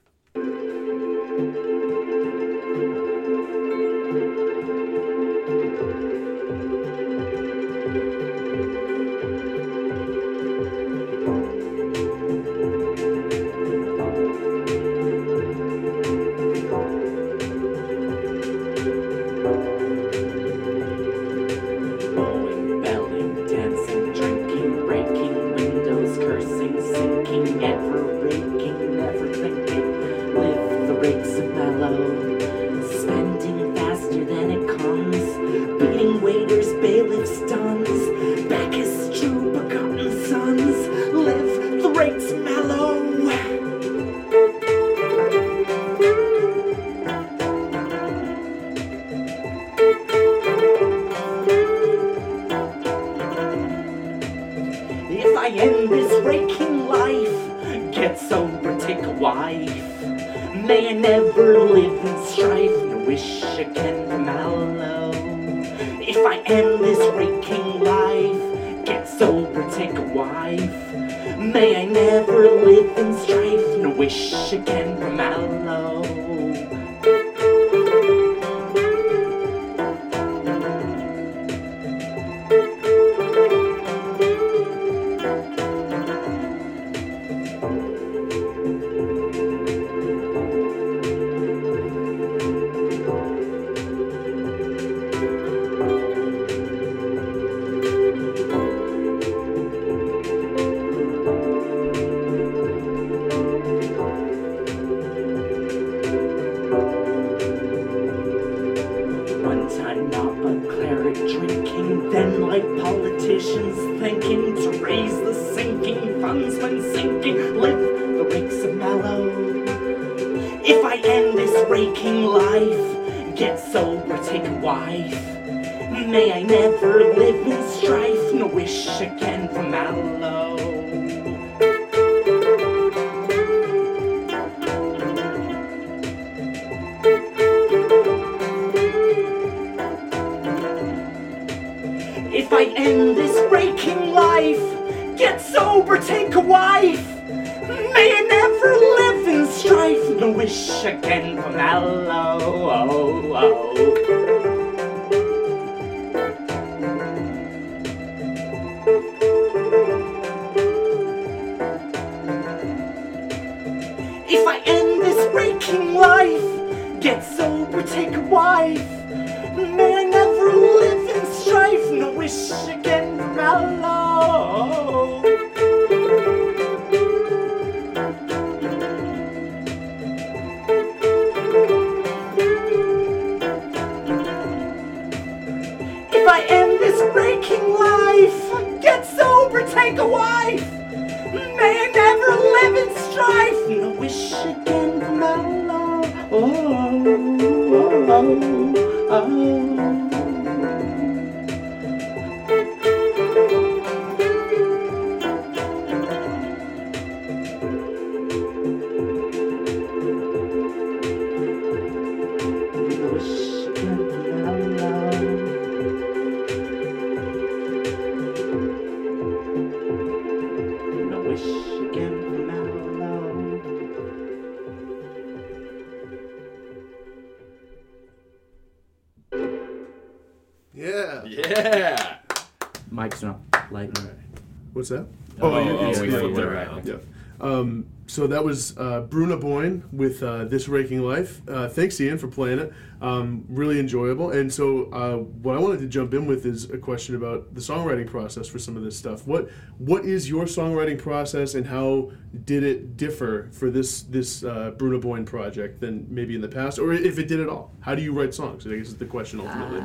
Was 238.46 238.78
uh, 238.78 239.02
Brú 239.10 239.28
na 239.28 239.38
Bóinne 239.38 239.82
with 239.92 240.22
uh, 240.22 240.46
"This 240.46 240.68
Raking 240.68 241.02
Life." 241.02 241.42
Uh, 241.50 241.68
thanks, 241.68 242.00
Ian, 242.00 242.20
for 242.20 242.28
playing 242.28 242.60
it. 242.60 242.74
Um, 243.02 243.44
really 243.50 243.80
enjoyable. 243.80 244.30
And 244.30 244.54
so, 244.54 244.86
uh, 244.92 245.18
what 245.18 245.56
I 245.56 245.60
wanted 245.60 245.80
to 245.80 245.88
jump 245.88 246.14
in 246.14 246.28
with 246.28 246.46
is 246.46 246.70
a 246.70 246.78
question 246.78 247.16
about 247.16 247.56
the 247.56 247.62
songwriting 247.62 248.06
process 248.06 248.48
for 248.48 248.60
some 248.60 248.78
of 248.78 248.84
this 248.84 248.96
stuff. 248.96 249.26
What 249.26 249.50
What 249.80 250.06
is 250.06 250.30
your 250.30 250.46
songwriting 250.46 251.00
process, 251.00 251.56
and 251.56 251.66
how 251.66 252.12
did 252.46 252.62
it 252.62 252.98
differ 252.98 253.50
for 253.52 253.72
this 253.72 254.04
this 254.04 254.44
uh, 254.44 254.72
Brú 254.78 254.92
na 254.92 255.00
Bóinne 255.00 255.26
project 255.26 255.82
than 255.82 256.06
maybe 256.10 256.36
in 256.36 256.42
the 256.42 256.48
past, 256.60 256.78
or 256.78 256.94
if 256.94 257.18
it 257.18 257.28
did 257.28 257.40
at 257.40 257.50
all? 257.50 257.72
How 257.80 257.96
do 257.96 258.04
you 258.04 258.14
write 258.14 258.36
songs? 258.36 258.68
I 258.68 258.76
guess 258.78 258.90
is 258.90 258.98
the 258.98 259.06
question 259.06 259.40
ultimately. 259.40 259.82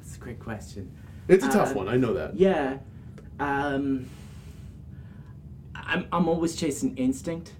That's 0.00 0.16
a 0.16 0.20
great 0.20 0.40
question. 0.40 0.90
it's 1.28 1.44
a 1.44 1.50
tough 1.50 1.72
uh, 1.72 1.80
one. 1.80 1.88
I 1.88 1.98
know 1.98 2.14
that. 2.14 2.34
Yeah. 2.34 2.78
Um, 3.38 4.08
I'm, 5.74 6.06
I'm 6.12 6.28
always 6.28 6.54
chasing 6.56 6.96
instinct. 6.96 7.52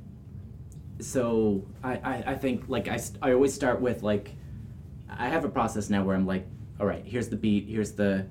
So 1.01 1.65
I, 1.83 1.95
I, 1.97 2.25
I 2.27 2.35
think 2.35 2.65
like 2.69 2.89
I, 2.89 3.01
I 3.23 3.33
always 3.33 3.55
start 3.55 3.81
with 3.81 4.03
like 4.03 4.35
I 5.09 5.29
have 5.29 5.45
a 5.45 5.49
process 5.49 5.91
now 5.91 6.05
where 6.05 6.17
I'm 6.17 6.27
like, 6.27 6.47
all 6.81 6.87
right, 6.87 7.05
here's 7.05 7.29
the 7.29 7.37
beat, 7.37 7.69
here's 7.69 7.93
the 7.93 8.27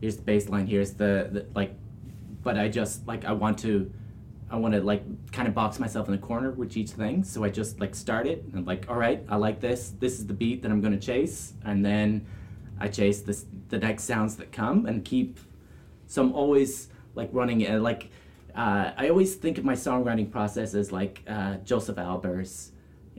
here's 0.00 0.16
the 0.16 0.22
bass 0.22 0.48
line, 0.48 0.66
here's 0.66 0.92
the, 0.92 1.28
the 1.32 1.46
like 1.54 1.74
but 2.42 2.58
I 2.58 2.68
just 2.68 3.06
like 3.06 3.24
I 3.24 3.32
want 3.32 3.58
to 3.60 3.90
I 4.50 4.56
want 4.56 4.74
to 4.74 4.80
like 4.82 5.02
kind 5.32 5.46
of 5.48 5.54
box 5.54 5.78
myself 5.78 6.08
in 6.08 6.12
the 6.12 6.18
corner 6.18 6.50
with 6.50 6.76
each 6.76 6.90
thing. 6.90 7.24
So 7.24 7.44
I 7.44 7.50
just 7.50 7.80
like 7.80 7.94
start 7.94 8.26
it 8.26 8.44
and 8.52 8.66
like, 8.66 8.90
all 8.90 8.96
right, 8.96 9.24
I 9.28 9.36
like 9.36 9.60
this. 9.60 9.94
This 9.98 10.18
is 10.18 10.26
the 10.26 10.34
beat 10.34 10.62
that 10.62 10.70
I'm 10.70 10.80
gonna 10.80 10.98
chase, 10.98 11.54
and 11.64 11.84
then 11.84 12.26
I 12.78 12.88
chase 12.88 13.22
this 13.22 13.46
the 13.68 13.78
next 13.78 14.04
sounds 14.04 14.36
that 14.36 14.52
come 14.52 14.86
and 14.86 15.04
keep. 15.04 15.38
So 16.06 16.22
I'm 16.22 16.32
always 16.34 16.88
like 17.14 17.30
running 17.32 17.66
and 17.66 17.82
like. 17.82 18.10
Uh, 18.54 18.92
I 18.96 19.08
always 19.08 19.34
think 19.34 19.58
of 19.58 19.64
my 19.64 19.74
songwriting 19.74 20.30
process 20.30 20.74
as 20.74 20.92
like 20.92 21.22
uh, 21.28 21.56
Josef 21.56 21.96
Albers. 21.96 22.70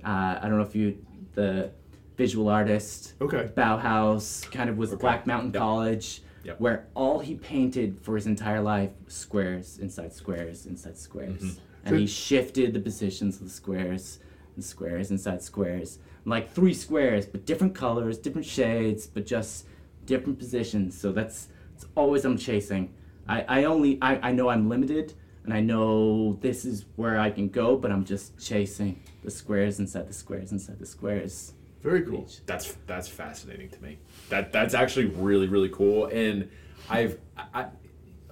Uh, 0.04 0.40
I 0.42 0.48
don't 0.48 0.58
know 0.58 0.64
if 0.64 0.76
you 0.76 0.98
the 1.34 1.72
visual 2.18 2.50
artist. 2.50 3.14
Okay. 3.22 3.50
Bauhaus 3.56 4.50
kind 4.52 4.70
of 4.70 4.78
was 4.78 4.94
Black 4.96 5.26
Mountain 5.28 5.54
Yep. 5.54 5.60
College, 5.62 6.22
Yep. 6.44 6.60
where 6.60 6.88
all 6.96 7.20
he 7.20 7.36
painted 7.36 8.00
for 8.02 8.16
his 8.16 8.26
entire 8.26 8.62
life 8.62 8.92
squares 9.08 9.78
inside 9.78 10.12
squares 10.14 10.66
inside 10.66 10.98
squares, 10.98 11.42
Mm-hmm. 11.42 11.88
and 11.88 12.00
he 12.00 12.08
shifted 12.08 12.74
the 12.74 12.80
positions 12.80 13.38
of 13.38 13.44
the 13.44 13.50
squares 13.52 14.20
and 14.56 14.64
squares 14.64 15.12
inside 15.12 15.42
squares, 15.42 16.00
like 16.26 16.52
three 16.52 16.74
squares, 16.74 17.26
but 17.26 17.46
different 17.46 17.74
colors, 17.76 18.18
different 18.18 18.46
shades, 18.48 19.08
but 19.08 19.26
just 19.26 19.66
different 20.06 20.38
positions. 20.40 21.00
So 21.00 21.12
that's, 21.12 21.48
that's 21.74 21.86
always 21.96 22.26
I'm 22.26 22.38
chasing. 22.38 22.94
I, 23.28 23.46
I 23.48 23.64
only 23.66 23.98
I, 24.02 24.30
I 24.30 24.32
know 24.32 24.50
I'm 24.50 24.68
limited 24.68 25.14
and 25.44 25.54
I 25.54 25.62
know 25.62 26.34
this 26.42 26.66
is 26.66 26.86
where 26.96 27.20
I 27.20 27.30
can 27.32 27.50
go, 27.50 27.76
but 27.76 27.92
I'm 27.92 28.06
just 28.06 28.38
chasing 28.40 29.02
the 29.24 29.32
squares 29.32 29.80
inside 29.80 30.08
the 30.08 30.14
squares 30.14 30.52
inside 30.52 30.80
the 30.80 30.86
squares. 30.86 31.54
Very 31.82 32.04
cool. 32.04 32.26
Each. 32.28 32.46
That's 32.46 32.78
that's 32.86 33.08
fascinating 33.08 33.70
to 33.70 33.82
me. 33.82 33.98
That 34.30 34.52
that's 34.52 34.74
actually 34.74 35.08
really 35.08 35.48
really 35.48 35.70
cool. 35.70 36.06
And 36.08 36.50
I've 36.90 37.18
I, 37.54 37.68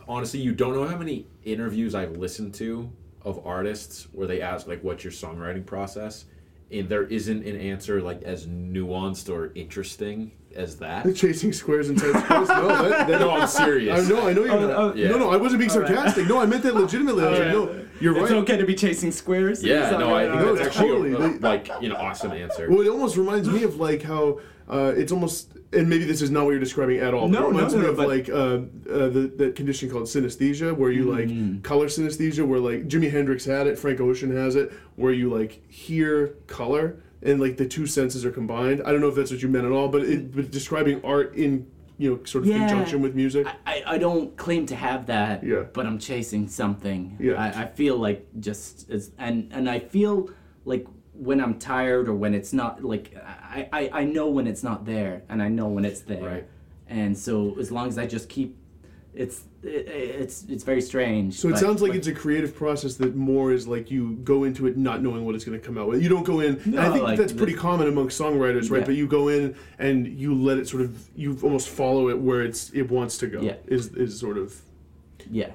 honestly, 0.07 0.39
you 0.39 0.53
don't 0.53 0.73
know 0.73 0.87
how 0.87 0.97
many 0.97 1.25
interviews 1.43 1.95
I've 1.95 2.17
listened 2.17 2.53
to 2.55 2.91
of 3.23 3.45
artists 3.45 4.07
where 4.11 4.27
they 4.27 4.41
ask 4.41 4.67
like, 4.67 4.83
"What's 4.83 5.03
your 5.03 5.13
songwriting 5.13 5.65
process?" 5.65 6.25
And 6.71 6.87
there 6.87 7.05
isn't 7.05 7.43
an 7.45 7.59
answer 7.59 8.01
like 8.01 8.21
as 8.21 8.45
nuanced 8.45 9.33
or 9.33 9.51
interesting 9.55 10.31
as 10.55 10.77
that. 10.77 11.15
Chasing 11.15 11.53
squares 11.53 11.89
inside 11.89 12.19
squares. 12.23 12.47
No, 12.49 12.67
that, 12.89 13.07
that, 13.07 13.19
No, 13.21 13.31
I'm 13.31 13.47
serious. 13.47 14.05
I 14.05 14.09
know, 14.09 14.27
I 14.27 14.33
know 14.33 14.43
you're 14.45 14.51
Oh, 14.53 14.67
not. 14.67 14.77
oh, 14.77 14.93
yeah. 14.95 15.09
No, 15.09 15.17
no, 15.17 15.29
I 15.29 15.37
wasn't 15.37 15.59
being 15.59 15.71
All 15.71 15.79
right. 15.79 15.87
sarcastic. 15.87 16.27
No, 16.27 16.39
I 16.39 16.45
meant 16.45 16.63
that 16.63 16.75
legitimately. 16.75 17.23
I 17.23 17.29
was 17.29 17.39
like, 17.39 17.47
no, 17.49 17.85
you're 18.01 18.17
It's 18.17 18.31
right. 18.31 18.39
okay 18.43 18.57
to 18.57 18.65
be 18.65 18.75
chasing 18.75 19.11
squares. 19.11 19.63
Yeah, 19.63 19.91
no, 19.91 20.15
I 20.15 20.23
think 20.27 20.35
No, 20.35 20.55
that's 20.55 20.67
it's 20.67 20.77
actually 20.77 21.11
totally- 21.11 21.37
a, 21.37 21.39
like 21.39 21.69
an 21.69 21.91
awesome 21.91 22.31
answer. 22.31 22.69
Well, 22.69 22.81
it 22.81 22.87
almost 22.87 23.15
reminds 23.17 23.47
me 23.49 23.63
of 23.63 23.77
like 23.77 24.01
how 24.01 24.39
uh, 24.67 24.93
it's 24.95 25.11
almost, 25.11 25.51
and 25.73 25.89
maybe 25.89 26.05
this 26.05 26.21
is 26.21 26.29
not 26.29 26.43
what 26.45 26.51
you're 26.51 26.59
describing 26.59 26.99
at 26.99 27.13
all. 27.13 27.27
No, 27.27 27.39
but 27.41 27.45
it 27.45 27.49
reminds 27.49 27.73
no, 27.73 27.79
me 27.79 27.85
no, 27.85 27.91
of 27.91 27.97
but- 27.97 28.07
like 28.07 28.29
uh, 28.29 28.33
uh, 28.33 29.09
the 29.09 29.31
that 29.37 29.55
condition 29.55 29.89
called 29.89 30.03
synesthesia, 30.03 30.75
where 30.75 30.91
you 30.91 31.05
Mm-hmm. 31.05 31.53
like 31.53 31.63
color 31.63 31.87
synesthesia, 31.87 32.45
where 32.47 32.59
like 32.59 32.87
Jimi 32.87 33.09
Hendrix 33.11 33.45
had 33.45 33.65
it, 33.67 33.77
Frank 33.79 33.99
Ocean 33.99 34.35
has 34.35 34.55
it, 34.55 34.71
where 34.95 35.11
you 35.11 35.29
like 35.33 35.61
hear 35.71 36.35
color 36.47 36.97
and 37.21 37.39
like 37.39 37.57
the 37.57 37.67
two 37.67 37.85
senses 37.87 38.25
are 38.25 38.31
combined. 38.31 38.81
I 38.85 38.91
don't 38.91 39.01
know 39.01 39.09
if 39.09 39.15
that's 39.15 39.31
what 39.31 39.41
you 39.41 39.49
meant 39.49 39.65
at 39.65 39.71
all, 39.71 39.87
but, 39.89 40.03
it, 40.03 40.33
but 40.35 40.51
describing 40.51 41.03
art 41.03 41.35
in 41.35 41.69
you 41.97 42.09
know 42.11 42.23
sort 42.23 42.43
of 42.45 42.49
Yeah. 42.49 42.59
conjunction 42.59 43.01
with 43.01 43.13
music. 43.15 43.45
I, 43.45 43.55
I, 43.65 43.83
I 43.95 43.97
don't 43.97 44.35
claim 44.37 44.65
to 44.67 44.75
have 44.75 45.07
that, 45.07 45.43
Yeah. 45.43 45.63
but 45.73 45.85
I'm 45.85 45.99
chasing 45.99 46.47
something. 46.47 47.17
Yeah. 47.19 47.33
I, 47.33 47.63
I 47.63 47.65
feel 47.67 47.97
like 47.97 48.25
just 48.39 48.89
as 48.89 49.11
and 49.17 49.49
and 49.51 49.69
I 49.69 49.79
feel 49.79 50.29
like 50.65 50.87
when 51.13 51.41
I'm 51.41 51.59
tired 51.59 52.07
or 52.07 52.15
when 52.15 52.33
it's 52.33 52.53
not 52.53 52.83
like 52.83 53.13
I, 53.17 53.67
I, 53.73 53.89
I 54.01 54.03
know 54.05 54.29
when 54.29 54.47
it's 54.47 54.63
not 54.63 54.85
there 54.85 55.23
and 55.27 55.41
I 55.41 55.49
know 55.49 55.67
when 55.67 55.83
it's 55.83 56.01
there. 56.01 56.23
Right. 56.23 56.47
And 56.87 57.17
so 57.17 57.57
as 57.59 57.69
long 57.71 57.89
as 57.89 57.97
I 57.97 58.05
just 58.07 58.29
keep 58.29 58.55
it's 59.13 59.41
it, 59.63 59.87
it's 59.87 60.45
it's 60.47 60.63
very 60.63 60.81
strange. 60.81 61.33
So 61.35 61.47
it 61.49 61.51
but- 61.53 61.59
sounds 61.59 61.81
like 61.81 61.91
but- 61.91 61.97
it's 61.97 62.07
a 62.07 62.13
creative 62.13 62.55
process 62.55 62.95
that 62.95 63.15
more 63.15 63.51
is 63.51 63.67
like 63.67 63.89
you 63.91 64.13
go 64.23 64.43
into 64.43 64.67
it 64.67 64.77
not 64.77 65.01
knowing 65.01 65.25
what 65.25 65.35
it's 65.35 65.43
going 65.43 65.59
to 65.59 65.65
come 65.65 65.77
out 65.77 65.87
with. 65.87 66.01
You 66.01 66.09
don't 66.09 66.23
go 66.25 66.39
in. 66.39 66.55
and 66.65 66.79
I 66.79 66.89
think 66.91 67.03
like 67.03 67.17
that's 67.17 67.33
the- 67.33 67.37
pretty 67.37 67.53
common 67.55 67.87
among 67.87 68.09
songwriters, 68.09 68.69
right? 68.71 68.79
Yeah. 68.81 68.85
But 68.85 68.95
you 68.95 69.07
go 69.07 69.27
in 69.27 69.55
and 69.79 70.07
you 70.07 70.33
let 70.35 70.57
it 70.57 70.67
sort 70.67 70.83
of 70.83 71.09
you 71.15 71.37
almost 71.43 71.69
follow 71.69 72.09
it 72.09 72.19
where 72.19 72.43
it's 72.43 72.69
it 72.71 72.89
wants 72.89 73.17
to 73.19 73.27
go. 73.27 73.41
Yeah. 73.41 73.55
Is 73.67 73.87
is 73.95 74.19
sort 74.19 74.37
of 74.37 74.55
yeah. 75.29 75.51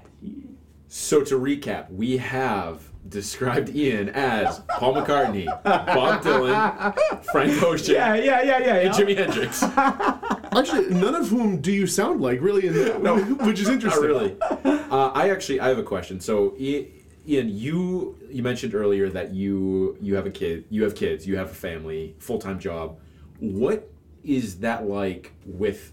So 0.88 1.22
to 1.24 1.34
recap, 1.38 1.90
we 1.90 2.18
have 2.18 2.82
described 3.09 3.74
Ian 3.74 4.09
as 4.11 4.61
Paul 4.78 4.94
McCartney, 4.94 5.46
Bob 5.64 6.22
Dylan, 6.22 7.24
Frank 7.32 7.62
Ocean, 7.62 7.94
yeah, 7.94 8.14
yeah, 8.14 8.42
yeah, 8.42 8.59
yeah, 8.59 8.74
and 8.76 8.94
Jimi 8.94 9.16
Hendrix. 9.16 9.61
actually 10.57 10.94
none 10.94 11.14
of 11.14 11.28
whom 11.28 11.61
do 11.61 11.72
you 11.72 11.86
sound 11.86 12.20
like 12.20 12.40
really, 12.40 12.66
in 12.66 12.74
which 13.46 13.61
is 13.61 13.68
interesting. 13.68 14.09
Not 14.09 14.22
interesting. 14.22 14.62
really. 14.64 14.80
Uh, 14.90 15.11
I 15.14 15.30
actually 15.30 15.61
I 15.61 15.68
have 15.68 15.78
a 15.78 15.82
question. 15.82 16.20
So 16.20 16.55
Ian, 16.59 17.48
you 17.48 18.18
you 18.30 18.42
mentioned 18.42 18.74
earlier 18.74 19.09
that 19.11 19.32
you 19.32 19.96
you 20.00 20.14
have 20.14 20.26
a 20.26 20.30
kid, 20.30 20.64
you 20.70 20.84
have 20.84 20.94
kids, 20.94 21.26
you 21.26 21.36
have 21.36 21.50
a 21.50 21.55
family, 21.55 22.14
full 22.18 22.38
time 22.38 22.59
job. 22.59 22.98
What 23.38 23.90
is 24.22 24.59
that 24.61 24.86
like 24.86 25.32
with 25.44 25.92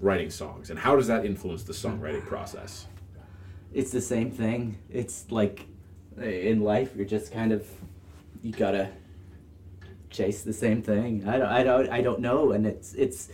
writing 0.00 0.30
songs, 0.30 0.70
and 0.70 0.78
how 0.78 0.96
does 0.96 1.06
that 1.06 1.24
influence 1.24 1.62
the 1.62 1.72
songwriting 1.72 2.24
process? 2.26 2.86
it's 3.72 3.92
the 3.92 4.00
same 4.00 4.30
thing. 4.30 4.78
It's 4.90 5.30
like 5.30 5.66
in 6.20 6.60
life, 6.60 6.92
you're 6.96 7.06
just 7.06 7.32
kind 7.32 7.52
of 7.52 7.66
you 8.42 8.52
gotta 8.52 8.90
chase 10.10 10.42
the 10.42 10.52
same 10.52 10.82
thing. 10.82 11.28
I 11.28 11.38
don't, 11.38 11.48
I 11.48 11.62
don't, 11.62 11.88
I 11.90 12.00
don't 12.00 12.20
know, 12.20 12.52
and 12.52 12.66
it's 12.66 12.94
it's 12.94 13.28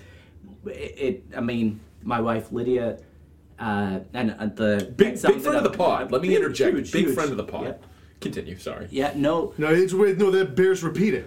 it. 0.69 1.25
I 1.37 1.41
mean, 1.41 1.81
my 2.03 2.21
wife 2.21 2.53
Lydia, 2.53 2.99
uh, 3.59 4.01
and 4.13 4.31
uh, 4.33 4.47
the 4.47 4.93
Big 4.97 5.21
big 5.21 5.41
friend 5.41 5.57
of 5.57 5.65
the 5.65 5.71
pod. 5.77 6.11
Let 6.13 6.23
me 6.23 6.29
Huge, 6.29 6.39
interject. 6.39 6.77
huge, 6.77 6.93
big 6.93 7.05
huge. 7.07 7.15
friend 7.15 7.31
of 7.31 7.37
the 7.37 7.45
pod. 7.45 7.65
Yep. 7.65 7.85
Continue. 8.21 8.59
Sorry. 8.59 8.89
Yeah, 8.91 9.13
no, 9.15 9.53
No, 9.59 9.69
it's 9.69 9.93
wait, 9.93 10.17
no 10.19 10.31
that 10.31 10.55
bears 10.57 10.83
repeating. 10.83 11.25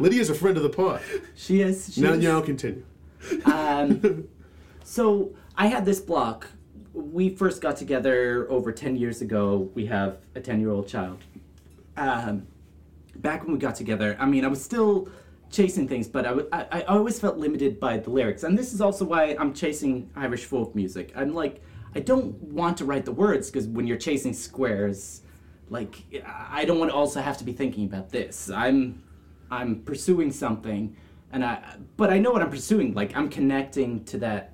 Lydia's 0.00 0.30
a 0.30 0.34
friend 0.34 0.56
of 0.56 0.62
the 0.62 0.70
pod. 0.70 1.00
she 1.34 1.60
is. 1.62 1.92
She 1.94 2.00
Now, 2.00 2.12
is. 2.12 2.22
now 2.22 2.40
continue. 2.40 2.82
Um, 3.44 4.28
so 4.84 5.34
I 5.56 5.66
had 5.66 5.84
this 5.84 6.00
block. 6.00 6.48
We 6.92 7.28
first 7.30 7.60
got 7.60 7.76
together 7.76 8.46
over 8.50 8.72
10 8.72 8.96
years 8.96 9.20
ago. 9.20 9.70
We 9.74 9.86
have 9.86 10.18
a 10.34 10.40
10 10.40 10.60
year 10.60 10.70
old 10.70 10.88
child. 10.88 11.18
Um, 11.96 12.46
back 13.16 13.42
when 13.44 13.52
we 13.52 13.58
got 13.58 13.74
together, 13.74 14.16
I 14.18 14.26
mean, 14.26 14.44
I 14.44 14.48
was 14.48 14.62
still 14.62 15.08
chasing 15.56 15.88
things, 15.88 16.06
but 16.06 16.26
I, 16.26 16.28
w- 16.28 16.48
I, 16.52 16.66
I 16.70 16.82
always 16.82 17.18
felt 17.18 17.38
limited 17.38 17.80
by 17.80 17.96
the 17.96 18.10
lyrics. 18.10 18.42
And 18.42 18.58
this 18.58 18.74
is 18.74 18.80
also 18.80 19.04
why 19.04 19.34
I'm 19.40 19.54
chasing 19.54 20.10
Irish 20.14 20.44
folk 20.44 20.74
music. 20.74 21.12
I'm 21.16 21.34
like, 21.34 21.62
I 21.94 22.00
don't 22.00 22.34
want 22.42 22.76
to 22.78 22.84
write 22.84 23.06
the 23.06 23.12
words 23.12 23.50
because 23.50 23.66
when 23.66 23.86
you're 23.86 23.96
chasing 23.96 24.34
squares, 24.34 25.22
like, 25.70 25.96
I 26.26 26.64
don't 26.66 26.78
want 26.78 26.90
to 26.90 26.94
also 26.94 27.20
have 27.20 27.38
to 27.38 27.44
be 27.44 27.52
thinking 27.52 27.86
about 27.86 28.10
this. 28.10 28.50
I'm 28.50 29.02
I'm 29.50 29.82
pursuing 29.82 30.32
something, 30.32 30.96
and 31.32 31.44
I 31.44 31.76
but 31.96 32.10
I 32.10 32.18
know 32.18 32.32
what 32.32 32.42
I'm 32.42 32.50
pursuing. 32.50 32.94
Like 32.94 33.16
I'm 33.16 33.28
connecting 33.28 34.04
to 34.06 34.18
that 34.18 34.52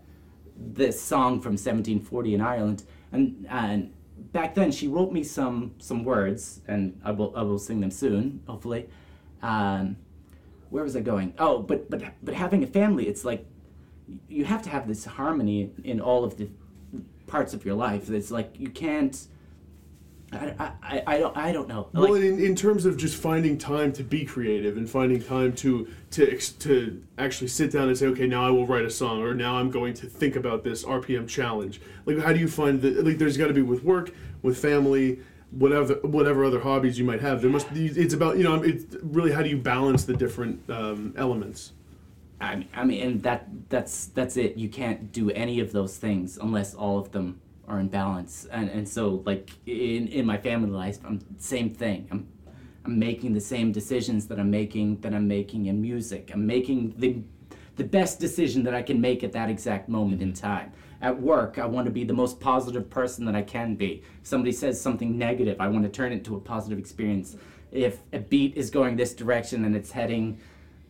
this 0.56 1.00
song 1.00 1.40
from 1.40 1.52
1740 1.52 2.34
in 2.34 2.40
Ireland, 2.40 2.84
and 3.10 3.46
and 3.50 3.92
back 4.32 4.54
then 4.54 4.70
she 4.70 4.88
wrote 4.88 5.12
me 5.12 5.22
some 5.24 5.74
some 5.78 6.04
words, 6.04 6.60
and 6.68 7.00
I 7.04 7.10
will 7.10 7.32
I 7.36 7.42
will 7.42 7.58
sing 7.58 7.80
them 7.80 7.90
soon, 7.90 8.42
hopefully. 8.46 8.88
Um, 9.42 9.96
where 10.72 10.84
was 10.84 10.96
I 10.96 11.00
going? 11.00 11.34
Oh, 11.38 11.58
but 11.58 11.90
but 11.90 12.02
but 12.22 12.34
having 12.34 12.64
a 12.64 12.66
family, 12.66 13.06
it's 13.06 13.24
like 13.24 13.46
you 14.28 14.44
have 14.46 14.62
to 14.62 14.70
have 14.70 14.88
this 14.88 15.04
harmony 15.04 15.70
in 15.84 16.00
all 16.00 16.24
of 16.24 16.38
the 16.38 16.48
parts 17.26 17.52
of 17.54 17.64
your 17.64 17.74
life. 17.74 18.10
It's 18.10 18.30
like 18.30 18.58
you 18.58 18.70
can't 18.70 19.26
I, 20.32 20.72
I, 20.82 21.02
I 21.06 21.18
don't 21.18 21.36
I 21.36 21.52
don't 21.52 21.68
know. 21.68 21.88
Well, 21.92 22.12
Like, 22.12 22.22
in, 22.22 22.42
in 22.42 22.56
terms 22.56 22.86
of 22.86 22.96
just 22.96 23.16
finding 23.20 23.58
time 23.58 23.92
to 23.92 24.02
be 24.02 24.24
creative 24.24 24.78
and 24.78 24.88
finding 24.88 25.22
time 25.22 25.52
to 25.56 25.88
to 26.12 26.38
to 26.38 27.02
actually 27.18 27.48
sit 27.48 27.70
down 27.70 27.88
and 27.88 27.98
say, 27.98 28.06
okay, 28.06 28.26
now 28.26 28.46
I 28.46 28.50
will 28.50 28.66
write 28.66 28.86
a 28.86 28.90
song, 28.90 29.20
or 29.20 29.34
now 29.34 29.56
I'm 29.56 29.70
going 29.70 29.92
to 29.94 30.06
think 30.06 30.36
about 30.36 30.64
this 30.64 30.84
RPM 30.84 31.28
challenge. 31.28 31.82
Like, 32.06 32.18
how 32.18 32.32
do 32.32 32.40
you 32.40 32.48
find 32.48 32.80
that? 32.80 33.04
Like, 33.04 33.18
there's 33.18 33.36
got 33.36 33.48
to 33.48 33.54
be 33.54 33.62
with 33.62 33.84
work, 33.84 34.14
with 34.40 34.56
family, 34.56 35.20
whatever 35.52 35.94
whatever 36.02 36.44
other 36.44 36.60
hobbies 36.60 36.98
you 36.98 37.04
might 37.04 37.20
have. 37.20 37.42
There 37.42 37.50
must. 37.50 37.72
Be, 37.72 37.86
it's 37.86 38.14
about 38.14 38.38
you 38.38 38.44
know. 38.44 38.62
It's 38.62 38.96
really 39.02 39.32
how 39.32 39.42
do 39.42 39.48
you 39.48 39.58
balance 39.58 40.04
the 40.04 40.14
different 40.14 40.68
um, 40.70 41.14
elements. 41.16 41.72
I 42.40 42.56
mean, 42.56 42.68
I 42.74 42.84
mean, 42.84 43.02
and 43.02 43.22
that 43.22 43.46
that's 43.68 44.06
that's 44.06 44.36
it. 44.36 44.56
You 44.56 44.68
can't 44.68 45.12
do 45.12 45.30
any 45.30 45.60
of 45.60 45.72
those 45.72 45.96
things 45.96 46.38
unless 46.38 46.74
all 46.74 46.98
of 46.98 47.12
them 47.12 47.40
are 47.68 47.78
in 47.78 47.88
balance. 47.88 48.46
And 48.50 48.68
and 48.68 48.88
so 48.88 49.22
like 49.24 49.50
in 49.66 50.08
in 50.08 50.26
my 50.26 50.38
family 50.38 50.70
life, 50.70 50.98
I'm 51.04 51.20
same 51.38 51.70
thing. 51.70 52.08
I'm 52.10 52.28
I'm 52.84 52.98
making 52.98 53.34
the 53.34 53.40
same 53.40 53.70
decisions 53.70 54.26
that 54.28 54.40
I'm 54.40 54.50
making 54.50 55.00
that 55.02 55.14
I'm 55.14 55.28
making 55.28 55.66
in 55.66 55.80
music. 55.80 56.30
I'm 56.32 56.46
making 56.46 56.94
the 56.98 57.22
the 57.76 57.84
best 57.84 58.18
decision 58.20 58.64
that 58.64 58.74
I 58.74 58.82
can 58.82 59.00
make 59.00 59.22
at 59.24 59.32
that 59.32 59.48
exact 59.48 59.88
moment 59.88 60.20
in 60.20 60.32
time. 60.32 60.72
At 61.02 61.20
work, 61.20 61.58
I 61.58 61.66
want 61.66 61.86
to 61.86 61.90
be 61.90 62.04
the 62.04 62.14
most 62.14 62.38
positive 62.38 62.88
person 62.88 63.24
that 63.26 63.34
I 63.34 63.42
can 63.42 63.74
be. 63.74 64.04
If 64.20 64.28
somebody 64.28 64.52
says 64.52 64.80
something 64.80 65.18
negative, 65.18 65.56
I 65.60 65.66
want 65.66 65.82
to 65.84 65.90
turn 65.90 66.12
it 66.12 66.16
into 66.18 66.36
a 66.36 66.40
positive 66.40 66.78
experience. 66.78 67.36
If 67.72 67.98
a 68.12 68.20
beat 68.20 68.56
is 68.56 68.70
going 68.70 68.94
this 68.96 69.12
direction 69.12 69.64
and 69.64 69.74
it's 69.74 69.90
heading 69.90 70.38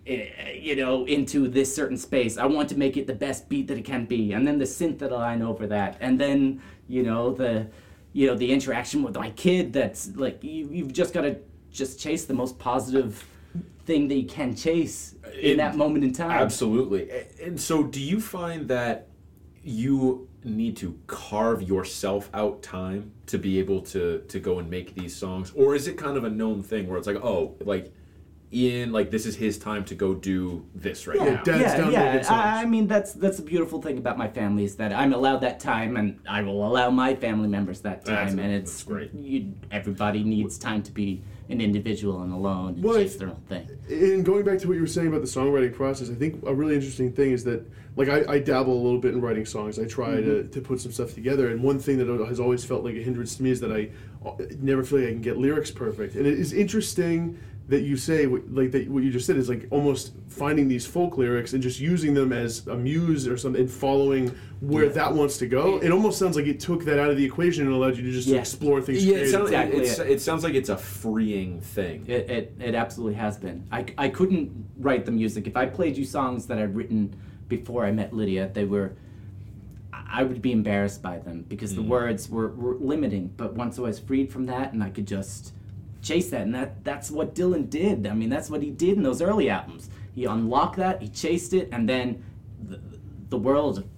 eh, 0.07 0.53
you 0.53 0.77
know, 0.77 1.07
into 1.07 1.49
this 1.49 1.75
certain 1.75 1.97
space. 1.97 2.37
I 2.37 2.45
want 2.45 2.69
to 2.69 2.77
make 2.77 2.99
it 2.99 3.07
the 3.07 3.15
best 3.15 3.49
beat 3.49 3.69
that 3.69 3.79
it 3.79 3.87
can 3.87 4.05
be, 4.05 4.33
and 4.33 4.47
then 4.47 4.59
the 4.59 4.67
synth 4.67 4.99
that 4.99 5.13
line 5.13 5.41
over 5.41 5.67
that, 5.69 5.97
and 6.01 6.21
then 6.21 6.61
you 6.89 7.03
know 7.05 7.33
the, 7.33 7.69
you 8.13 8.27
know, 8.27 8.35
the 8.35 8.53
interaction 8.53 9.03
with 9.03 9.15
my 9.17 9.31
kid. 9.31 9.73
That's 9.73 10.15
like 10.15 10.45
you, 10.45 10.69
you've 10.71 10.93
just 10.93 11.15
got 11.15 11.23
to 11.23 11.37
just 11.73 11.99
chase 11.99 12.27
the 12.27 12.35
most 12.35 12.59
positive 12.59 13.25
thing 13.87 14.09
that 14.09 14.17
you 14.17 14.27
can 14.27 14.55
chase 14.55 15.15
in 15.41 15.53
It- 15.53 15.57
that 15.57 15.77
moment 15.77 16.05
in 16.05 16.13
time. 16.13 16.33
Absolutely. 16.33 17.09
And 17.43 17.59
so, 17.59 17.83
do 17.83 18.01
you 18.01 18.21
find 18.21 18.69
that 18.69 19.07
you 19.65 20.29
need 20.45 20.77
to 20.79 20.99
carve 21.07 21.63
yourself 21.63 22.29
out 22.35 22.63
time 22.63 23.13
to 23.27 23.39
be 23.39 23.59
able 23.61 23.81
to 23.81 24.23
to 24.29 24.41
go 24.41 24.59
and 24.59 24.69
make 24.69 24.95
these 24.95 25.15
songs, 25.15 25.53
or 25.55 25.75
is 25.75 25.87
it 25.87 25.97
kind 25.97 26.17
of 26.17 26.25
a 26.25 26.31
known 26.31 26.63
thing 26.63 26.89
where 26.89 26.99
it's 26.99 27.07
like, 27.07 27.17
oh, 27.23 27.55
like 27.61 27.93
Ian, 28.53 28.93
like 28.93 29.11
this 29.11 29.25
is 29.25 29.37
his 29.37 29.59
time 29.59 29.83
to 29.87 29.95
go 29.95 30.13
do 30.15 30.67
this 30.75 31.07
right 31.07 31.17
Yeah, 31.19 31.35
now? 31.35 31.43
Dad's 31.43 31.93
yeah, 31.93 32.19
yeah. 32.19 32.27
I, 32.29 32.63
I 32.63 32.65
mean, 32.67 32.87
that's 32.87 33.13
that's 33.15 33.37
the 33.39 33.43
beautiful 33.45 33.81
thing 33.81 33.99
about 33.99 34.19
my 34.19 34.29
family 34.29 34.65
is 34.65 34.77
that 34.77 34.93
I'm 34.93 35.13
allowed 35.15 35.39
that 35.39 35.59
time, 35.61 35.97
and 35.97 36.19
I 36.29 36.43
will 36.43 36.67
allow 36.67 36.91
my 36.91 37.15
family 37.15 37.49
members 37.49 37.81
that 37.83 38.05
That's- 38.05 38.31
time. 38.31 38.39
and 38.41 38.53
that's 38.55 38.73
it's 38.73 38.83
great. 38.83 39.15
You, 39.15 39.55
everybody 39.71 40.23
needs 40.25 40.59
time 40.59 40.83
to 40.83 40.93
be 40.93 41.23
an 41.53 41.61
individual 41.61 42.23
and 42.23 42.33
alone 42.33 42.75
and 42.75 42.83
Well, 42.83 42.97
chase 42.97 43.17
their 43.17 43.29
own 43.29 43.43
thing. 43.49 43.69
And 43.89 44.25
going 44.25 44.45
back 44.45 44.59
to 44.61 44.69
what 44.69 44.75
you 44.75 44.81
were 44.81 44.87
saying 44.87 45.09
about 45.09 45.21
the 45.21 45.27
songwriting 45.27 45.75
process, 45.75 46.11
I 46.11 46.15
think 46.15 46.43
a 46.47 46.55
really 46.55 46.75
interesting 46.75 47.13
thing 47.13 47.33
is 47.33 47.45
that, 47.45 47.71
like, 47.97 48.09
I, 48.09 48.25
I 48.35 48.39
dabble 48.39 48.73
a 48.73 48.83
little 48.83 48.99
bit 48.99 49.15
in 49.15 49.21
writing 49.21 49.45
songs. 49.45 49.79
I 49.79 49.85
try 49.85 50.17
to, 50.21 50.45
to 50.45 50.61
put 50.61 50.81
some 50.81 50.93
stuff 50.93 51.15
together, 51.15 51.49
and 51.51 51.63
one 51.63 51.79
thing 51.79 51.99
that 51.99 52.09
has 52.27 52.41
always 52.41 52.65
felt 52.65 52.85
like 52.85 52.97
a 52.97 53.03
hindrance 53.03 53.37
to 53.37 53.43
me 53.43 53.51
is 53.51 53.61
that 53.61 53.73
I 53.73 53.91
uh, 54.27 54.33
never 54.61 54.83
feel 54.83 55.01
like 55.01 55.09
I 55.09 55.13
can 55.13 55.23
get 55.23 55.37
lyrics 55.37 55.71
perfect. 55.71 56.15
And 56.15 56.27
it 56.27 56.39
is 56.39 56.53
interesting 56.53 57.39
that 57.69 57.83
you 57.83 57.97
say, 57.97 58.27
like, 58.27 58.73
that 58.73 58.89
what 58.89 59.03
you 59.03 59.11
just 59.11 59.27
said 59.27 59.37
is 59.37 59.49
like 59.49 59.67
almost 59.71 60.13
finding 60.29 60.69
these 60.69 60.85
folk 60.85 61.17
lyrics 61.17 61.53
and 61.53 61.63
just 61.63 61.81
using 61.81 62.13
them 62.13 62.33
as 62.33 62.67
a 62.67 62.75
muse 62.75 63.27
or 63.29 63.37
something, 63.37 63.63
and 63.63 63.71
following 63.71 64.29
where 64.61 64.89
that 64.89 65.15
wants 65.15 65.39
to 65.39 65.47
go. 65.47 65.79
It 65.79 65.91
almost 65.91 66.19
sounds 66.19 66.37
like 66.37 66.47
it 66.47 66.61
took 66.61 66.85
that 66.85 66.99
out 66.99 67.11
of 67.11 67.17
the 67.17 67.25
equation 67.25 67.67
and 67.67 67.75
allowed 67.75 67.97
you 67.97 68.03
to 68.03 68.11
just 68.13 68.29
Yeah. 68.29 68.39
explore 68.39 68.81
things. 68.81 69.05
Yeah, 69.05 69.17
it 69.17 69.31
sounds. 69.31 69.51
Exactly 69.51 69.81
it's, 69.81 69.99
it. 69.99 70.11
it 70.11 70.21
sounds 70.21 70.45
like 70.45 70.55
it's 70.55 70.69
a 70.69 70.77
freeing 70.77 71.61
thing. 71.61 72.05
It, 72.07 72.31
it, 72.31 72.57
it 72.61 72.75
absolutely 72.75 73.15
has 73.15 73.39
been. 73.39 73.67
I, 73.71 73.87
I 73.97 74.09
couldn't 74.09 74.51
write 74.79 75.07
the 75.07 75.13
music. 75.13 75.47
If 75.47 75.57
I 75.57 75.67
played 75.67 75.97
you 75.97 76.05
songs 76.05 76.47
that 76.47 76.59
I'd 76.59 76.75
written 76.75 77.15
before 77.49 77.85
I 77.85 77.93
met 77.93 78.13
Lydia, 78.13 78.51
they 78.53 78.65
were. 78.65 78.97
I 79.93 80.03
I 80.13 80.25
would 80.25 80.43
be 80.43 80.53
embarrassed 80.53 81.01
by 81.01 81.19
them 81.19 81.47
because 81.49 81.75
the 81.75 81.81
mm. 81.81 81.89
words 81.89 82.29
were, 82.29 82.49
were 82.49 82.75
limiting. 82.75 83.33
But 83.35 83.55
once 83.55 83.79
I 83.79 83.83
was 83.83 83.99
freed 83.99 84.31
from 84.31 84.45
that 84.45 84.75
and 84.75 84.83
I 84.85 84.91
could 84.91 85.07
just 85.07 85.55
chase 86.03 86.31
that, 86.31 86.43
and 86.43 86.55
that 86.55 86.85
that's 86.85 87.11
what 87.11 87.35
Dylan 87.35 87.71
did. 87.71 88.07
I 88.07 88.15
mean, 88.15 88.29
that's 88.29 88.51
what 88.51 88.63
he 88.63 88.71
did 88.71 88.97
in 88.97 89.03
those 89.03 89.23
early 89.23 89.49
albums. 89.49 89.89
He 90.15 90.25
unlocked 90.27 90.77
that, 90.77 91.01
he 91.01 91.09
chased 91.09 91.55
it, 91.55 91.69
and 91.73 91.89
then 91.89 92.23
the, 92.63 92.81
the 93.31 93.39
world 93.39 93.89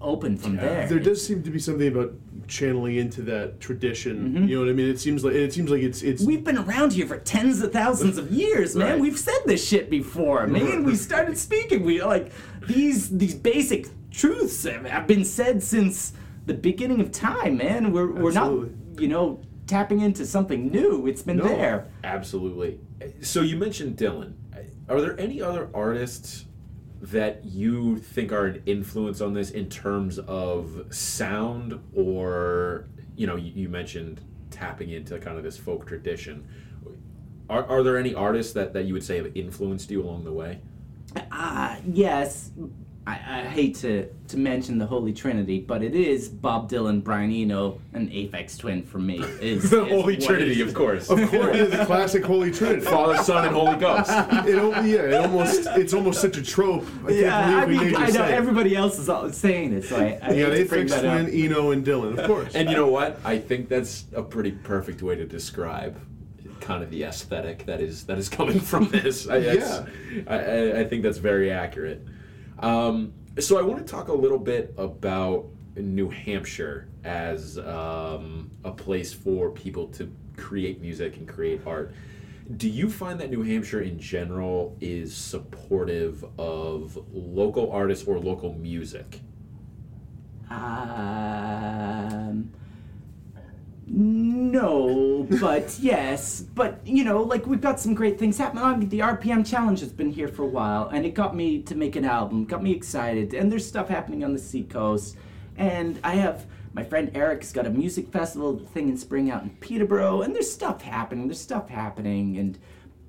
opened 0.00 0.40
from 0.40 0.56
there. 0.56 0.88
there 0.88 0.98
does 0.98 1.24
seem 1.24 1.42
to 1.42 1.50
be 1.50 1.58
something 1.58 1.88
about 1.88 2.12
channeling 2.48 2.96
into 2.96 3.22
that 3.22 3.60
tradition. 3.60 4.30
Mm-hmm. 4.30 4.48
You 4.48 4.54
know 4.56 4.62
what 4.62 4.70
I 4.70 4.72
mean? 4.72 4.88
It 4.88 4.98
seems 4.98 5.24
like 5.24 5.34
it 5.34 5.52
seems 5.52 5.70
like 5.70 5.82
it's 5.82 6.02
it's 6.02 6.22
We've 6.22 6.42
been 6.42 6.58
around 6.58 6.92
here 6.92 7.06
for 7.06 7.18
tens 7.18 7.60
of 7.62 7.72
thousands 7.72 8.18
of 8.18 8.30
years, 8.30 8.74
man. 8.74 8.92
Right. 8.92 9.00
We've 9.00 9.18
said 9.18 9.38
this 9.46 9.66
shit 9.66 9.88
before, 9.90 10.46
man. 10.46 10.84
We 10.84 10.96
started 10.96 11.38
speaking. 11.38 11.84
We 11.84 12.02
like 12.02 12.32
these 12.66 13.16
these 13.16 13.34
basic 13.34 13.86
truths 14.10 14.64
have, 14.64 14.84
have 14.86 15.06
been 15.06 15.24
said 15.24 15.62
since 15.62 16.12
the 16.46 16.54
beginning 16.54 17.00
of 17.00 17.12
time, 17.12 17.58
man. 17.58 17.92
We're 17.92 18.10
we're 18.10 18.32
not, 18.32 18.68
you 18.98 19.08
know, 19.08 19.40
tapping 19.70 20.00
into 20.00 20.26
something 20.26 20.68
new. 20.68 21.06
It's 21.06 21.22
been 21.22 21.36
No. 21.36 21.44
there. 21.44 21.86
Absolutely. 22.02 22.80
So 23.20 23.40
you 23.42 23.56
mentioned 23.56 23.96
Dylan. 23.96 24.32
Are 24.88 25.00
there 25.00 25.18
any 25.18 25.40
other 25.40 25.68
artists 25.72 26.46
that 27.00 27.44
you 27.44 27.96
think 27.98 28.32
are 28.32 28.46
an 28.46 28.62
influence 28.66 29.20
on 29.20 29.32
this 29.32 29.50
in 29.50 29.68
terms 29.70 30.18
of 30.18 30.86
sound 30.90 31.78
or 31.94 32.88
you 33.16 33.26
know 33.26 33.36
you, 33.36 33.68
mentioned 33.70 34.20
tapping 34.50 34.90
into 34.90 35.18
kind 35.18 35.38
of 35.38 35.44
this 35.44 35.56
folk 35.56 35.86
tradition 35.86 36.46
are, 37.48 37.64
are 37.66 37.82
there 37.82 37.96
any 37.96 38.12
artists 38.14 38.52
that, 38.52 38.74
that 38.74 38.84
you 38.84 38.92
would 38.92 39.02
say 39.02 39.16
have 39.16 39.34
influenced 39.34 39.90
you 39.90 40.02
along 40.02 40.24
the 40.24 40.32
way 40.32 40.60
Uh, 41.32 41.76
yes. 41.86 42.50
I, 43.10 43.40
I 43.40 43.42
hate 43.44 43.74
to, 43.76 44.08
to 44.28 44.36
mention 44.36 44.78
the 44.78 44.86
Holy 44.86 45.12
Trinity, 45.12 45.58
but 45.60 45.82
it 45.82 45.94
is 45.94 46.28
Bob 46.28 46.70
Dylan, 46.70 47.02
Brian 47.02 47.32
Eno, 47.32 47.80
and 47.92 48.08
Aphex 48.10 48.56
Twin 48.58 48.82
for 48.84 48.98
me. 48.98 49.18
Is, 49.40 49.70
the 49.70 49.84
is 49.86 49.90
holy 49.92 50.16
trinity 50.16 50.60
is- 50.60 50.68
of 50.68 50.74
course 50.74 51.08
of 51.10 51.18
course 51.30 51.56
yeah, 51.56 51.64
the 51.64 51.84
classic 51.86 52.24
Holy 52.24 52.50
Trinity. 52.52 52.82
father 52.82 53.16
son 53.22 53.46
and 53.46 53.54
holy 53.56 53.76
ghost 53.78 54.10
It, 54.10 54.54
yeah, 54.86 55.02
it 55.02 55.14
almost 55.14 55.66
it's 55.76 55.94
almost 55.94 56.20
such 56.20 56.36
a 56.36 56.42
trope. 56.42 56.84
I 57.04 57.08
can't 57.08 57.14
Yeah, 57.16 57.38
I 57.58 57.64
believe 57.64 57.80
we 57.80 57.84
mean, 57.86 57.92
made 57.92 57.98
you 57.98 58.04
I 58.04 58.06
know 58.08 58.12
say 58.12 58.34
everybody 58.34 58.76
else 58.76 58.98
is 58.98 59.08
all 59.08 59.30
saying 59.32 59.72
it, 59.72 59.84
so 59.84 59.96
I, 59.96 60.18
I 60.22 60.32
You 60.32 60.46
got 60.46 60.52
hate 60.56 60.62
to 60.64 60.68
bring 60.68 60.86
Aphex 60.86 60.90
that 60.90 61.04
up. 61.04 61.26
Twin, 61.26 61.34
Eno, 61.44 61.70
and 61.72 61.84
Dylan, 61.86 62.18
of 62.18 62.26
course. 62.26 62.54
And 62.54 62.68
you 62.70 62.76
know 62.76 62.88
what? 62.88 63.18
I 63.24 63.38
think 63.38 63.68
that's 63.68 64.04
a 64.14 64.22
pretty 64.22 64.52
perfect 64.52 65.02
way 65.02 65.16
to 65.16 65.24
describe 65.26 65.98
kind 66.60 66.82
of 66.82 66.90
the 66.90 67.02
aesthetic 67.04 67.64
that 67.66 67.80
is 67.80 68.04
that 68.04 68.18
is 68.18 68.28
coming 68.28 68.60
from 68.60 68.88
this. 68.90 69.26
I, 69.28 69.40
that's- 69.40 69.82
I, 70.28 70.34
I, 70.36 70.80
I 70.80 70.84
think 70.84 71.02
that's 71.02 71.18
very 71.18 71.50
accurate. 71.50 72.06
Um, 72.60 73.14
so 73.38 73.58
I 73.58 73.62
want 73.62 73.84
to 73.84 73.90
talk 73.90 74.08
a 74.08 74.12
little 74.12 74.38
bit 74.38 74.74
about 74.76 75.46
New 75.76 76.10
Hampshire 76.10 76.88
as 77.04 77.58
um, 77.58 78.50
a 78.64 78.70
place 78.70 79.12
for 79.12 79.50
people 79.50 79.88
to 79.88 80.12
create 80.36 80.80
music 80.80 81.16
and 81.16 81.26
create 81.26 81.62
art. 81.66 81.92
Do 82.56 82.68
you 82.68 82.90
find 82.90 83.18
that 83.20 83.30
New 83.30 83.42
Hampshire 83.42 83.80
in 83.80 83.98
general 83.98 84.76
is 84.80 85.16
supportive 85.16 86.24
of 86.38 86.98
local 87.12 87.70
artists 87.70 88.06
or 88.06 88.18
local 88.18 88.52
music? 88.54 89.20
Um, 90.50 92.52
no, 93.92 95.26
but 95.40 95.76
yes, 95.80 96.42
but 96.42 96.78
you 96.86 97.02
know, 97.02 97.22
like 97.22 97.46
we've 97.46 97.60
got 97.60 97.80
some 97.80 97.92
great 97.92 98.20
things 98.20 98.38
happening. 98.38 98.88
The 98.88 99.00
RPM 99.00 99.44
challenge 99.44 99.80
has 99.80 99.92
been 99.92 100.12
here 100.12 100.28
for 100.28 100.44
a 100.44 100.48
while, 100.48 100.88
and 100.88 101.04
it 101.04 101.14
got 101.14 101.34
me 101.34 101.62
to 101.62 101.74
make 101.74 101.96
an 101.96 102.04
album, 102.04 102.44
got 102.44 102.62
me 102.62 102.70
excited. 102.70 103.34
And 103.34 103.50
there's 103.50 103.66
stuff 103.66 103.88
happening 103.88 104.22
on 104.22 104.32
the 104.32 104.38
seacoast, 104.38 105.16
and 105.56 105.98
I 106.04 106.14
have 106.14 106.46
my 106.72 106.84
friend 106.84 107.10
Eric's 107.14 107.52
got 107.52 107.66
a 107.66 107.70
music 107.70 108.12
festival 108.12 108.58
thing 108.58 108.88
in 108.88 108.96
spring 108.96 109.28
out 109.28 109.42
in 109.42 109.50
Peterborough, 109.56 110.22
and 110.22 110.32
there's 110.32 110.50
stuff 110.50 110.82
happening. 110.82 111.26
There's 111.26 111.40
stuff 111.40 111.68
happening, 111.68 112.38
and 112.38 112.58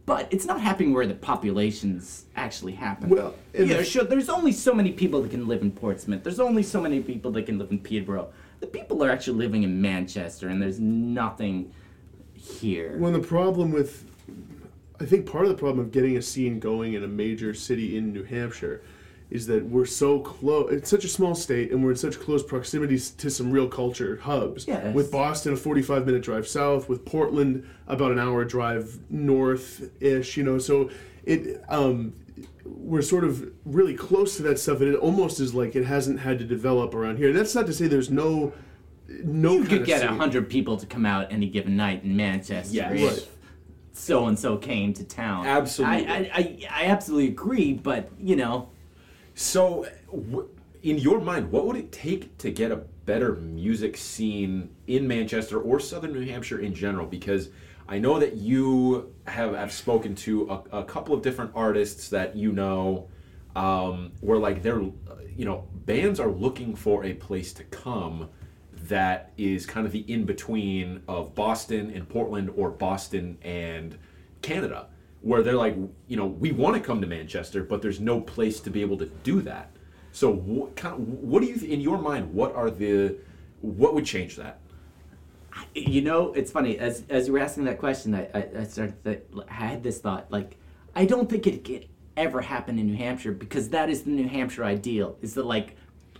but 0.08 0.28
it's 0.34 0.46
not 0.46 0.62
happening 0.62 0.94
where 0.94 1.06
the 1.06 1.14
populations 1.14 2.26
actually 2.36 2.74
happen. 2.74 3.10
Well, 3.10 3.36
yeah, 3.54 3.84
sure. 3.84 4.04
There's 4.04 4.30
only 4.30 4.52
so 4.52 4.74
many 4.74 4.92
people 4.94 5.22
that 5.22 5.30
can 5.30 5.48
live 5.48 5.62
in 5.62 5.72
Portsmouth. 5.72 6.24
There's 6.24 6.40
only 6.40 6.64
so 6.64 6.82
many 6.82 7.02
people 7.02 7.30
that 7.34 7.46
can 7.46 7.60
live 7.60 7.70
in 7.70 7.78
Peterborough. 7.78 8.34
The 8.62 8.68
people 8.68 9.04
are 9.04 9.10
actually 9.10 9.38
living 9.38 9.64
in 9.64 9.82
Manchester, 9.82 10.48
and 10.48 10.62
there's 10.62 10.80
nothing 10.80 11.74
here. 12.34 12.98
When 12.98 13.14
the 13.14 13.20
problem 13.20 13.72
with, 13.72 14.06
I 15.00 15.06
think 15.06 15.26
part 15.26 15.46
of 15.46 15.50
the 15.50 15.58
problem 15.58 15.80
of 15.84 15.92
getting 15.92 16.16
a 16.16 16.22
scene 16.22 16.60
going 16.60 16.94
in 16.94 17.04
a 17.04 17.08
major 17.08 17.54
city 17.54 17.98
in 17.98 18.14
New 18.14 18.24
Hampshire 18.24 18.82
is 19.32 19.48
that 19.48 19.66
we're 19.66 19.86
so 19.86 20.20
close. 20.20 20.72
It's 20.72 20.90
such 20.90 21.06
a 21.06 21.08
small 21.08 21.34
state, 21.34 21.72
and 21.72 21.84
we're 21.84 21.92
in 21.92 21.98
such 21.98 22.20
close 22.20 22.44
proximity 22.44 23.00
to 23.00 23.30
some 23.30 23.52
real 23.52 23.68
culture 23.68 24.18
hubs. 24.18 24.68
Yes. 24.68 24.94
With 24.94 25.12
Boston, 25.12 25.54
a 25.54 25.58
45 25.58 26.06
minute 26.06 26.22
drive 26.22 26.48
south. 26.48 26.90
With 26.90 27.06
Portland, 27.06 27.68
about 27.88 28.12
an 28.12 28.20
hour 28.20 28.44
drive 28.44 29.00
north 29.10 29.90
ish. 30.02 30.38
You 30.38 30.44
know, 30.44 30.60
so 30.60 30.92
it. 31.24 31.64
Um, 31.70 32.14
we're 32.66 33.02
sort 33.02 33.24
of 33.24 33.52
really 33.66 33.96
close 33.96 34.38
to 34.38 34.44
that 34.44 34.60
stuff, 34.60 34.82
and 34.82 34.94
it 34.94 34.98
almost 34.98 35.40
is 35.40 35.54
like 35.54 35.76
it 35.76 35.86
hasn't 35.86 36.20
had 36.20 36.40
to 36.40 36.46
develop 36.46 36.94
around 36.94 37.18
here. 37.18 37.30
And 37.30 37.38
that's 37.38 37.56
not 37.56 37.66
to 37.68 37.74
say 37.74 37.88
there's 37.88 38.10
no 38.10 38.54
no 39.24 39.54
you 39.54 39.66
could 39.66 39.86
get 39.86 40.04
a 40.04 40.08
hundred 40.08 40.50
people 40.50 40.78
to 40.78 40.86
come 40.86 41.06
out 41.06 41.32
any 41.32 41.48
given 41.48 41.76
night 41.76 42.04
in 42.04 42.16
Manchester. 42.16 42.76
Yes. 42.76 42.92
if 42.94 43.02
Right. 43.02 43.28
So 43.94 44.26
and 44.28 44.40
so 44.40 44.58
came 44.58 44.94
to 44.94 45.04
town. 45.04 45.46
Absolutely. 45.46 46.08
I, 46.08 46.14
I, 46.14 46.32
I, 46.34 46.68
I 46.70 46.86
absolutely 46.86 47.28
agree, 47.28 47.74
but 47.74 48.10
you 48.20 48.36
know, 48.36 48.70
So, 49.34 49.88
in 50.84 50.98
your 50.98 51.20
mind, 51.20 51.52
what 51.52 51.66
would 51.66 51.76
it 51.76 51.92
take 51.92 52.38
to 52.40 52.52
get 52.52 52.72
a 52.72 52.78
better 53.06 53.36
music 53.36 53.98
scene 53.98 54.70
in 54.88 55.08
Manchester 55.08 55.60
or 55.60 55.80
Southern 55.80 56.14
New 56.14 56.26
Hampshire 56.26 56.60
in 56.60 56.74
general? 56.74 57.06
Because 57.06 57.50
I 57.92 58.00
know 58.00 58.20
that 58.20 58.38
you 58.38 59.14
have, 59.28 59.54
have 59.54 59.74
spoken 59.74 60.16
to 60.16 60.64
a, 60.72 60.80
a 60.80 60.84
couple 60.86 61.14
of 61.14 61.22
different 61.22 61.52
artists 61.54 62.08
that 62.08 62.38
you 62.38 62.54
know, 62.54 63.10
um, 63.54 64.14
where 64.22 64.38
like 64.38 64.64
they're, 64.64 64.80
you 64.80 65.44
know, 65.44 65.68
bands 65.74 66.18
are 66.18 66.30
looking 66.30 66.74
for 66.74 67.04
a 67.04 67.14
place 67.14 67.52
to 67.52 67.66
come 67.66 68.30
that 68.84 69.34
is 69.38 69.66
kind 69.66 69.86
of 69.86 69.92
the 69.92 70.10
in 70.10 70.24
between 70.24 71.02
of 71.10 71.36
Boston 71.36 71.92
and 71.92 72.08
Portland 72.08 72.50
or 72.56 72.70
Boston 72.70 73.38
and 73.42 73.98
Canada, 74.42 74.88
where 75.20 75.44
they're 75.44 75.56
like, 75.56 75.76
you 76.08 76.16
know, 76.16 76.28
we 76.28 76.54
want 76.54 76.76
to 76.76 76.80
come 76.80 77.02
to 77.02 77.08
Manchester, 77.08 77.62
but 77.62 77.82
there's 77.82 78.00
no 78.00 78.22
place 78.22 78.62
to 78.62 78.70
be 78.70 78.80
able 78.80 78.98
to 79.00 79.08
do 79.24 79.42
that. 79.42 79.70
So, 80.14 80.32
what 80.32 80.78
kind 80.78 80.96
of, 80.96 81.06
what 81.06 81.42
do 81.42 81.48
you, 81.48 81.56
in 81.70 81.82
your 81.82 81.98
mind, 81.98 82.34
what 82.34 82.56
are 82.56 82.72
the, 82.72 83.18
what 83.60 83.94
would 83.94 84.06
change 84.06 84.38
that? 84.38 84.61
You 85.74 86.02
know, 86.02 86.34
it's 86.34 86.52
funny 86.52 86.78
as 86.78 87.04
as 87.10 87.28
you 87.28 87.34
were 87.34 87.40
asking 87.40 87.66
that 87.66 87.78
question, 87.78 88.16
I 88.16 88.28
I, 88.34 88.48
I 88.60 88.64
started 88.64 89.04
to, 89.04 89.44
I 89.50 89.54
had 89.54 89.84
this 89.84 90.00
thought 90.00 90.32
like 90.32 90.58
I 90.96 91.06
don't 91.06 91.30
think 91.30 91.48
it 91.48 91.64
could 91.64 91.88
ever 92.18 92.42
happen 92.42 92.78
in 92.78 92.88
New 92.88 92.98
Hampshire 92.98 93.32
because 93.32 93.70
that 93.70 93.90
is 93.90 94.04
the 94.04 94.12
New 94.12 94.28
Hampshire 94.28 94.64
ideal. 94.64 95.18
Is 95.22 95.34
that 95.36 95.46
like 95.46 95.76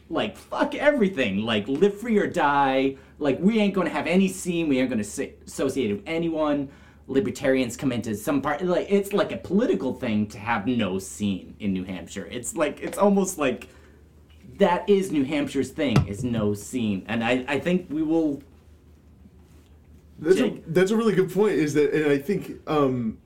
like 0.10 0.38
fuck 0.38 0.76
everything, 0.76 1.40
like 1.40 1.68
live 1.68 2.00
free 2.00 2.18
or 2.18 2.28
die. 2.28 2.98
Like 3.20 3.40
we 3.40 3.60
ain't 3.60 3.74
gonna 3.74 3.90
have 3.90 4.08
any 4.08 4.28
scene. 4.28 4.68
We 4.68 4.80
aren't 4.80 4.90
gonna 4.90 5.04
si- 5.04 5.34
associate 5.46 5.92
with 5.92 6.04
anyone. 6.06 6.70
Libertarians 7.08 7.76
come 7.76 7.92
into 7.92 8.16
some 8.16 8.42
part. 8.42 8.62
Like 8.62 8.88
it's 8.90 9.14
like 9.14 9.32
a 9.32 9.38
political 9.38 9.94
thing 9.94 10.28
to 10.28 10.38
have 10.38 10.68
no 10.68 11.00
scene 11.00 11.56
in 11.60 11.74
New 11.74 11.84
Hampshire. 11.84 12.28
It's 12.30 12.56
like 12.56 12.80
it's 12.82 12.98
almost 12.98 13.38
like 13.38 13.70
that 14.58 14.88
is 14.90 15.12
New 15.12 15.26
Hampshire's 15.26 15.72
thing 15.72 16.08
is 16.08 16.24
no 16.24 16.54
scene, 16.54 17.04
and 17.08 17.24
I 17.24 17.46
I 17.48 17.60
think 17.60 17.88
we 17.90 18.04
will 18.04 18.44
That's 20.22 20.40
a, 20.40 20.58
that's 20.68 20.92
a 20.92 20.96
really 20.98 21.16
good 21.16 21.32
point. 21.34 21.54
Is 21.54 21.74
that, 21.74 21.92
and 21.94 22.12
I 22.12 22.18
think 22.20 22.60
um, 22.68 23.18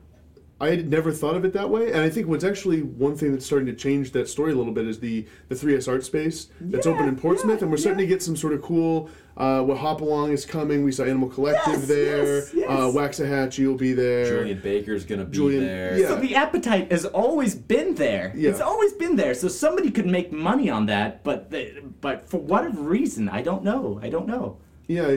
I 0.60 0.70
had 0.70 0.88
never 0.88 1.12
thought 1.12 1.36
of 1.36 1.44
it 1.44 1.52
that 1.52 1.68
way. 1.68 1.92
And 1.92 2.00
I 2.00 2.08
think 2.08 2.26
what's 2.26 2.42
actually 2.44 2.80
one 2.82 3.14
thing 3.16 3.32
that's 3.32 3.44
starting 3.44 3.66
to 3.66 3.74
change 3.74 4.12
that 4.12 4.28
story 4.28 4.52
a 4.52 4.54
little 4.56 4.72
bit 4.72 4.86
is 4.88 4.98
the 5.00 5.26
the 5.48 5.54
3S 5.54 5.86
Art 5.88 6.04
Space 6.04 6.48
that's 6.60 6.86
Yeah, 6.86 6.92
open 6.92 7.06
in 7.08 7.16
Portsmouth, 7.16 7.58
yeah, 7.58 7.62
and 7.64 7.70
we're 7.70 7.76
starting 7.76 8.00
yeah. 8.00 8.06
to 8.06 8.14
get 8.14 8.22
some 8.22 8.34
sort 8.36 8.54
of 8.54 8.62
cool. 8.62 9.10
Uh, 9.36 9.60
what 9.62 9.76
Hop 9.76 10.00
Along 10.00 10.32
is 10.32 10.46
coming. 10.46 10.82
We 10.82 10.90
saw 10.92 11.02
Animal 11.04 11.28
Collective 11.28 11.74
Yes, 11.80 11.86
there. 11.88 12.34
yes, 12.36 12.54
yes. 12.54 12.70
Uh, 12.70 12.90
Waxahatchee 12.98 13.66
will 13.66 13.74
be 13.74 13.92
there. 13.92 14.24
Julien 14.38 14.60
Baker's 14.62 15.04
gonna 15.04 15.26
be 15.26 15.36
Julian- 15.36 15.66
there. 15.66 15.98
yeah. 15.98 16.08
So 16.08 16.16
the 16.16 16.34
appetite 16.34 16.90
has 16.90 17.04
always 17.04 17.54
been 17.54 17.94
there. 17.96 18.32
Yeah. 18.34 18.48
It's 18.48 18.62
always 18.62 18.94
been 18.94 19.16
there. 19.16 19.34
So 19.34 19.48
somebody 19.48 19.90
could 19.90 20.06
make 20.06 20.32
money 20.32 20.70
on 20.70 20.86
that, 20.86 21.22
but 21.22 21.50
the, 21.50 21.82
but 22.00 22.30
for 22.30 22.38
whatever 22.38 22.80
reason, 22.80 23.28
I 23.28 23.42
don't 23.42 23.62
know. 23.62 24.00
I 24.02 24.08
don't 24.08 24.26
know. 24.26 24.56
Yeah, 24.88 25.08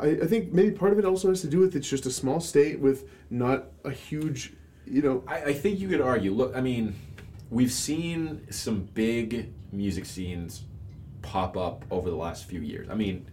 I, 0.00 0.08
I 0.08 0.26
think 0.26 0.52
maybe 0.52 0.72
part 0.72 0.92
of 0.92 0.98
it 0.98 1.04
also 1.04 1.28
has 1.28 1.40
to 1.42 1.46
do 1.46 1.60
with 1.60 1.76
it's 1.76 1.88
just 1.88 2.06
a 2.06 2.10
small 2.10 2.40
state 2.40 2.80
with 2.80 3.08
not 3.30 3.66
a 3.84 3.90
huge, 3.90 4.52
you 4.84 5.00
know. 5.00 5.22
I, 5.28 5.44
I 5.44 5.52
think 5.52 5.78
you 5.78 5.88
could 5.88 6.00
argue. 6.00 6.32
Look, 6.32 6.56
I 6.56 6.60
mean, 6.60 6.96
we've 7.48 7.70
seen 7.70 8.46
some 8.50 8.88
big 8.94 9.52
music 9.70 10.06
scenes 10.06 10.64
pop 11.22 11.56
up 11.56 11.84
over 11.90 12.10
the 12.10 12.16
last 12.16 12.46
few 12.46 12.60
years. 12.60 12.88
I 12.90 12.94
mean, 12.94 13.26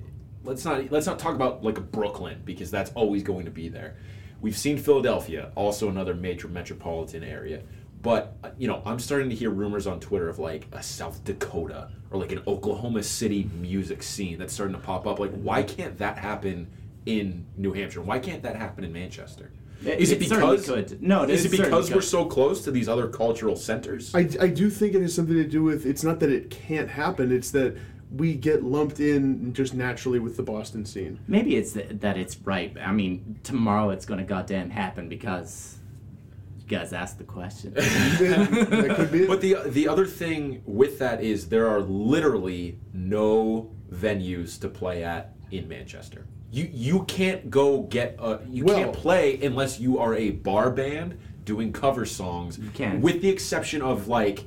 let's 0.43 0.63
not 0.63 0.91
let's 0.91 1.07
not 1.07 1.17
talk 1.17 1.33
about 1.33 1.63
like 1.63 1.91
Brooklyn 1.91 2.41
because 2.45 2.69
that's 2.69 2.91
always 2.91 3.23
going 3.23 3.45
to 3.45 3.51
be 3.51 3.67
there. 3.67 3.95
We've 4.41 4.57
seen 4.57 4.77
Philadelphia, 4.77 5.51
also 5.55 5.89
another 5.89 6.13
major 6.13 6.47
metropolitan 6.47 7.23
area. 7.23 7.63
But 8.01 8.35
you 8.57 8.67
know, 8.67 8.81
I'm 8.85 8.99
starting 8.99 9.29
to 9.29 9.35
hear 9.35 9.49
rumors 9.49 9.85
on 9.87 9.99
Twitter 9.99 10.29
of 10.29 10.39
like 10.39 10.67
a 10.71 10.81
South 10.81 11.23
Dakota 11.25 11.89
or 12.11 12.19
like 12.19 12.31
an 12.31 12.41
Oklahoma 12.47 13.03
City 13.03 13.49
music 13.59 14.01
scene 14.03 14.37
that's 14.39 14.53
starting 14.53 14.75
to 14.75 14.81
pop 14.81 15.05
up. 15.05 15.19
Like, 15.19 15.31
why 15.31 15.63
can't 15.63 15.97
that 15.97 16.17
happen 16.17 16.67
in 17.05 17.45
New 17.57 17.73
Hampshire? 17.73 18.01
Why 18.01 18.19
can't 18.19 18.41
that 18.43 18.55
happen 18.55 18.83
in 18.83 18.93
Manchester? 18.93 19.51
It- 19.85 19.99
Is 19.99 20.11
it, 20.11 20.15
it 20.15 20.19
because 20.29 20.65
could. 20.65 21.01
No, 21.01 21.23
it 21.23 21.29
is 21.29 21.45
it 21.45 21.51
because 21.51 21.89
we're 21.89 21.95
could. 21.97 22.03
so 22.05 22.25
close 22.25 22.63
to 22.65 22.71
these 22.71 22.87
other 22.89 23.07
cultural 23.07 23.55
centers? 23.55 24.13
I, 24.15 24.27
I 24.39 24.47
do 24.47 24.69
think 24.69 24.93
it 24.95 25.01
has 25.01 25.13
something 25.15 25.35
to 25.35 25.45
do 25.47 25.63
with 25.63 25.85
it's 25.85 26.03
not 26.03 26.19
that 26.21 26.29
it 26.31 26.49
can't 26.49 26.89
happen, 26.89 27.31
it's 27.31 27.51
that 27.51 27.77
we 28.15 28.33
get 28.33 28.63
lumped 28.63 28.99
in 28.99 29.53
just 29.53 29.73
naturally 29.73 30.19
with 30.19 30.35
the 30.35 30.43
Boston 30.43 30.83
scene. 30.85 31.19
Maybe 31.27 31.55
it's 31.55 31.73
th- 31.73 31.87
that 32.01 32.17
it's 32.17 32.37
right. 32.39 32.75
I 32.83 32.91
mean, 32.91 33.39
tomorrow 33.43 33.89
it's 33.91 34.05
gonna 34.05 34.23
goddamn 34.23 34.69
happen 34.69 35.07
because 35.09 35.77
you 36.69 36.77
guys 36.77 36.93
asked 36.93 37.17
the 37.17 37.23
question. 37.23 37.73
that 37.73 38.93
could 38.95 39.11
be. 39.11 39.25
But 39.25 39.41
the 39.41 39.57
the 39.65 39.87
other 39.87 40.05
thing 40.05 40.61
with 40.65 40.99
that 40.99 41.21
is 41.23 41.49
there 41.49 41.67
are 41.67 41.81
literally 41.81 42.77
no 42.93 43.71
venues 43.91 44.59
to 44.61 44.67
play 44.69 45.03
at 45.03 45.33
in 45.51 45.67
Manchester. 45.67 46.25
You 46.51 46.69
you 46.71 47.03
can't 47.05 47.49
go 47.49 47.81
get 47.83 48.15
a 48.19 48.39
you 48.47 48.65
Well- 48.65 48.75
can't 48.77 48.93
play 48.93 49.39
unless 49.41 49.79
you 49.79 49.97
are 49.99 50.13
a 50.15 50.31
bar 50.31 50.69
band 50.69 51.17
doing 51.45 51.73
cover 51.73 52.05
songs. 52.05 52.59
You 52.59 52.69
can't. 52.69 53.01
with 53.01 53.21
the 53.21 53.29
exception 53.29 53.81
of 53.81 54.07
like 54.07 54.45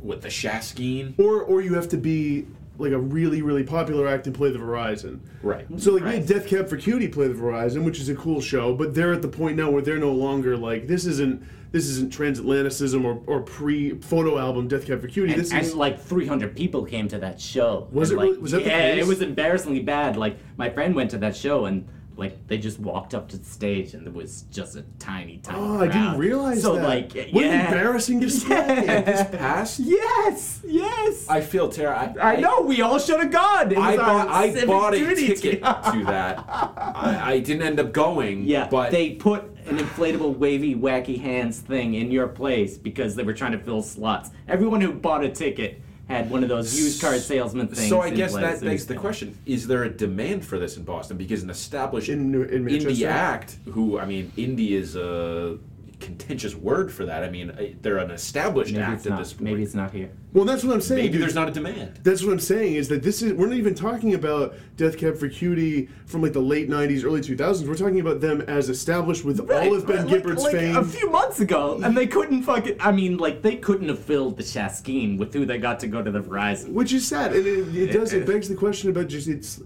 with 0.00 0.22
the 0.22 0.28
Shaskeen. 0.28 1.18
or 1.18 1.42
or 1.42 1.60
you 1.60 1.74
have 1.74 1.88
to 1.90 1.96
be 1.98 2.46
like 2.78 2.92
a 2.92 2.98
really 2.98 3.42
really 3.42 3.62
popular 3.64 4.06
act 4.08 4.26
and 4.26 4.34
play 4.34 4.50
the 4.50 4.58
Verizon. 4.58 5.20
Right. 5.42 5.66
So 5.80 5.92
like 5.92 6.04
we 6.04 6.10
had 6.14 6.26
Death 6.26 6.46
Cab 6.46 6.68
for 6.68 6.76
Cutie 6.76 7.08
play 7.08 7.28
the 7.28 7.34
Verizon, 7.34 7.84
which 7.84 8.00
is 8.00 8.08
a 8.08 8.14
cool 8.14 8.40
show, 8.40 8.74
but 8.74 8.94
they're 8.94 9.12
at 9.12 9.22
the 9.22 9.28
point 9.28 9.56
now 9.56 9.70
where 9.70 9.82
they're 9.82 9.98
no 9.98 10.12
longer 10.12 10.56
like 10.56 10.86
this 10.86 11.04
isn't 11.06 11.42
this 11.70 11.86
isn't 11.86 12.12
transatlanticism 12.12 13.02
or, 13.04 13.22
or 13.26 13.40
pre 13.42 13.98
photo 14.00 14.38
album 14.38 14.68
Death 14.68 14.86
Cab 14.86 15.00
for 15.00 15.08
Cutie. 15.08 15.32
And, 15.32 15.40
this 15.40 15.52
and 15.52 15.64
is 15.64 15.74
like 15.74 16.00
300 16.00 16.54
people 16.54 16.84
came 16.84 17.08
to 17.08 17.18
that 17.18 17.40
show. 17.40 17.88
Was 17.92 18.10
And, 18.10 18.18
it 18.18 18.22
really- 18.22 18.32
like, 18.34 18.42
was 18.42 18.50
that 18.52 18.64
the 18.64 18.70
yeah, 18.70 18.92
case? 18.94 19.04
it 19.04 19.08
was 19.08 19.22
embarrassingly 19.22 19.80
bad. 19.80 20.16
Like 20.16 20.36
my 20.56 20.68
friend 20.68 20.94
went 20.94 21.10
to 21.12 21.18
that 21.18 21.34
show 21.36 21.64
and 21.66 21.86
like 22.16 22.46
they 22.46 22.58
just 22.58 22.78
walked 22.78 23.14
up 23.14 23.28
to 23.30 23.38
the 23.38 23.44
stage 23.44 23.94
and 23.94 24.06
there 24.06 24.12
was 24.12 24.42
just 24.50 24.76
a 24.76 24.82
tiny, 24.98 25.38
tiny. 25.38 25.58
Oh, 25.58 25.78
I 25.80 25.86
didn't 25.86 26.02
crowd. 26.10 26.18
realize 26.18 26.62
so, 26.62 26.74
that. 26.76 26.82
like, 26.84 27.12
What 27.12 27.44
an 27.44 27.50
yeah. 27.50 27.64
embarrassing 27.68 28.20
display. 28.26 28.56
Yeah. 28.84 29.24
Past 29.24 29.80
Yes, 29.80 30.60
yes. 30.64 31.26
I, 31.28 31.38
I 31.38 31.40
feel 31.40 31.68
terrible. 31.68 32.20
I 32.20 32.36
know 32.36 32.60
we 32.62 32.82
all 32.82 32.98
should 32.98 33.20
have 33.20 33.30
gone. 33.30 33.74
I 33.76 33.96
bought, 33.96 34.28
I 34.28 34.64
bought 34.66 34.94
a 34.94 35.14
ticket 35.14 35.62
to- 35.62 35.90
to 35.92 36.04
that. 36.06 36.44
I, 36.48 37.32
I 37.34 37.38
didn't 37.40 37.62
end 37.62 37.80
up 37.80 37.92
going. 37.92 38.44
Yeah, 38.44 38.68
but 38.68 38.90
they 38.90 39.10
put 39.14 39.44
an 39.66 39.78
inflatable, 39.78 40.36
wavy, 40.36 40.74
wacky 40.74 41.20
hands 41.20 41.60
thing 41.60 41.94
in 41.94 42.10
your 42.10 42.26
place 42.28 42.76
because 42.76 43.14
they 43.14 43.22
were 43.22 43.32
trying 43.34 43.52
to 43.52 43.58
fill 43.58 43.82
slots. 43.82 44.30
Everyone 44.48 44.80
who 44.80 44.92
bought 44.92 45.24
a 45.24 45.28
ticket 45.30 45.80
had 46.12 46.30
one 46.30 46.42
of 46.42 46.48
those 46.48 46.78
used 46.78 47.00
car 47.00 47.18
salesman 47.18 47.68
things. 47.68 47.88
So 47.88 48.00
I 48.00 48.08
in 48.08 48.14
guess 48.14 48.32
place. 48.32 48.60
that 48.60 48.64
begs 48.64 48.86
the 48.86 48.94
question: 48.94 49.36
Is 49.46 49.66
there 49.66 49.84
a 49.84 49.90
demand 49.90 50.44
for 50.44 50.58
this 50.58 50.76
in 50.76 50.84
Boston? 50.84 51.16
Because 51.16 51.42
an 51.42 51.50
established 51.50 52.08
In 52.08 52.30
New- 52.30 52.42
in 52.42 52.64
indie 52.64 53.06
act, 53.06 53.56
who 53.66 53.98
I 53.98 54.04
mean, 54.06 54.32
indie 54.36 54.70
is 54.72 54.96
a 54.96 55.58
contentious 56.02 56.54
word 56.54 56.92
for 56.92 57.06
that. 57.06 57.22
I 57.24 57.30
mean, 57.30 57.78
they're 57.80 57.98
an 57.98 58.10
established 58.10 58.72
Maybe 58.72 58.82
act 58.84 59.06
at 59.06 59.10
not. 59.10 59.18
this 59.20 59.32
point. 59.32 59.42
Maybe 59.42 59.62
it's 59.62 59.74
not 59.74 59.92
here. 59.92 60.10
well, 60.32 60.44
that's 60.44 60.64
what 60.64 60.74
I'm 60.74 60.80
saying. 60.80 61.02
Maybe 61.02 61.12
dude. 61.12 61.22
there's 61.22 61.34
not 61.34 61.48
a 61.48 61.52
demand. 61.52 62.00
That's 62.02 62.22
what 62.22 62.32
I'm 62.32 62.40
saying 62.40 62.74
is 62.74 62.88
that 62.88 63.02
this 63.02 63.22
is 63.22 63.32
we're 63.34 63.46
not 63.46 63.56
even 63.56 63.74
talking 63.74 64.14
about 64.14 64.54
Death 64.76 64.98
Cab 64.98 65.16
for 65.16 65.28
Cutie 65.28 65.88
from 66.06 66.22
like 66.22 66.32
the 66.32 66.40
late 66.40 66.68
'90s, 66.68 67.04
early 67.04 67.20
2000s. 67.20 67.66
We're 67.66 67.74
talking 67.74 68.00
about 68.00 68.20
them 68.20 68.40
as 68.42 68.68
established 68.68 69.24
with 69.24 69.40
all 69.40 69.74
of 69.74 69.86
Ben 69.86 70.06
like, 70.06 70.08
Gibbard's 70.08 70.42
like 70.42 70.52
fame. 70.52 70.76
a 70.76 70.84
few 70.84 71.10
months 71.10 71.40
ago, 71.40 71.80
and 71.82 71.96
they 71.96 72.06
couldn't 72.06 72.42
fucking. 72.42 72.76
I 72.80 72.92
mean, 72.92 73.16
like 73.18 73.42
they 73.42 73.56
couldn't 73.56 73.88
have 73.88 74.00
filled 74.00 74.36
the 74.36 74.42
Shaskeen 74.42 75.18
with 75.18 75.32
who 75.32 75.46
they 75.46 75.58
got 75.58 75.80
to 75.80 75.86
go 75.86 76.02
to 76.02 76.10
the 76.10 76.20
Verizon. 76.20 76.72
which 76.72 76.92
is 76.92 77.06
sad, 77.06 77.32
and 77.32 77.46
it, 77.46 77.76
it 77.76 77.92
does. 77.92 78.12
It 78.12 78.26
begs 78.32 78.48
the 78.48 78.56
question 78.56 78.90
about 78.90 79.08
just 79.08 79.28
it's 79.28 79.62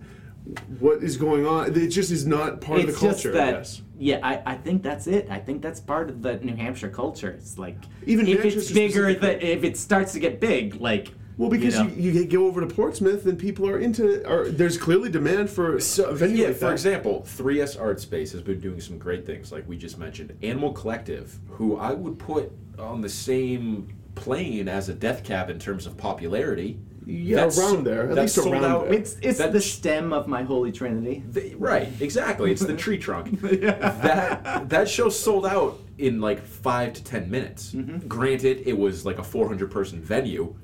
what 0.78 1.02
is 1.02 1.16
going 1.16 1.46
on. 1.46 1.74
It 1.76 1.88
just 1.88 2.10
is 2.10 2.26
not 2.26 2.60
part 2.60 2.80
it's 2.80 2.88
of 2.90 2.94
the 2.94 3.06
culture. 3.06 3.32
just 3.32 3.78
that. 3.78 3.85
I 3.96 4.02
guess. 4.02 4.02
Yeah, 4.02 4.18
I, 4.22 4.52
I 4.52 4.54
think 4.56 4.82
that's 4.82 5.06
it. 5.06 5.28
I 5.30 5.38
think 5.38 5.62
that's 5.62 5.80
part 5.80 6.10
of 6.10 6.22
the 6.22 6.36
New 6.36 6.54
Hampshire 6.56 6.88
culture. 6.90 7.30
It's 7.30 7.58
like 7.58 7.76
Even 8.06 8.26
if 8.26 8.44
it's 8.44 8.70
bigger, 8.72 9.10
specifically. 9.10 9.14
that 9.14 9.42
if 9.42 9.64
it 9.64 9.76
starts 9.76 10.12
to 10.12 10.20
get 10.20 10.40
big, 10.40 10.80
like 10.80 11.12
Well, 11.38 11.50
because 11.50 11.76
you, 11.78 11.84
you, 11.96 12.12
know, 12.12 12.20
you, 12.20 12.26
go 12.26 12.46
over 12.46 12.60
to 12.60 12.66
Portsmouth 12.66 13.26
and 13.26 13.38
people 13.38 13.68
are 13.68 13.78
into. 13.78 14.26
Are, 14.28 14.48
there's 14.48 14.78
clearly 14.78 15.10
demand 15.10 15.50
for 15.50 15.80
So, 15.80 16.14
venue 16.14 16.42
yeah, 16.42 16.46
like 16.48 16.56
for 16.56 16.64
that. 16.66 16.72
example, 16.72 17.22
3S 17.26 17.80
Art 17.80 18.00
Space 18.00 18.32
has 18.32 18.42
been 18.42 18.60
doing 18.60 18.80
some 18.80 18.98
great 18.98 19.24
things, 19.26 19.52
like 19.52 19.66
we 19.68 19.76
just 19.76 19.98
mentioned. 19.98 20.36
Animal 20.42 20.72
Collective, 20.72 21.38
who 21.48 21.76
I 21.76 21.92
would 21.92 22.18
put 22.18 22.52
on 22.78 23.00
the 23.00 23.08
same 23.08 23.94
plane 24.14 24.68
as 24.68 24.88
a 24.88 24.94
Death 24.94 25.24
Cab 25.24 25.50
in 25.50 25.58
terms 25.58 25.86
of 25.86 25.96
popularity. 25.96 26.78
Yeah, 27.08 27.36
That's- 27.36 27.58
around 27.58 27.84
there. 27.84 28.08
At 28.10 28.16
that's 28.16 28.20
least 28.22 28.34
sold 28.34 28.52
around 28.52 28.64
out- 28.64 28.84
there. 28.86 28.94
it's 28.94 29.16
it's 29.22 29.38
that- 29.38 29.52
the 29.52 29.60
stem 29.60 30.12
of 30.12 30.26
my 30.26 30.42
holy 30.42 30.72
trinity. 30.72 31.22
The- 31.30 31.54
right, 31.54 31.88
exactly. 32.00 32.50
It's 32.50 32.62
the 32.64 32.74
tree 32.84 32.98
trunk. 32.98 33.40
That 33.42 34.68
that 34.68 34.88
show 34.88 35.08
sold 35.08 35.46
out 35.46 35.78
in 35.98 36.20
like 36.20 36.40
five 36.42 36.92
to 36.94 37.04
ten 37.04 37.30
minutes. 37.30 37.72
Mm-hmm. 37.72 38.08
Granted, 38.08 38.62
it 38.66 38.76
was 38.76 39.06
like 39.06 39.18
a 39.18 39.22
400 39.22 39.70
person 39.70 40.00
venue, 40.02 40.54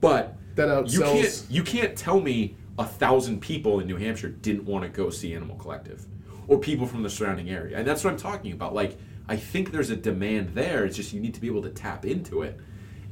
but 0.00 0.36
That 0.54 0.90
you 0.90 1.00
can't 1.02 1.46
you 1.50 1.62
can't 1.62 1.96
tell 1.96 2.20
me 2.20 2.56
a 2.78 2.84
thousand 2.84 3.40
people 3.40 3.80
in 3.80 3.86
New 3.86 3.96
Hampshire 3.96 4.28
didn't 4.30 4.64
want 4.64 4.82
to 4.84 4.88
go 4.90 5.10
see 5.10 5.34
Animal 5.34 5.56
Collective, 5.56 6.06
or 6.48 6.58
people 6.58 6.86
from 6.86 7.02
the 7.02 7.10
surrounding 7.10 7.50
area, 7.50 7.76
and 7.76 7.86
that's 7.86 8.02
what 8.02 8.10
I'm 8.12 8.18
talking 8.18 8.52
about. 8.52 8.74
Like, 8.74 8.98
I 9.28 9.36
think 9.36 9.72
there's 9.72 9.90
a 9.90 9.96
demand 9.96 10.54
there. 10.54 10.84
It's 10.86 10.96
just 10.96 11.12
you 11.12 11.20
need 11.20 11.34
to 11.34 11.40
be 11.40 11.46
able 11.48 11.62
to 11.62 11.70
tap 11.70 12.04
into 12.06 12.42
it, 12.42 12.58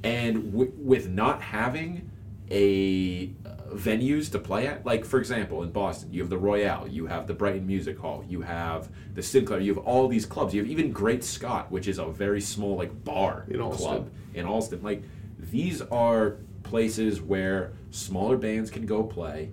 and 0.02 0.52
w- 0.52 0.72
with 0.76 1.08
not 1.08 1.40
having 1.42 2.10
a 2.50 3.30
uh, 3.46 3.74
venues 3.74 4.30
to 4.32 4.38
play 4.38 4.66
at, 4.66 4.84
like 4.84 5.04
for 5.04 5.18
example, 5.18 5.62
in 5.62 5.70
Boston, 5.70 6.12
you 6.12 6.20
have 6.20 6.30
the 6.30 6.38
Royale, 6.38 6.86
you 6.86 7.06
have 7.06 7.26
the 7.26 7.34
Brighton 7.34 7.66
Music 7.66 7.98
Hall, 7.98 8.24
you 8.28 8.42
have 8.42 8.90
the 9.14 9.22
Sinclair, 9.22 9.60
you 9.60 9.74
have 9.74 9.84
all 9.84 10.08
these 10.08 10.26
clubs. 10.26 10.54
You 10.54 10.62
have 10.62 10.70
even 10.70 10.92
Great 10.92 11.24
Scott, 11.24 11.70
which 11.70 11.88
is 11.88 11.98
a 11.98 12.06
very 12.06 12.40
small 12.40 12.76
like 12.76 13.04
bar 13.04 13.46
In 13.48 13.60
Allston. 13.60 13.86
club 13.86 14.10
in 14.34 14.46
Allston. 14.46 14.82
Like 14.82 15.02
these 15.38 15.80
are 15.80 16.36
places 16.62 17.20
where 17.20 17.72
smaller 17.90 18.36
bands 18.36 18.70
can 18.70 18.86
go 18.86 19.02
play. 19.02 19.50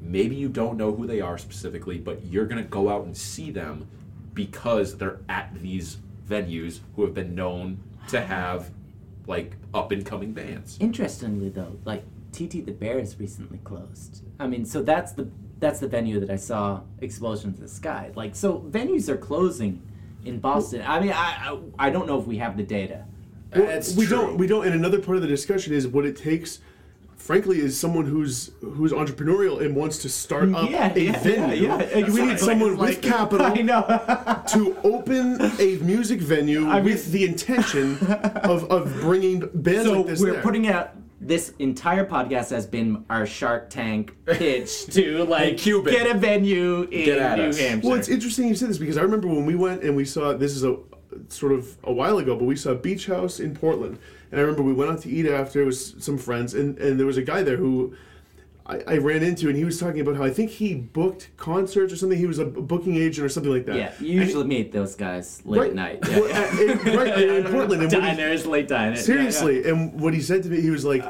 Maybe 0.00 0.34
you 0.34 0.48
don't 0.48 0.78
know 0.78 0.92
who 0.92 1.06
they 1.06 1.20
are 1.20 1.36
specifically, 1.36 1.98
but 1.98 2.24
you're 2.24 2.46
gonna 2.46 2.62
go 2.62 2.88
out 2.88 3.04
and 3.04 3.16
see 3.16 3.50
them 3.50 3.86
because 4.32 4.96
they're 4.96 5.20
at 5.28 5.52
these 5.60 5.98
venues 6.26 6.80
who 6.96 7.02
have 7.02 7.12
been 7.12 7.34
known 7.34 7.78
to 8.08 8.20
have 8.20 8.70
like 9.26 9.56
up 9.74 9.92
and 9.92 10.04
coming 10.06 10.32
bands. 10.32 10.78
Interestingly, 10.80 11.50
though, 11.50 11.78
like 11.84 12.02
TT 12.32 12.64
the 12.66 12.72
Bears 12.72 13.18
recently 13.18 13.58
closed. 13.64 14.22
I 14.38 14.46
mean, 14.46 14.64
so 14.64 14.82
that's 14.82 15.12
the 15.12 15.28
that's 15.58 15.80
the 15.80 15.88
venue 15.88 16.18
that 16.20 16.30
I 16.30 16.36
saw 16.36 16.80
Explosion 17.00 17.52
to 17.54 17.60
the 17.60 17.68
Sky. 17.68 18.10
Like, 18.14 18.34
so 18.34 18.60
venues 18.70 19.08
are 19.08 19.16
closing 19.18 19.82
in 20.24 20.38
Boston. 20.40 20.82
I 20.86 21.00
mean, 21.00 21.12
I 21.12 21.14
I, 21.78 21.86
I 21.86 21.90
don't 21.90 22.06
know 22.06 22.18
if 22.18 22.26
we 22.26 22.38
have 22.38 22.56
the 22.56 22.62
data. 22.62 23.04
Well, 23.54 23.66
That's 23.66 23.96
we 23.96 24.06
true. 24.06 24.16
don't. 24.16 24.36
We 24.38 24.46
don't. 24.46 24.64
And 24.64 24.74
another 24.74 25.00
part 25.00 25.16
of 25.16 25.22
the 25.22 25.28
discussion 25.28 25.74
is 25.74 25.86
what 25.88 26.06
it 26.06 26.16
takes. 26.16 26.60
Frankly, 27.16 27.58
is 27.58 27.78
someone 27.78 28.06
who's 28.06 28.50
who's 28.62 28.92
entrepreneurial 28.92 29.60
and 29.60 29.76
wants 29.76 29.98
to 29.98 30.08
start 30.08 30.54
up 30.54 30.70
Yeah, 30.70 30.90
a 30.94 30.98
yeah, 30.98 31.18
venue. 31.18 31.62
yeah, 31.66 31.96
yeah, 31.98 32.10
we 32.10 32.22
need 32.22 32.38
someone 32.40 32.76
Like- 32.78 32.88
with 32.96 33.02
capital 33.02 33.44
I 33.46 33.56
know. 33.60 33.82
to 34.52 34.76
open 34.84 35.38
a 35.60 35.76
music 35.82 36.20
venue 36.20 36.66
I 36.66 36.76
mean- 36.76 36.84
with 36.84 37.12
the 37.12 37.24
intention 37.24 37.98
of, 38.42 38.64
of 38.70 38.94
bringing 39.02 39.40
bands 39.52 39.84
so 39.84 39.92
like 39.98 40.06
this 40.06 40.20
we're 40.22 40.32
there. 40.32 40.42
putting 40.42 40.66
out 40.68 40.92
this 41.20 41.52
entire 41.58 42.04
podcast 42.06 42.50
has 42.50 42.66
been 42.66 43.04
our 43.10 43.26
Shark 43.26 43.68
Tank 43.70 44.16
pitch 44.24 44.86
to 44.94 45.24
like 45.24 45.58
Cuban. 45.58 45.92
get 45.92 46.10
a 46.14 46.18
venue 46.18 46.82
in 46.84 47.04
Get 47.04 47.18
at 47.18 47.38
New 47.38 47.48
us. 47.48 47.58
Hampshire. 47.58 47.88
Well, 47.88 47.98
it's 47.98 48.08
interesting 48.08 48.48
you 48.48 48.54
said 48.54 48.70
this 48.70 48.78
because 48.78 48.96
I 48.96 49.02
remember 49.02 49.28
when 49.28 49.44
we 49.44 49.54
went 49.54 49.82
and 49.82 49.94
we 49.94 50.04
saw 50.04 50.32
this 50.32 50.56
is 50.56 50.64
a 50.64 50.78
sort 51.28 51.52
of 51.52 51.76
a 51.84 51.92
while 51.92 52.18
ago, 52.18 52.36
but 52.36 52.44
we 52.44 52.56
saw 52.56 52.72
Beach 52.74 53.06
House 53.06 53.38
in 53.40 53.54
Portland, 53.54 53.98
and 54.30 54.40
I 54.40 54.42
remember 54.42 54.62
we 54.62 54.72
went 54.72 54.90
out 54.90 55.02
to 55.02 55.10
eat 55.10 55.26
after 55.26 55.64
with 55.66 56.02
some 56.02 56.16
friends, 56.16 56.54
and 56.54 56.78
and 56.78 56.98
there 56.98 57.06
was 57.06 57.16
a 57.16 57.22
guy 57.22 57.42
there 57.42 57.56
who. 57.56 57.94
I, 58.66 58.82
I 58.86 58.96
ran 58.98 59.22
into 59.22 59.48
and 59.48 59.56
he 59.56 59.64
was 59.64 59.80
talking 59.80 60.00
about 60.00 60.16
how 60.16 60.22
I 60.22 60.30
think 60.30 60.50
he 60.50 60.74
booked 60.74 61.30
concerts 61.36 61.92
or 61.92 61.96
something. 61.96 62.18
He 62.18 62.26
was 62.26 62.38
a 62.38 62.44
booking 62.44 62.96
agent 62.96 63.24
or 63.24 63.28
something 63.28 63.50
like 63.52 63.66
that. 63.66 63.76
yeah, 63.76 63.92
you 64.00 64.20
usually 64.20 64.46
meet 64.46 64.70
those 64.72 64.94
guys 64.94 65.42
late 65.44 65.58
Right. 65.60 65.70
at 65.70 65.74
night. 65.76 65.98
Yeah, 66.08 66.20
Well, 66.20 66.28
yeah. 66.28 66.40
uh, 66.40 66.60
in- 66.90 66.96
right, 66.96 67.18
in 67.22 67.44
Portland. 67.52 67.82
And 67.82 67.92
what 67.92 68.16
he- 68.38 68.48
late 68.48 68.68
diners. 68.68 68.98
yeah, 68.98 69.04
Seriously, 69.16 69.68
and 69.68 69.98
what 70.00 70.14
he 70.14 70.20
said 70.20 70.42
to 70.44 70.48
me, 70.50 70.60
he 70.60 70.70
was 70.70 70.84
like, 70.84 71.02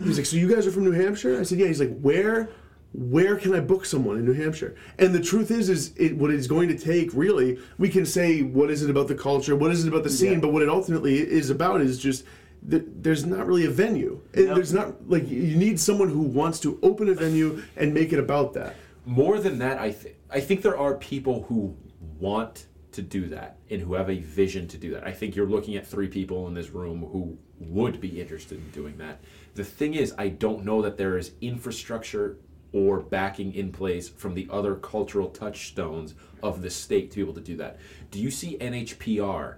he 0.00 0.08
was 0.08 0.16
like, 0.16 0.26
"So 0.26 0.36
you 0.36 0.48
guys 0.54 0.66
are 0.66 0.70
from 0.72 0.84
New 0.84 0.92
Hampshire?" 0.92 1.38
I 1.38 1.42
said, 1.42 1.58
"Yeah." 1.58 1.66
He's 1.66 1.80
like, 1.80 1.98
"Where, 2.00 2.48
where 2.92 3.36
can 3.36 3.54
I 3.54 3.60
book 3.60 3.84
someone 3.84 4.16
in 4.18 4.24
New 4.24 4.32
Hampshire?" 4.32 4.74
And 4.98 5.14
the 5.14 5.20
truth 5.20 5.50
is, 5.50 5.68
is 5.68 5.92
it 5.96 6.16
what 6.16 6.30
it's 6.30 6.46
going 6.46 6.68
to 6.68 6.78
take. 6.78 7.10
Really, 7.12 7.58
we 7.78 7.88
can 7.88 8.06
say 8.06 8.42
what 8.42 8.70
is 8.70 8.82
it 8.82 8.90
about 8.90 9.08
the 9.08 9.14
culture, 9.14 9.54
what 9.56 9.70
is 9.70 9.84
it 9.84 9.88
about 9.88 10.04
the 10.04 10.10
scene, 10.10 10.34
Yeah. 10.34 10.38
but 10.40 10.52
what 10.52 10.62
it 10.62 10.68
ultimately 10.68 11.18
is 11.18 11.50
about 11.50 11.80
is 11.80 11.98
just. 11.98 12.24
Th- 12.68 12.84
There's 12.86 13.24
not 13.24 13.46
really 13.46 13.66
a 13.66 13.70
venue. 13.70 14.20
And 14.34 14.48
There's 14.48 14.72
not 14.72 15.08
like 15.08 15.28
you 15.28 15.56
need 15.56 15.78
someone 15.80 16.08
who 16.08 16.20
wants 16.20 16.60
to 16.60 16.78
open 16.82 17.08
a 17.08 17.14
venue 17.14 17.62
and 17.76 17.92
make 17.94 18.12
it 18.12 18.18
about 18.18 18.54
that. 18.54 18.76
More 19.04 19.38
than 19.38 19.58
that, 19.58 19.78
I 19.78 19.92
think 19.92 20.16
I 20.30 20.40
think 20.40 20.62
there 20.62 20.76
are 20.78 20.94
people 20.94 21.44
who 21.44 21.76
want 22.18 22.66
to 22.92 23.02
do 23.02 23.28
that 23.28 23.58
and 23.70 23.80
who 23.80 23.94
have 23.94 24.10
a 24.10 24.18
vision 24.18 24.66
to 24.68 24.78
do 24.78 24.92
that. 24.94 25.06
I 25.06 25.12
think 25.12 25.36
you're 25.36 25.46
looking 25.46 25.76
at 25.76 25.86
three 25.86 26.08
people 26.08 26.48
in 26.48 26.54
this 26.54 26.70
room 26.70 27.06
who 27.12 27.38
would 27.60 28.00
be 28.00 28.20
interested 28.20 28.58
in 28.58 28.70
doing 28.70 28.96
that. 28.98 29.20
The 29.54 29.64
thing 29.64 29.94
is, 29.94 30.14
I 30.18 30.28
don't 30.28 30.64
know 30.64 30.82
that 30.82 30.96
there 30.96 31.16
is 31.18 31.32
infrastructure 31.40 32.38
or 32.72 33.00
backing 33.00 33.54
in 33.54 33.70
place 33.72 34.08
from 34.08 34.34
the 34.34 34.48
other 34.50 34.74
cultural 34.76 35.28
touchstones 35.28 36.14
of 36.42 36.62
the 36.62 36.70
state 36.70 37.10
to 37.10 37.16
be 37.16 37.22
able 37.22 37.34
to 37.34 37.40
do 37.40 37.56
that. 37.56 37.78
Do 38.10 38.18
you 38.18 38.30
see 38.30 38.58
NHPR 38.58 39.56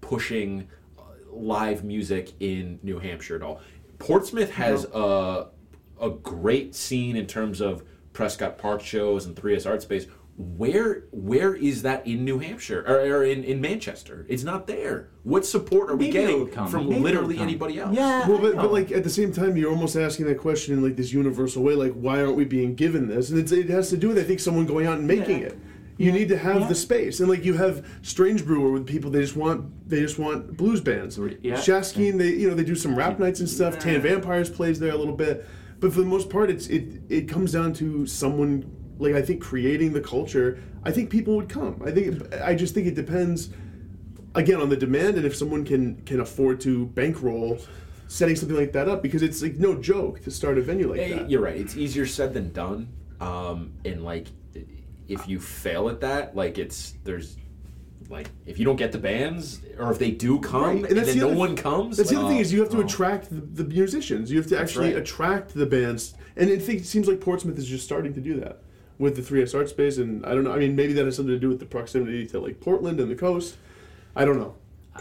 pushing 0.00 0.68
live 1.32 1.84
music 1.84 2.32
in 2.40 2.78
New 2.82 2.98
Hampshire 2.98 3.36
at 3.36 3.42
all? 3.42 3.60
Portsmouth 3.98 4.50
has 4.52 4.84
a 4.92 5.48
a 6.00 6.10
great 6.10 6.74
scene 6.74 7.14
in 7.16 7.26
terms 7.26 7.60
of 7.60 7.84
Prescott 8.12 8.58
Park 8.58 8.80
shows 8.82 9.24
and 9.26 9.36
3S 9.36 9.66
Art 9.68 9.82
Space. 9.82 10.06
Where 10.36 11.04
where 11.12 11.54
is 11.54 11.82
that 11.82 12.06
in 12.06 12.24
New 12.24 12.38
Hampshire 12.38 12.82
or, 12.88 12.96
or 13.18 13.22
in, 13.24 13.44
in 13.44 13.60
Manchester? 13.60 14.26
It's 14.28 14.42
not 14.42 14.66
there. 14.66 15.10
What 15.22 15.44
support 15.46 15.90
are 15.90 15.94
we 15.96 16.06
Maybe 16.10 16.12
getting 16.12 16.66
from 16.68 16.88
Maybe 16.88 17.00
literally 17.00 17.38
anybody 17.38 17.78
else? 17.78 17.94
Yeah. 17.94 18.26
Well, 18.26 18.38
but, 18.38 18.56
but 18.56 18.72
like 18.72 18.90
at 18.90 19.04
the 19.04 19.10
same 19.10 19.32
time, 19.32 19.56
you're 19.56 19.70
almost 19.70 19.94
asking 19.94 20.26
that 20.26 20.38
question 20.38 20.74
in 20.74 20.82
like 20.82 20.96
this 20.96 21.12
universal 21.12 21.62
way, 21.62 21.74
like 21.74 21.92
why 21.92 22.20
aren't 22.22 22.36
we 22.36 22.44
being 22.46 22.74
given 22.74 23.06
this? 23.08 23.30
And 23.30 23.38
it's, 23.38 23.52
it 23.52 23.68
has 23.68 23.90
to 23.90 23.96
do 23.96 24.08
with 24.08 24.18
I 24.18 24.22
think 24.24 24.40
someone 24.40 24.66
going 24.66 24.86
out 24.86 24.98
and 24.98 25.06
making 25.06 25.40
Yeah. 25.40 25.46
it. 25.48 25.58
You 26.02 26.12
need 26.12 26.28
to 26.28 26.36
have 26.38 26.62
Yeah. 26.62 26.68
the 26.68 26.74
space, 26.74 27.20
and 27.20 27.28
like 27.28 27.44
you 27.44 27.54
have 27.54 27.86
Strange 28.02 28.44
Brewer 28.44 28.70
with 28.72 28.86
people 28.86 29.10
they 29.10 29.20
just 29.20 29.36
want 29.36 29.88
they 29.88 30.00
just 30.00 30.18
want 30.18 30.56
blues 30.56 30.80
bands. 30.80 31.18
Yeah. 31.42 31.54
Shaskeen, 31.54 32.18
they 32.18 32.30
you 32.34 32.48
know 32.48 32.54
they 32.54 32.64
do 32.64 32.74
some 32.74 32.94
rap 32.96 33.18
nights 33.18 33.40
and 33.40 33.48
stuff. 33.48 33.78
Tan 33.78 34.00
Vampires 34.02 34.50
plays 34.50 34.78
there 34.80 34.92
a 34.92 34.96
little 34.96 35.14
bit, 35.16 35.46
but 35.80 35.92
for 35.92 36.00
the 36.00 36.06
most 36.06 36.28
part, 36.28 36.50
it's 36.50 36.66
it 36.66 36.84
it 37.08 37.28
comes 37.28 37.52
down 37.52 37.72
to 37.74 38.06
someone 38.06 38.64
like 38.98 39.14
I 39.14 39.22
think 39.22 39.40
creating 39.42 39.92
the 39.92 40.00
culture. 40.00 40.58
I 40.84 40.90
think 40.90 41.10
people 41.10 41.36
would 41.36 41.48
come. 41.48 41.80
I 41.84 41.90
think 41.92 42.34
I 42.42 42.54
just 42.54 42.74
think 42.74 42.86
it 42.88 42.94
depends 42.94 43.50
again 44.34 44.60
on 44.60 44.68
the 44.70 44.76
demand 44.76 45.16
and 45.16 45.24
if 45.26 45.36
someone 45.36 45.64
can 45.64 45.96
can 46.06 46.20
afford 46.20 46.58
to 46.62 46.86
bankroll 46.86 47.58
setting 48.08 48.34
something 48.36 48.56
like 48.56 48.72
that 48.72 48.88
up 48.88 49.02
because 49.02 49.22
it's 49.22 49.40
like 49.42 49.56
no 49.56 49.74
joke 49.74 50.20
to 50.22 50.30
start 50.30 50.58
a 50.58 50.60
venue 50.62 50.88
like 50.90 51.08
that. 51.08 51.30
You're 51.30 51.40
right. 51.40 51.56
It's 51.56 51.76
easier 51.76 52.06
said 52.06 52.34
than 52.34 52.52
done. 52.52 52.88
Um, 53.20 53.72
and 53.84 54.04
like, 54.04 54.26
if 55.08 55.28
you 55.28 55.40
fail 55.40 55.88
at 55.88 56.00
that, 56.00 56.36
like 56.36 56.58
it's 56.58 56.94
there's 57.04 57.36
like 58.08 58.28
if 58.46 58.58
you 58.58 58.64
don't 58.64 58.76
get 58.76 58.92
the 58.92 58.98
bands 58.98 59.60
or 59.78 59.90
if 59.90 59.98
they 59.98 60.10
do 60.10 60.38
come 60.40 60.62
Right, 60.62 60.84
and, 60.84 60.96
that's 60.96 61.08
then 61.08 61.18
the 61.18 61.24
no 61.24 61.30
other- 61.30 61.38
one 61.38 61.56
comes. 61.56 61.96
That's 61.96 62.10
the 62.10 62.16
like, 62.16 62.24
other 62.24 62.34
thing 62.34 62.40
is 62.40 62.52
you 62.52 62.60
have 62.60 62.70
to 62.70 62.78
oh. 62.78 62.84
attract 62.84 63.30
the, 63.30 63.64
the 63.64 63.64
musicians. 63.64 64.30
You 64.30 64.38
have 64.38 64.48
to 64.48 64.58
actually 64.58 64.92
right. 64.92 65.02
attract 65.02 65.54
the 65.54 65.66
bands, 65.66 66.14
and 66.36 66.50
I 66.50 66.58
think 66.58 66.80
it 66.80 66.86
seems 66.86 67.08
like 67.08 67.20
Portsmouth 67.20 67.58
is 67.58 67.66
just 67.66 67.84
starting 67.84 68.12
to 68.14 68.20
do 68.20 68.38
that 68.40 68.62
with 68.98 69.16
the 69.16 69.22
3S 69.22 69.54
Art 69.54 69.68
Space. 69.68 69.98
And 69.98 70.24
I 70.24 70.34
don't 70.34 70.44
know. 70.44 70.52
I 70.52 70.58
mean, 70.58 70.76
maybe 70.76 70.92
that 70.94 71.04
has 71.04 71.16
something 71.16 71.34
to 71.34 71.40
do 71.40 71.48
with 71.48 71.58
the 71.58 71.66
proximity 71.66 72.26
to 72.28 72.40
like 72.40 72.60
Portland 72.60 73.00
and 73.00 73.10
the 73.10 73.16
coast. 73.16 73.56
I 74.14 74.24
don't 74.24 74.38
know. 74.38 74.54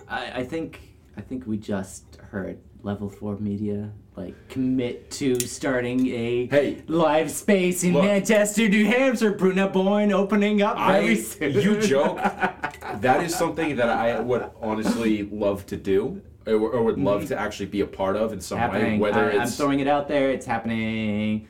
I, 0.07 0.31
I 0.35 0.43
think 0.43 0.79
I 1.17 1.21
think 1.21 1.45
we 1.45 1.57
just 1.57 2.10
heard 2.31 2.57
Level 2.81 3.09
Four 3.09 3.37
Media 3.37 3.91
like 4.15 4.35
commit 4.49 5.11
to 5.11 5.39
starting 5.39 6.07
a 6.07 6.47
Hey. 6.47 6.81
live 6.87 7.29
space 7.29 7.83
in 7.83 7.93
Look. 7.93 8.03
Manchester, 8.03 8.67
New 8.69 8.85
Hampshire. 8.85 9.33
Brú 9.33 9.53
na 9.53 9.67
Bóinne 9.67 10.13
opening 10.13 10.61
up 10.61 10.77
very 10.77 11.11
I, 11.11 11.15
soon. 11.15 11.53
you 11.53 11.81
joke. 11.81 12.17
that 13.01 13.23
is 13.23 13.35
something 13.35 13.75
that 13.75 13.89
I 13.89 14.19
would 14.19 14.49
honestly 14.61 15.23
love 15.23 15.65
to 15.67 15.77
do, 15.77 16.21
or, 16.47 16.53
or 16.55 16.83
would 16.83 16.99
love 16.99 17.21
mm-hmm. 17.21 17.29
to 17.29 17.39
actually 17.39 17.67
be 17.67 17.81
a 17.81 17.87
part 17.87 18.15
of 18.15 18.33
in 18.33 18.41
some 18.41 18.57
way. 18.59 18.63
happening. 18.63 18.99
Whether 18.99 19.31
I, 19.31 19.37
I'm 19.37 19.47
throwing 19.47 19.79
it 19.79 19.87
out 19.87 20.07
there. 20.07 20.31
It's 20.31 20.45
happening 20.45 21.47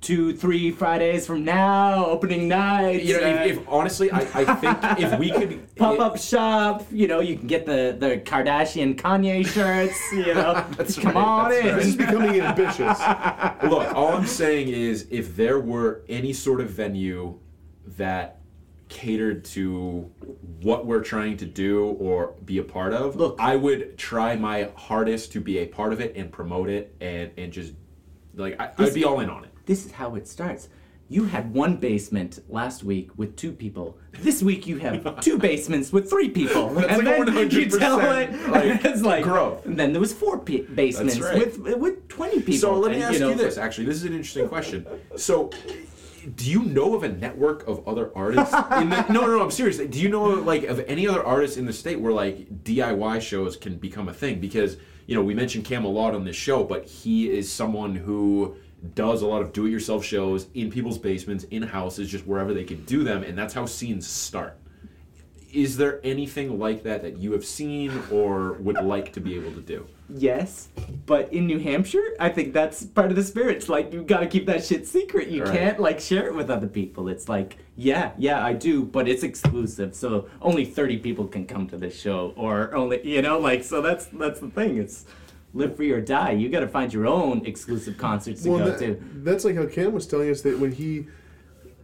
two, 0.00 0.34
three 0.34 0.70
Fridays 0.70 1.26
from 1.26 1.44
now. 1.44 2.06
Opening 2.06 2.48
night. 2.48 3.02
you 3.02 3.20
know, 3.20 3.26
uh, 3.26 3.44
if, 3.44 3.58
if 3.58 3.68
honestly, 3.68 4.10
I, 4.10 4.20
I 4.20 4.54
think 4.54 4.78
if 4.98 5.18
we 5.18 5.30
could 5.30 5.74
Pop 5.76 6.00
up 6.00 6.18
shop, 6.18 6.84
you 6.90 7.06
know, 7.06 7.20
you 7.20 7.36
can 7.36 7.46
get 7.46 7.64
the, 7.64 7.96
the 7.98 8.18
Kardashian 8.18 8.96
Kanye 8.96 9.46
shirts, 9.46 9.96
you 10.12 10.26
know. 10.34 10.64
That's 10.76 10.98
Come 10.98 11.14
right, 11.14 11.16
on 11.16 11.50
that's 11.50 11.66
in. 11.66 11.76
This 11.76 11.86
is 11.86 11.96
becoming 11.96 12.40
ambitious. 12.40 12.98
Look, 13.70 13.94
all 13.94 14.14
I'm 14.14 14.26
saying 14.26 14.68
is 14.68 15.06
if 15.10 15.36
there 15.36 15.60
were 15.60 16.02
any 16.08 16.32
sort 16.32 16.60
of 16.60 16.70
venue 16.70 17.38
that 17.96 18.40
catered 18.88 19.44
to 19.44 20.10
what 20.62 20.86
we're 20.86 21.02
trying 21.02 21.36
to 21.36 21.46
do 21.46 21.84
or 22.00 22.34
be 22.44 22.58
a 22.58 22.64
part 22.64 22.92
of, 22.92 23.14
Look. 23.16 23.36
I 23.38 23.54
would 23.54 23.96
try 23.98 24.34
my 24.34 24.70
hardest 24.76 25.32
to 25.32 25.40
be 25.40 25.58
a 25.58 25.66
part 25.66 25.92
of 25.92 26.00
it 26.00 26.16
and 26.16 26.32
promote 26.32 26.68
it 26.68 26.94
and, 27.00 27.30
and 27.36 27.52
just 27.52 27.74
like 28.34 28.58
I, 28.60 28.72
I'd 28.78 28.94
be 28.94 29.04
all 29.04 29.20
in 29.20 29.30
on 29.30 29.44
it. 29.44 29.47
This 29.68 29.84
is 29.84 29.92
how 29.92 30.14
it 30.14 30.26
starts. 30.26 30.70
You 31.10 31.24
had 31.24 31.52
one 31.52 31.76
basement 31.76 32.38
last 32.48 32.82
week 32.82 33.10
with 33.18 33.36
two 33.36 33.52
people. 33.52 33.98
This 34.12 34.42
week 34.42 34.66
you 34.66 34.78
have 34.78 35.20
two 35.22 35.36
basements 35.38 35.92
with 35.92 36.08
three 36.08 36.30
people. 36.30 36.70
That's 36.70 36.88
and 36.88 37.04
like 37.04 37.26
then 37.26 37.50
you 37.50 37.66
100% 37.66 37.78
tell 37.78 38.00
it 38.00 38.48
like 38.48 38.84
it's 38.84 39.02
like 39.02 39.24
growth. 39.24 39.66
And 39.66 39.78
then 39.78 39.92
there 39.92 40.00
was 40.00 40.14
four 40.14 40.38
pe- 40.38 40.62
basements 40.62 41.20
right. 41.20 41.38
with 41.38 41.74
uh, 41.74 41.76
with 41.76 42.08
twenty 42.08 42.40
people. 42.40 42.54
So 42.54 42.78
let 42.78 42.92
me 42.92 42.96
and, 42.96 43.04
ask 43.04 43.14
you, 43.14 43.20
know, 43.20 43.34
this. 43.34 43.58
Actually, 43.58 43.84
this 43.84 43.96
is 43.96 44.04
an 44.04 44.14
interesting 44.14 44.48
question. 44.48 44.86
So, 45.16 45.50
do 46.34 46.50
you 46.50 46.62
know 46.62 46.94
of 46.94 47.02
a 47.02 47.10
network 47.10 47.68
of 47.68 47.86
other 47.86 48.10
artists? 48.16 48.54
In 48.80 48.88
the, 48.88 49.04
no, 49.10 49.20
no, 49.20 49.36
no. 49.36 49.42
I'm 49.42 49.50
serious. 49.50 49.76
Do 49.76 50.00
you 50.00 50.08
know 50.08 50.24
like 50.24 50.64
of 50.64 50.80
any 50.88 51.06
other 51.06 51.22
artists 51.22 51.58
in 51.58 51.66
the 51.66 51.74
state 51.74 52.00
where 52.00 52.12
like 52.12 52.64
DIY 52.64 53.20
shows 53.20 53.54
can 53.58 53.76
become 53.76 54.08
a 54.08 54.14
thing? 54.14 54.40
Because 54.40 54.78
you 55.06 55.14
know 55.14 55.22
we 55.22 55.34
mentioned 55.34 55.66
Cam 55.66 55.84
a 55.84 55.88
lot 55.88 56.14
on 56.14 56.24
this 56.24 56.36
show, 56.36 56.64
but 56.64 56.86
he 56.86 57.30
is 57.30 57.52
someone 57.52 57.94
who 57.94 58.56
does 58.94 59.22
a 59.22 59.26
lot 59.26 59.42
of 59.42 59.52
do-it-yourself 59.52 60.04
shows 60.04 60.46
in 60.54 60.70
people's 60.70 60.98
basements, 60.98 61.44
in 61.44 61.62
houses, 61.62 62.08
just 62.10 62.26
wherever 62.26 62.54
they 62.54 62.64
can 62.64 62.84
do 62.84 63.02
them, 63.02 63.22
and 63.24 63.36
that's 63.36 63.54
how 63.54 63.66
scenes 63.66 64.06
start. 64.06 64.56
Is 65.52 65.76
there 65.78 66.00
anything 66.04 66.58
like 66.58 66.82
that 66.82 67.02
that 67.02 67.16
you 67.16 67.32
have 67.32 67.44
seen 67.44 67.90
or 68.12 68.52
would 68.54 68.76
like 68.84 69.12
to 69.14 69.20
be 69.20 69.34
able 69.34 69.50
to 69.52 69.60
do? 69.60 69.86
Yes, 70.10 70.68
but 71.06 71.32
in 71.32 71.46
New 71.46 71.58
Hampshire, 71.58 72.14
I 72.20 72.28
think 72.28 72.52
that's 72.52 72.84
part 72.84 73.10
of 73.10 73.16
the 73.16 73.22
spirit. 73.22 73.56
It's 73.56 73.68
like 73.68 73.92
you 73.92 74.02
gotta 74.02 74.26
keep 74.26 74.46
that 74.46 74.64
shit 74.64 74.86
secret. 74.86 75.28
You 75.28 75.44
Right. 75.44 75.52
can't 75.54 75.80
like 75.80 76.00
share 76.00 76.26
it 76.28 76.34
with 76.34 76.50
other 76.50 76.66
people. 76.66 77.08
It's 77.08 77.28
like, 77.28 77.58
yeah, 77.76 78.12
yeah, 78.18 78.44
I 78.44 78.52
do, 78.54 78.84
but 78.84 79.06
it's 79.08 79.22
exclusive, 79.22 79.94
so 79.94 80.28
only 80.40 80.64
thirty 80.64 80.96
people 80.98 81.26
can 81.26 81.46
come 81.46 81.66
to 81.68 81.76
this 81.76 81.98
show, 81.98 82.32
or 82.36 82.74
only 82.74 83.06
you 83.06 83.20
know, 83.22 83.38
like 83.38 83.64
so. 83.64 83.82
That's 83.82 84.06
that's 84.06 84.40
the 84.40 84.48
thing. 84.48 84.78
It's 84.78 85.04
live 85.54 85.76
free 85.76 85.90
or 85.90 86.00
die. 86.00 86.32
You 86.32 86.48
gotta 86.48 86.68
find 86.68 86.92
your 86.92 87.06
own 87.06 87.44
exclusive 87.46 87.96
concerts 87.96 88.42
to 88.42 88.50
Well, 88.50 88.58
go 88.60 88.64
that- 88.70 88.78
to. 88.80 88.96
that's 89.22 89.44
like 89.44 89.56
how 89.56 89.66
Cam 89.66 89.92
was 89.92 90.06
telling 90.06 90.30
us 90.30 90.42
that 90.42 90.58
when 90.58 90.72
he 90.72 91.06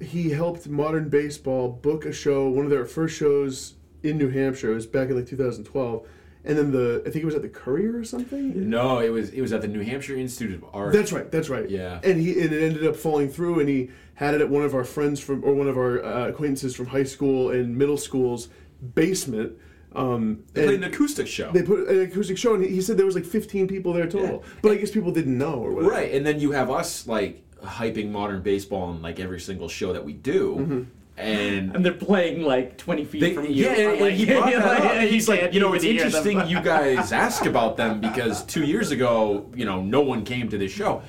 he 0.00 0.30
helped 0.30 0.68
Modern 0.68 1.08
Baseball 1.08 1.68
book 1.70 2.04
a 2.04 2.12
show, 2.12 2.48
one 2.48 2.64
of 2.64 2.70
their 2.70 2.84
first 2.84 3.16
shows 3.16 3.74
in 4.02 4.18
New 4.18 4.28
Hampshire. 4.28 4.72
It 4.72 4.74
was 4.74 4.86
back 4.86 5.08
in 5.08 5.16
like 5.16 5.26
2012, 5.26 6.06
and 6.44 6.58
then 6.58 6.72
the 6.72 7.00
I 7.06 7.10
think 7.10 7.22
it 7.22 7.24
was 7.24 7.34
at 7.36 7.42
the 7.42 7.48
Courier 7.48 7.96
or 7.96 8.04
something. 8.04 8.68
No, 8.68 8.98
it 8.98 9.08
was 9.10 9.30
it 9.30 9.40
was 9.40 9.52
at 9.52 9.62
the 9.62 9.68
New 9.68 9.80
Hampshire 9.82 10.16
Institute 10.16 10.54
of 10.54 10.64
Art. 10.74 10.92
That's 10.92 11.12
right. 11.12 11.30
That's 11.30 11.48
right. 11.48 11.70
Yeah. 11.70 12.00
And 12.02 12.20
he 12.20 12.38
and 12.40 12.52
it 12.52 12.62
ended 12.62 12.86
up 12.86 12.96
falling 12.96 13.28
through, 13.28 13.60
and 13.60 13.68
he 13.68 13.90
had 14.14 14.34
it 14.34 14.40
at 14.40 14.50
one 14.50 14.62
of 14.62 14.74
our 14.74 14.84
friends 14.84 15.20
from 15.20 15.42
or 15.44 15.54
one 15.54 15.68
of 15.68 15.78
our 15.78 16.04
uh, 16.04 16.28
acquaintances 16.28 16.74
from 16.76 16.86
high 16.86 17.04
school 17.04 17.50
and 17.50 17.76
middle 17.78 17.96
school's 17.96 18.48
basement. 18.94 19.52
Um, 19.94 20.42
they 20.52 20.64
played 20.64 20.82
an 20.82 20.84
acoustic 20.84 21.26
show. 21.26 21.50
they 21.52 21.62
put 21.62 21.88
an 21.88 22.00
acoustic 22.02 22.36
show, 22.38 22.54
and 22.54 22.64
he 22.64 22.70
he 22.70 22.80
said 22.80 22.96
there 22.96 23.06
was 23.06 23.14
like 23.14 23.24
15 23.24 23.68
people 23.68 23.92
there 23.92 24.08
total. 24.08 24.42
Yeah. 24.44 24.52
But 24.62 24.72
I 24.72 24.76
guess 24.76 24.90
people 24.90 25.12
didn't 25.12 25.38
know 25.38 25.54
or 25.54 25.72
whatever. 25.72 25.92
Right, 25.94 26.12
and 26.12 26.26
then 26.26 26.40
you 26.40 26.50
have 26.52 26.70
us 26.70 27.06
like 27.06 27.42
hyping 27.62 28.10
modern 28.10 28.42
baseball 28.42 28.90
in 28.92 29.00
like 29.02 29.20
every 29.20 29.40
single 29.40 29.68
show 29.68 29.92
that 29.92 30.04
we 30.04 30.12
do, 30.12 30.56
Mm-hmm. 30.58 30.82
and 31.16 31.76
And 31.76 31.84
they're 31.84 31.92
playing 31.92 32.42
like 32.42 32.76
twenty 32.76 33.04
feet 33.04 33.20
They, 33.20 33.34
from 33.34 33.46
you. 33.46 33.64
yeah, 33.64 33.72
and, 33.90 34.00
like, 34.00 34.10
and 34.10 34.16
he 34.20 34.26
brought 34.26 34.50
that 34.50 34.62
up. 34.64 35.02
you 35.02 35.08
He's 35.08 35.28
like, 35.28 35.52
you 35.54 35.60
know, 35.60 35.72
it's 35.74 35.84
interesting 35.84 36.46
you 36.48 36.60
guys 36.60 37.12
ask 37.12 37.46
about 37.46 37.76
them 37.76 38.00
because 38.00 38.44
two 38.44 38.64
years 38.64 38.90
ago, 38.90 39.48
you 39.54 39.64
know, 39.64 39.80
no 39.80 40.00
one 40.00 40.24
came 40.24 40.48
to 40.48 40.58
this 40.58 40.72
show, 40.72 41.02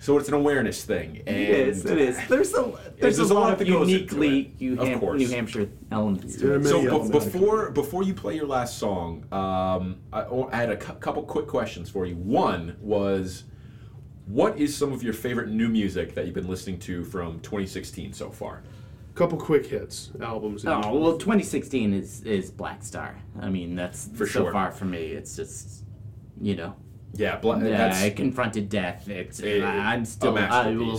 so 0.00 0.18
it's 0.18 0.26
an 0.28 0.34
awareness 0.34 0.82
thing. 0.84 1.22
And 1.26 1.36
It 1.36 1.50
is. 1.50 1.84
It 1.84 1.98
is. 1.98 2.18
There's 2.26 2.52
a 2.54 2.62
there's, 2.98 3.16
there's 3.18 3.30
a 3.30 3.32
a 3.32 3.34
lot 3.34 3.40
lot 3.42 3.52
of 3.52 3.58
that 3.60 3.68
goes 3.68 3.88
into 3.88 3.92
uniquely 3.92 4.38
it. 4.40 4.60
New, 4.60 4.80
Of 4.80 4.88
Ham- 4.88 5.16
New 5.18 5.28
Hampshire 5.28 5.68
elements 5.92 6.36
to 6.36 6.54
it. 6.54 6.64
So 6.64 6.78
elements. 6.86 7.10
be- 7.10 7.18
before 7.38 7.70
before 7.70 8.02
you 8.02 8.14
play 8.14 8.34
your 8.34 8.46
last 8.46 8.78
song, 8.78 9.24
um, 9.32 10.00
I, 10.12 10.22
I 10.52 10.56
had 10.56 10.70
a 10.70 10.76
cou- 10.76 10.94
couple 10.94 11.22
quick 11.22 11.46
questions 11.46 11.88
for 11.88 12.06
you. 12.06 12.16
One 12.16 12.76
was, 12.80 13.44
what 14.26 14.58
is 14.58 14.76
some 14.76 14.92
of 14.92 15.02
your 15.02 15.12
favorite 15.12 15.48
new 15.50 15.68
music 15.68 16.14
that 16.14 16.24
you've 16.24 16.34
been 16.34 16.48
listening 16.48 16.78
to 16.80 17.04
from 17.04 17.38
2016 17.40 18.12
so 18.14 18.30
far? 18.30 18.62
couple 19.16 19.36
quick 19.36 19.66
hits 19.66 20.12
albums. 20.22 20.64
Oh 20.64 20.78
each 20.78 20.84
Oh 20.86 20.92
one. 20.92 21.00
well, 21.02 21.18
2016 21.18 21.92
is 21.92 22.22
is 22.22 22.50
Black 22.50 22.82
Star. 22.82 23.20
I 23.38 23.50
mean, 23.50 23.74
that's 23.74 24.08
For 24.14 24.24
so 24.26 24.44
sure. 24.44 24.52
far 24.52 24.70
for 24.70 24.86
me. 24.86 24.98
It's 25.08 25.36
just, 25.36 25.84
you 26.40 26.56
know, 26.56 26.74
Yeah, 27.14 27.36
Bla- 27.36 27.58
yeah, 27.58 27.76
that's 27.76 28.02
I 28.02 28.10
confronted 28.10 28.68
death. 28.68 29.08
It's 29.08 29.42
a, 29.42 29.62
I'm 29.64 30.04
still 30.04 30.36
a 30.38 30.42
I 30.42 30.70
will. 30.70 30.98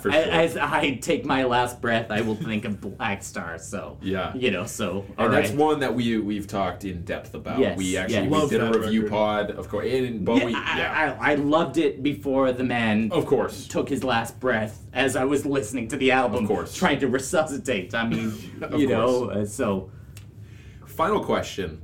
for 0.00 0.10
I- 0.10 0.22
sure. 0.22 0.32
As 0.32 0.56
I 0.58 0.96
take 0.96 1.24
my 1.24 1.44
last 1.44 1.80
breath, 1.80 2.10
I 2.10 2.20
will 2.20 2.34
think 2.34 2.66
of 2.66 2.78
Black 2.82 3.22
Star. 3.22 3.58
So 3.58 3.96
Yeah. 4.02 4.34
you 4.36 4.50
know, 4.50 4.66
so 4.66 5.06
all 5.16 5.24
and 5.24 5.32
that's 5.34 5.50
one 5.50 5.80
that 5.80 5.94
we 5.94 6.18
we've 6.18 6.46
talked 6.46 6.84
in 6.84 7.02
depth 7.04 7.34
about. 7.34 7.58
Yes, 7.58 7.78
we 7.78 7.96
actually 7.96 8.28
yes. 8.28 8.42
we 8.42 8.48
did 8.50 8.60
a 8.62 8.78
review 8.78 9.00
record. 9.04 9.10
pod, 9.10 9.50
of 9.52 9.68
course. 9.70 9.86
And, 9.90 10.24
but 10.26 10.36
yeah, 10.36 10.44
we, 10.44 10.54
I, 10.54 10.76
yeah, 10.78 11.16
I, 11.18 11.32
I 11.32 11.34
loved 11.36 11.78
it 11.78 12.02
before 12.02 12.52
the 12.52 12.64
man 12.64 13.10
of 13.10 13.24
course. 13.24 13.66
took 13.66 13.88
his 13.88 14.04
last 14.04 14.38
breath 14.38 14.84
as 14.92 15.16
I 15.16 15.24
was 15.24 15.46
listening 15.46 15.88
to 15.88 15.96
the 15.96 16.12
album, 16.12 16.44
Of 16.44 16.48
course. 16.48 16.74
trying 16.76 17.00
to 17.00 17.08
resuscitate. 17.08 17.94
I 17.94 18.06
mean, 18.06 18.34
Of 18.60 18.78
you 18.78 18.88
know, 18.88 19.30
uh, 19.30 19.46
so 19.46 19.90
Final 20.84 21.24
question. 21.24 21.80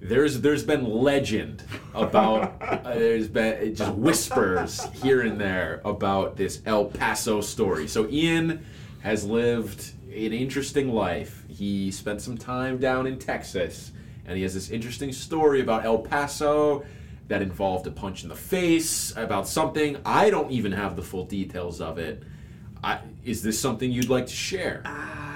There's 0.00 0.40
there's 0.40 0.62
been 0.62 0.84
legend 0.84 1.64
about 1.94 2.56
uh, 2.60 2.94
there's 2.94 3.28
been 3.28 3.74
just 3.74 3.94
whispers 3.94 4.84
here 5.02 5.22
and 5.22 5.40
there 5.40 5.80
about 5.84 6.36
this 6.36 6.62
El 6.66 6.86
Paso 6.86 7.40
story. 7.40 7.88
So 7.88 8.08
Ian 8.08 8.64
has 9.00 9.24
lived 9.24 9.92
an 10.06 10.32
interesting 10.32 10.92
life. 10.92 11.44
He 11.48 11.90
spent 11.90 12.20
some 12.20 12.38
time 12.38 12.78
down 12.78 13.06
in 13.06 13.18
Texas, 13.18 13.92
and 14.24 14.36
he 14.36 14.42
has 14.42 14.54
this 14.54 14.70
interesting 14.70 15.12
story 15.12 15.60
about 15.60 15.84
El 15.84 15.98
Paso 15.98 16.84
that 17.28 17.42
involved 17.42 17.86
a 17.86 17.90
punch 17.90 18.22
in 18.22 18.28
the 18.28 18.36
face 18.36 19.14
about 19.16 19.46
something. 19.46 19.98
I 20.04 20.30
don't 20.30 20.50
even 20.50 20.72
have 20.72 20.96
the 20.96 21.02
full 21.02 21.24
details 21.24 21.80
of 21.80 21.98
it. 21.98 22.22
I, 22.82 23.00
is 23.24 23.42
this 23.42 23.60
something 23.60 23.90
you'd 23.90 24.08
like 24.08 24.26
to 24.26 24.34
share? 24.34 24.82
uh, 24.86 25.27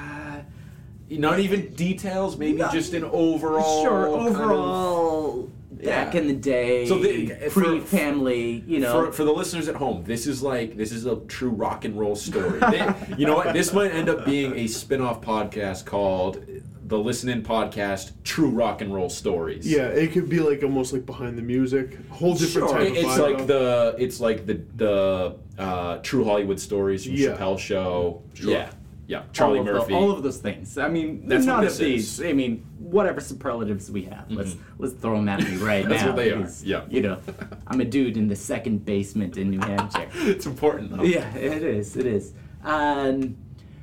Not 1.18 1.40
even 1.40 1.72
details, 1.74 2.36
maybe 2.36 2.58
No. 2.58 2.70
just 2.70 2.92
an 2.94 3.04
overall. 3.04 3.82
sure. 3.82 4.16
kind 4.16 4.28
of- 4.28 4.40
Overall, 4.40 5.50
back 5.72 6.14
Yeah. 6.14 6.20
in 6.20 6.26
the 6.28 6.34
day, 6.34 6.86
So 6.86 6.98
the- 6.98 7.26
for- 7.50 7.62
pre-family, 7.62 8.62
you 8.66 8.80
know, 8.80 9.06
for, 9.06 9.12
for 9.12 9.24
the 9.24 9.32
listeners 9.32 9.68
at 9.68 9.74
home, 9.76 10.04
this 10.06 10.26
is 10.26 10.42
like 10.42 10.76
this 10.76 10.92
is 10.92 11.06
a 11.06 11.16
true 11.28 11.50
rock 11.50 11.84
and 11.84 11.98
roll 11.98 12.14
story. 12.14 12.60
They- 12.70 12.94
you 13.18 13.26
know 13.26 13.34
what? 13.36 13.52
This 13.52 13.72
might 13.72 13.90
end 13.92 14.08
up 14.08 14.24
being 14.24 14.56
a 14.56 14.66
spin-off 14.66 15.20
podcast 15.22 15.84
called 15.86 16.44
the 16.86 16.98
Listen 16.98 17.30
In 17.30 17.42
Podcast 17.42 18.12
True 18.22 18.50
Rock 18.50 18.82
and 18.82 18.92
Roll 18.94 19.08
Stories. 19.08 19.66
Yeah, 19.70 19.86
it 19.86 20.12
could 20.12 20.28
be 20.28 20.40
like 20.40 20.62
almost 20.62 20.92
like 20.92 21.06
behind 21.06 21.38
the 21.38 21.42
music, 21.42 21.96
whole 22.10 22.34
different 22.34 22.68
Sure. 22.68 22.78
type 22.78 22.90
of 22.90 22.96
It's 22.96 23.18
like 23.18 23.46
though. 23.46 23.92
the 23.94 24.02
it's 24.02 24.20
like 24.20 24.46
the 24.46 24.60
the 24.76 25.34
uh, 25.58 25.98
True 26.02 26.24
Hollywood 26.24 26.60
Stories 26.60 27.04
from 27.04 27.14
Yeah. 27.14 27.28
Chappelle 27.36 27.58
Show. 27.58 28.20
Sure. 28.34 28.50
Yeah, 28.52 28.70
yeah. 29.12 29.22
Charlie 29.32 29.58
all 29.58 29.64
Murphy. 29.66 29.92
the, 29.92 29.98
all 29.98 30.10
of 30.10 30.22
those 30.22 30.38
things. 30.38 30.78
I 30.78 30.88
mean, 30.88 31.28
That's 31.28 31.44
none 31.44 31.66
of 31.66 31.76
these. 31.76 32.18
is. 32.18 32.26
I 32.26 32.32
mean, 32.32 32.64
whatever 32.78 33.20
superlatives 33.20 33.90
we 33.90 34.04
have, 34.04 34.30
let's 34.30 34.56
let's 34.78 34.94
throw 34.94 35.16
them 35.16 35.28
at 35.28 35.40
me 35.44 35.56
right 35.56 35.86
That's 35.88 36.02
now. 36.02 36.08
what 36.08 36.16
they 36.16 36.30
are, 36.30 36.48
yeah. 36.64 36.84
You 36.88 37.02
know, 37.02 37.18
I'm 37.66 37.80
a 37.82 37.84
dude 37.84 38.16
in 38.16 38.28
the 38.28 38.36
second 38.36 38.86
basement 38.86 39.36
in 39.36 39.50
New 39.50 39.60
Hampshire. 39.60 40.08
it's 40.14 40.46
important 40.46 40.96
though. 40.96 41.02
Yeah, 41.02 41.28
it 41.36 41.62
is. 41.62 41.96
It 41.96 42.06
is. 42.06 42.32
Um, 42.64 43.36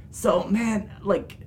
so 0.09 0.45
man, 0.45 0.91
like, 1.03 1.37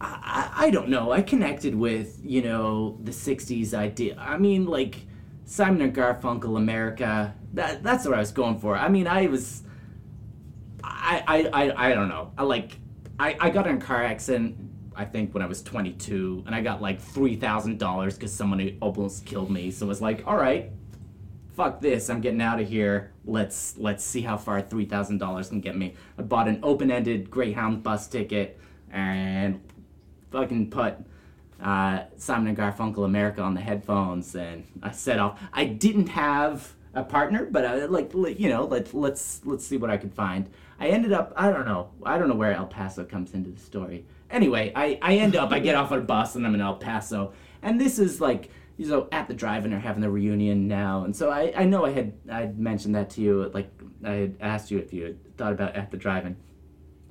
I, 0.00 0.50
I 0.56 0.66
I 0.66 0.70
don't 0.70 0.88
know. 0.88 1.12
I 1.12 1.22
connected 1.22 1.76
with 1.76 2.18
you 2.24 2.42
know 2.42 2.98
the 3.04 3.12
'60s 3.12 3.74
idea. 3.74 4.16
I 4.18 4.38
mean, 4.38 4.66
like 4.66 5.06
Simon 5.44 5.82
and 5.82 5.94
Garfunkel, 5.94 6.56
America. 6.56 7.32
That 7.54 7.84
that's 7.84 8.04
what 8.04 8.14
I 8.14 8.18
was 8.20 8.32
going 8.32 8.58
for. 8.58 8.76
I 8.76 8.88
mean, 8.88 9.06
I 9.06 9.28
was. 9.28 9.62
I 10.82 11.22
I 11.26 11.64
I, 11.66 11.90
I 11.90 11.94
don't 11.94 12.08
know. 12.08 12.32
I 12.36 12.44
like. 12.44 12.78
I 13.18 13.36
I 13.40 13.50
got 13.50 13.66
in 13.66 13.76
a 13.76 13.80
car 13.80 14.02
accident. 14.02 14.56
I 14.96 15.04
think 15.04 15.32
when 15.32 15.42
I 15.42 15.46
was 15.46 15.62
22, 15.62 16.44
and 16.46 16.54
I 16.54 16.60
got 16.60 16.82
like 16.82 17.00
three 17.00 17.36
thousand 17.36 17.78
dollars 17.78 18.14
because 18.14 18.32
someone 18.32 18.76
almost 18.80 19.24
killed 19.24 19.50
me. 19.50 19.70
So 19.70 19.86
it 19.86 19.88
was 19.88 20.02
like, 20.02 20.26
all 20.26 20.36
right, 20.36 20.70
fuck 21.60 21.80
this 21.80 22.08
i'm 22.08 22.22
getting 22.22 22.40
out 22.40 22.58
of 22.58 22.68
here 22.68 23.12
let's 23.26 23.76
let's 23.76 24.02
see 24.04 24.22
how 24.22 24.36
far 24.36 24.62
$3000 24.62 25.48
can 25.48 25.60
get 25.60 25.76
me 25.76 25.94
i 26.18 26.22
bought 26.22 26.48
an 26.48 26.58
open-ended 26.62 27.30
greyhound 27.30 27.82
bus 27.82 28.08
ticket 28.08 28.58
and 28.90 29.60
fucking 30.30 30.70
put 30.70 30.94
uh, 31.62 32.04
simon 32.16 32.48
and 32.48 32.56
garfunkel 32.56 33.04
america 33.04 33.42
on 33.42 33.52
the 33.52 33.60
headphones 33.60 34.34
and 34.34 34.64
i 34.82 34.90
set 34.90 35.18
off 35.18 35.38
i 35.52 35.64
didn't 35.64 36.08
have 36.08 36.72
a 36.94 37.02
partner 37.02 37.44
but 37.44 37.64
I, 37.64 37.84
like 37.84 38.12
you 38.14 38.48
know 38.48 38.64
let, 38.64 38.94
let's 38.94 39.42
let's 39.44 39.66
see 39.66 39.76
what 39.76 39.90
i 39.90 39.96
could 39.96 40.14
find 40.14 40.48
i 40.80 40.88
ended 40.88 41.12
up 41.12 41.32
i 41.36 41.50
don't 41.50 41.66
know 41.66 41.90
i 42.04 42.18
don't 42.18 42.28
know 42.28 42.34
where 42.34 42.52
el 42.52 42.66
paso 42.66 43.04
comes 43.04 43.34
into 43.34 43.50
the 43.50 43.60
story 43.60 44.04
anyway 44.30 44.72
i, 44.74 44.98
I 45.00 45.16
end 45.16 45.36
up 45.36 45.52
i 45.52 45.60
get 45.60 45.76
off 45.76 45.92
a 45.92 46.00
bus 46.00 46.34
and 46.34 46.46
i'm 46.46 46.54
in 46.54 46.60
el 46.60 46.76
paso 46.76 47.32
and 47.62 47.80
this 47.80 47.98
is 47.98 48.20
like 48.20 48.50
you 48.80 48.86
know, 48.86 49.08
at 49.12 49.28
the 49.28 49.34
drive-in 49.34 49.74
are 49.74 49.78
having 49.78 50.00
the 50.00 50.08
reunion 50.08 50.66
now, 50.66 51.04
and 51.04 51.14
so 51.14 51.28
I, 51.28 51.52
I 51.54 51.64
know 51.64 51.84
I 51.84 51.90
had 51.90 52.14
I 52.32 52.46
mentioned 52.46 52.94
that 52.94 53.10
to 53.10 53.20
you, 53.20 53.50
like 53.52 53.70
I 54.02 54.12
had 54.12 54.36
asked 54.40 54.70
you 54.70 54.78
if 54.78 54.90
you 54.94 55.04
had 55.04 55.36
thought 55.36 55.52
about 55.52 55.76
at 55.76 55.90
the 55.90 55.98
drive-in. 55.98 56.34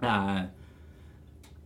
Uh, 0.01 0.47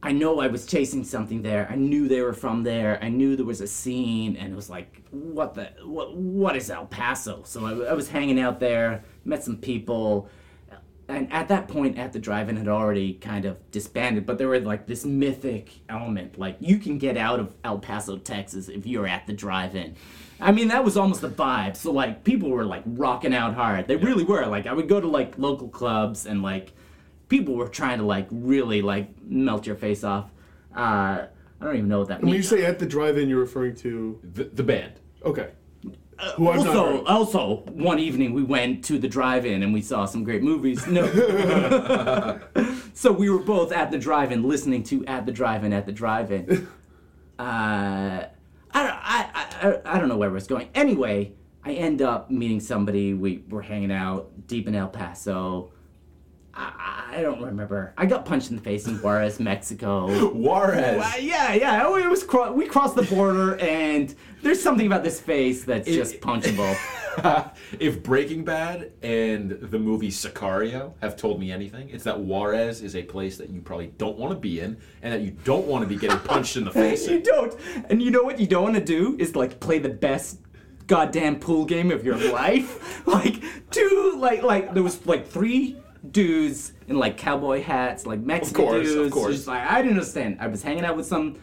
I 0.04 0.12
know 0.12 0.42
I 0.42 0.48
was 0.48 0.66
chasing 0.66 1.06
something 1.06 1.42
there. 1.42 1.70
I 1.72 1.76
knew 1.76 2.10
they 2.10 2.20
were 2.20 2.34
from 2.34 2.64
there. 2.64 3.00
I 3.02 3.08
knew 3.08 3.38
there 3.38 3.46
was 3.46 3.62
a 3.62 3.68
scene, 3.68 4.36
and 4.36 4.52
it 4.52 4.56
was 4.58 4.70
like, 4.70 5.08
what 5.12 5.54
the 5.54 5.72
what 5.86 6.14
what 6.18 6.58
is 6.58 6.70
El 6.70 6.88
Paso? 6.88 7.44
So 7.46 7.66
I, 7.66 7.92
I 7.92 7.94
was 7.94 8.10
hanging 8.10 8.42
out 8.42 8.60
there, 8.60 9.06
met 9.24 9.42
some 9.42 9.56
people, 9.56 10.28
and 11.10 11.32
at 11.34 11.48
that 11.50 11.68
point 11.68 11.98
at 11.98 12.14
the 12.14 12.20
drive-in 12.20 12.56
had 12.56 12.68
already 12.68 13.14
kind 13.16 13.46
of 13.46 13.58
disbanded 13.72 14.26
but 14.26 14.38
there 14.38 14.48
was 14.48 14.64
like 14.64 14.88
this 14.88 15.04
mythic 15.06 15.70
element 15.90 16.38
like 16.40 16.56
you 16.60 16.78
can 16.78 16.98
get 16.98 17.18
out 17.18 17.40
of 17.40 17.54
el 17.64 17.78
paso 17.80 18.18
texas 18.18 18.70
if 18.70 18.86
you're 18.86 19.08
at 19.08 19.28
the 19.28 19.34
drive-in. 19.34 19.96
I 20.40 20.52
mean 20.52 20.68
that 20.70 20.84
was 20.84 20.98
almost 20.98 21.22
the 21.22 21.30
vibe 21.30 21.76
so 21.78 21.92
like 21.92 22.24
people 22.24 22.50
were 22.50 22.66
like 22.66 22.84
rocking 22.86 23.34
out 23.34 23.54
hard. 23.54 23.88
They 23.88 23.96
really 23.98 24.24
were. 24.24 24.46
Like 24.46 24.66
i 24.68 24.74
would 24.74 24.88
go 24.90 25.00
to 25.02 25.08
like 25.08 25.38
local 25.38 25.68
clubs 25.70 26.26
and 26.26 26.42
like 26.42 26.74
people 27.30 27.56
were 27.56 27.68
trying 27.68 27.98
to 28.00 28.06
like 28.06 28.28
really 28.32 28.82
like 28.82 29.08
melt 29.24 29.66
your 29.68 29.76
face 29.76 30.04
off. 30.04 30.30
Uh 30.76 31.26
i 31.60 31.66
don't 31.66 31.76
even 31.78 31.88
know 31.90 32.00
what 32.00 32.08
that 32.10 32.22
When 32.22 32.34
you 32.34 32.44
say 32.44 32.66
at 32.66 32.80
the 32.80 32.86
drive-in, 32.86 33.30
you're 33.30 33.40
referring 33.40 33.76
to 33.78 34.20
The, 34.34 34.46
the 34.46 34.64
band. 34.64 34.94
okay. 35.24 35.50
Who 36.36 36.50
I've 36.50 36.64
not 36.64 36.76
also, 36.76 37.06
also, 37.06 37.56
one 37.72 38.00
evening 38.00 38.34
we 38.34 38.44
went 38.44 38.84
to 38.86 38.98
the 38.98 39.08
drive-in 39.08 39.64
and 39.64 39.74
we 39.74 39.82
saw 39.82 40.06
some 40.06 40.24
great 40.24 40.42
movies. 40.44 40.86
No. 40.88 41.06
so 42.94 43.12
we 43.12 43.30
were 43.30 43.40
both 43.40 43.72
at 43.72 43.92
the 43.92 43.98
drive-in, 43.98 44.44
listening 44.44 44.84
to 44.84 45.06
"At 45.06 45.26
the 45.26 45.32
Drive-In," 45.32 45.74
at 45.74 45.86
the 45.86 45.92
drive-in. 45.92 46.68
Uh, 47.40 48.28
I, 48.72 48.84
don't- 48.84 49.00
I, 49.02 49.30
I, 49.34 49.96
I 49.96 50.00
don't 50.00 50.08
know 50.08 50.18
where 50.18 50.38
it's 50.38 50.46
going. 50.48 50.70
Anyway, 50.76 51.34
I 51.66 51.74
end 51.74 52.02
up 52.04 52.30
meeting 52.30 52.60
somebody. 52.60 53.16
We 53.16 53.44
were 53.50 53.64
hanging 53.64 53.92
out 53.92 54.48
deep 54.48 54.68
in 54.68 54.76
El 54.76 54.88
Paso. 54.88 55.73
I, 56.56 57.16
I 57.18 57.22
don't 57.22 57.42
remember. 57.42 57.94
I 57.98 58.06
got 58.06 58.26
punched 58.26 58.50
in 58.52 58.56
the 58.58 58.62
face 58.62 58.88
in 58.88 58.96
Juarez, 59.02 59.40
Mexico. 59.40 60.30
Juarez. 60.34 61.04
Yeah, 61.20 61.54
yeah. 61.54 61.84
oh, 61.86 61.96
It 61.96 62.10
was 62.10 62.24
cro- 62.24 62.52
we 62.52 62.68
crossed 62.68 62.96
the 62.96 63.04
border, 63.04 63.58
and 63.60 64.14
there's 64.44 64.62
something 64.62 64.86
about 64.86 65.04
this 65.04 65.20
face 65.20 65.64
that's 65.64 65.88
It- 65.88 65.94
just 65.96 66.22
punchable. 66.22 66.76
if 67.80 68.02
Breaking 68.04 68.44
Bad 68.44 68.92
and 69.02 69.52
the 69.52 69.80
movie 69.80 70.10
Sicario 70.10 70.94
have 71.02 71.16
told 71.16 71.40
me 71.40 71.52
anything, 71.52 71.90
it's 71.90 72.04
that 72.04 72.20
Juarez 72.20 72.82
is 72.82 72.96
a 72.96 73.04
place 73.04 73.38
that 73.38 73.50
you 73.50 73.62
probably 73.62 73.88
don't 73.98 74.18
want 74.18 74.32
to 74.34 74.40
be 74.40 74.60
in, 74.60 74.78
and 75.02 75.14
that 75.14 75.22
you 75.22 75.32
don't 75.44 75.66
want 75.66 75.84
to 75.84 75.88
be 75.90 75.96
getting 75.96 76.20
punched 76.20 76.56
in 76.58 76.66
the 76.66 76.72
face. 76.84 77.08
you 77.08 77.18
in. 77.18 77.24
don't, 77.24 77.56
and 77.90 78.02
you 78.02 78.12
know 78.12 78.24
what 78.24 78.40
you 78.40 78.46
don't 78.48 78.64
want 78.64 78.76
to 78.76 78.84
do 78.84 79.16
is 79.20 79.36
like 79.36 79.60
play 79.60 79.80
the 79.80 79.90
best 79.90 80.40
goddamn 80.86 81.40
pool 81.40 81.66
game 81.66 81.90
of 81.92 82.04
your 82.06 82.18
life. 82.32 83.06
like 83.08 83.42
two, 83.72 84.16
like 84.18 84.44
like 84.44 84.74
there 84.76 84.84
was 84.84 85.04
like 85.08 85.28
three 85.28 85.78
dudes 86.12 86.74
in 86.88 86.98
like 86.98 87.18
cowboy 87.18 87.62
hats, 87.62 88.06
like 88.06 88.20
Mexican 88.20 88.66
course, 88.66 88.88
of 88.90 88.94
dudes. 88.94 89.14
course. 89.14 89.36
Just 89.36 89.48
like 89.48 89.62
I 89.70 89.82
didn't 89.82 89.98
understand. 89.98 90.38
I 90.40 90.48
was 90.48 90.64
hanging 90.64 90.86
out 90.86 90.98
with 90.98 91.06
some. 91.06 91.36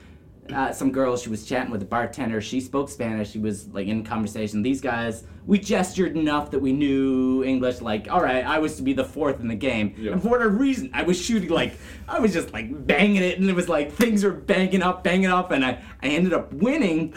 Uh, 0.53 0.73
some 0.73 0.91
girl, 0.91 1.17
she 1.17 1.29
was 1.29 1.45
chatting 1.47 1.71
with 1.71 1.79
the 1.79 1.87
bartender. 1.87 2.41
She 2.41 2.61
spoke 2.61 2.89
Spanish. 2.89 3.31
She 3.31 3.39
was 3.39 3.69
like 3.69 3.87
in 3.87 4.03
conversation. 4.03 4.63
These 4.63 4.81
guys, 4.81 5.23
we 5.47 5.61
gestured 5.61 6.17
enough 6.17 6.51
that 6.51 6.59
we 6.59 6.73
knew 6.73 7.45
English. 7.45 7.81
Like, 7.81 8.11
all 8.11 8.21
right, 8.21 8.45
I 8.45 8.59
was 8.59 8.75
to 8.79 8.83
be 8.83 8.93
the 8.93 9.05
fourth 9.05 9.39
in 9.39 9.47
the 9.47 9.55
game, 9.55 9.95
Yeah. 9.97 10.11
and 10.13 10.21
for 10.21 10.29
whatever 10.31 10.51
reason, 10.51 10.91
I 10.93 11.05
was 11.05 11.21
shooting 11.25 11.51
like 11.51 11.75
I 12.09 12.19
was 12.19 12.33
just 12.33 12.53
like 12.53 12.85
banging 12.85 13.23
it, 13.23 13.39
and 13.39 13.49
it 13.49 13.55
was 13.55 13.69
like 13.69 13.93
things 13.93 14.25
were 14.25 14.33
banging 14.33 14.83
up, 14.83 15.05
banging 15.05 15.31
up, 15.31 15.53
and 15.53 15.65
I, 15.65 15.81
I 16.03 16.09
ended 16.09 16.33
up 16.33 16.53
winning. 16.53 17.15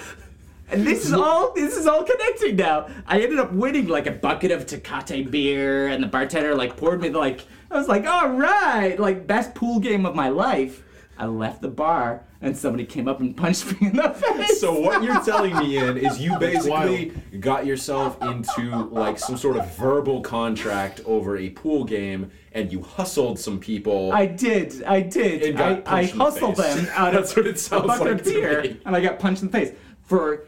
And 0.73 0.85
this 0.87 1.05
is 1.05 1.13
all 1.13 1.53
this 1.53 1.77
is 1.77 1.85
all 1.87 2.03
connecting 2.03 2.55
now. 2.55 2.87
I 3.05 3.21
ended 3.21 3.39
up 3.39 3.51
winning 3.51 3.87
like 3.87 4.07
a 4.07 4.11
bucket 4.11 4.51
of 4.51 4.65
Tecate 4.65 5.29
beer, 5.29 5.87
and 5.87 6.03
the 6.03 6.07
bartender 6.07 6.55
like 6.55 6.77
poured 6.77 7.01
me 7.01 7.09
the, 7.09 7.19
like 7.19 7.41
I 7.69 7.77
was 7.77 7.87
like, 7.87 8.05
all 8.05 8.29
right, 8.29 8.99
like 8.99 9.27
best 9.27 9.53
pool 9.55 9.79
game 9.79 10.05
of 10.05 10.15
my 10.15 10.29
life. 10.29 10.83
I 11.15 11.27
left 11.27 11.61
the 11.61 11.67
bar, 11.69 12.23
and 12.41 12.57
somebody 12.57 12.85
came 12.85 13.07
up 13.07 13.19
and 13.19 13.37
punched 13.37 13.65
me 13.81 13.87
in 13.89 13.95
the 13.95 14.09
face. 14.09 14.59
So 14.59 14.79
what 14.79 15.03
you're 15.03 15.23
telling 15.23 15.55
me 15.57 15.77
in 15.77 15.97
is 15.97 16.19
you 16.19 16.37
basically 16.39 17.11
got 17.39 17.67
yourself 17.67 18.19
into 18.23 18.75
like 18.85 19.19
some 19.19 19.37
sort 19.37 19.57
of 19.57 19.75
verbal 19.75 20.21
contract 20.21 21.01
over 21.05 21.37
a 21.37 21.51
pool 21.51 21.83
game, 21.83 22.31
and 22.53 22.71
you 22.71 22.81
hustled 22.81 23.39
some 23.39 23.59
people. 23.59 24.11
I 24.11 24.25
did, 24.25 24.83
I 24.83 25.01
did. 25.01 25.55
I, 25.61 25.83
I 25.85 26.05
the 26.07 26.17
hustled 26.17 26.57
face. 26.57 26.75
them 26.75 26.87
out 26.93 27.13
That's 27.13 27.31
of 27.31 27.37
what 27.37 27.47
it 27.47 27.59
sounds 27.59 27.83
a 27.83 27.87
bucket 27.87 28.07
like 28.07 28.19
of 28.21 28.23
beer, 28.25 28.77
and 28.85 28.95
I 28.95 29.01
got 29.01 29.19
punched 29.19 29.43
in 29.43 29.49
the 29.49 29.57
face 29.57 29.75
for 30.01 30.45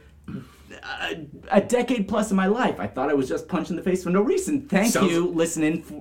a, 1.01 1.25
a 1.51 1.61
decade 1.61 2.07
plus 2.07 2.31
of 2.31 2.37
my 2.37 2.47
life. 2.47 2.79
I 2.79 2.87
thought 2.87 3.09
I 3.09 3.13
was 3.13 3.27
just 3.27 3.47
punched 3.47 3.69
in 3.69 3.75
the 3.75 3.81
face 3.81 4.03
for 4.03 4.09
no 4.09 4.21
reason. 4.21 4.67
Thank 4.67 4.93
Sounds- 4.93 5.11
you, 5.11 5.27
listening 5.27 5.79
f- 5.79 5.93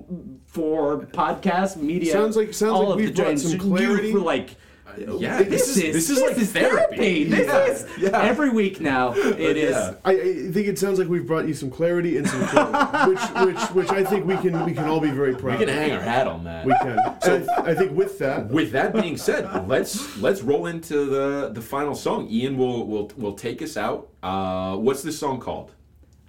for 0.45 0.99
podcast 1.07 1.77
media. 1.77 2.11
Sounds 2.13 2.35
like- 2.37 2.53
sounds 2.53 2.71
all 2.73 2.83
like 2.85 2.89
of 2.91 2.95
we've 2.97 3.15
the 3.15 3.21
brought 3.23 3.39
some 3.39 3.51
You 3.51 3.57
clarity. 3.59 4.11
for 4.11 4.19
like. 4.19 4.55
Yeah, 4.97 5.43
this, 5.43 5.75
is 5.77 5.93
this 5.93 6.09
is 6.09 6.21
like 6.21 6.35
therapy. 6.37 7.23
This 7.25 7.47
Yeah, 7.47 7.65
is 7.65 7.87
yeah. 7.99 8.21
every 8.21 8.49
week 8.49 8.79
now. 8.79 9.13
It 9.35 9.57
is. 9.57 9.71
Yeah. 9.71 9.93
I, 10.05 10.11
I 10.11 10.51
think 10.51 10.67
it 10.67 10.79
sounds 10.79 10.97
like 10.99 11.07
we've 11.07 11.27
brought 11.27 11.47
you 11.47 11.53
some 11.53 11.69
clarity 11.69 12.17
and 12.17 12.27
some 12.27 12.45
clarity, 12.47 13.11
which, 13.11 13.55
which, 13.55 13.69
which 13.71 13.89
I 13.89 14.03
think 14.03 14.25
we 14.25 14.37
can 14.37 14.65
we 14.65 14.73
can 14.73 14.85
all 14.85 14.99
be 14.99 15.11
very 15.11 15.35
proud. 15.35 15.59
We 15.59 15.65
can 15.65 15.69
of. 15.69 15.75
hang 15.75 15.91
our 15.91 16.01
hat 16.01 16.27
on 16.27 16.43
that. 16.45 16.65
We 16.65 16.73
can. 16.81 16.97
So 17.21 17.45
I, 17.57 17.71
I 17.71 17.75
think 17.75 17.91
with 17.91 18.17
that, 18.19 18.47
With 18.47 18.71
that 18.71 18.93
being 18.93 19.17
said, 19.17 19.67
let's 19.67 20.17
let's 20.17 20.41
roll 20.41 20.65
into 20.67 21.05
the 21.05 21.49
the 21.53 21.61
final 21.61 21.95
song. 21.95 22.27
Ian 22.29 22.57
will 22.57 22.87
will 22.87 23.11
will 23.17 23.33
take 23.33 23.61
us 23.61 23.77
out. 23.77 24.09
Uh, 24.23 24.75
what's 24.77 25.03
this 25.03 25.17
song 25.19 25.39
called? 25.39 25.71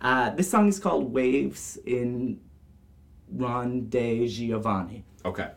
Uh, 0.01 0.31
this 0.31 0.51
song 0.51 0.69
is 0.69 0.79
called 0.79 1.13
"Waves" 1.13 1.79
in 1.87 2.39
Re 3.33 3.47
Don 3.47 3.91
Giovanni. 3.91 5.05
Okay. 5.25 5.51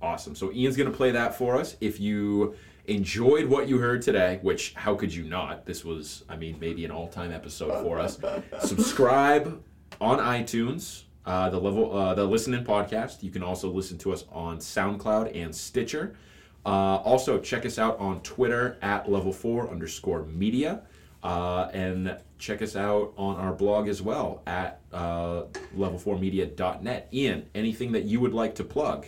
Awesome. 0.00 0.34
So 0.34 0.52
Ian's 0.52 0.76
going 0.76 0.90
to 0.90 0.96
play 0.96 1.10
that 1.10 1.34
for 1.34 1.56
us. 1.56 1.76
If 1.80 1.98
you 1.98 2.54
enjoyed 2.86 3.46
what 3.46 3.68
you 3.68 3.78
heard 3.78 4.00
today, 4.00 4.38
which 4.42 4.74
how 4.74 4.94
could 4.94 5.12
you 5.12 5.24
not? 5.24 5.66
This 5.66 5.84
was, 5.84 6.24
I 6.28 6.36
mean, 6.36 6.56
maybe 6.60 6.84
an 6.84 6.90
all-time 6.90 7.32
episode 7.32 7.82
for 7.82 7.98
us. 7.98 8.18
Subscribe 8.60 9.62
on 10.00 10.18
iTunes, 10.18 11.02
uh, 11.26 11.50
the 11.50 11.58
level, 11.58 11.96
uh, 11.96 12.14
the 12.14 12.24
Listen 12.24 12.54
In 12.54 12.64
podcast. 12.64 13.22
You 13.22 13.30
can 13.30 13.42
also 13.42 13.70
listen 13.70 13.98
to 13.98 14.12
us 14.12 14.24
on 14.30 14.58
SoundCloud 14.58 15.36
and 15.36 15.54
Stitcher. 15.54 16.14
Uh, 16.64 16.96
also, 16.96 17.38
check 17.38 17.66
us 17.66 17.78
out 17.78 17.98
on 17.98 18.20
Twitter 18.22 18.78
at 18.82 19.10
level 19.10 19.32
four 19.32 19.70
underscore 19.70 20.24
media. 20.24 20.82
Uh, 21.22 21.68
and 21.72 22.16
check 22.38 22.62
us 22.62 22.76
out 22.76 23.12
on 23.16 23.36
our 23.36 23.52
blog 23.52 23.88
as 23.88 24.00
well 24.00 24.40
at 24.46 24.80
uh, 24.92 25.42
level4media.net. 25.76 27.08
Ian, 27.12 27.46
anything 27.56 27.90
that 27.92 28.04
you 28.04 28.20
would 28.20 28.32
like 28.32 28.54
to 28.54 28.64
plug? 28.64 29.06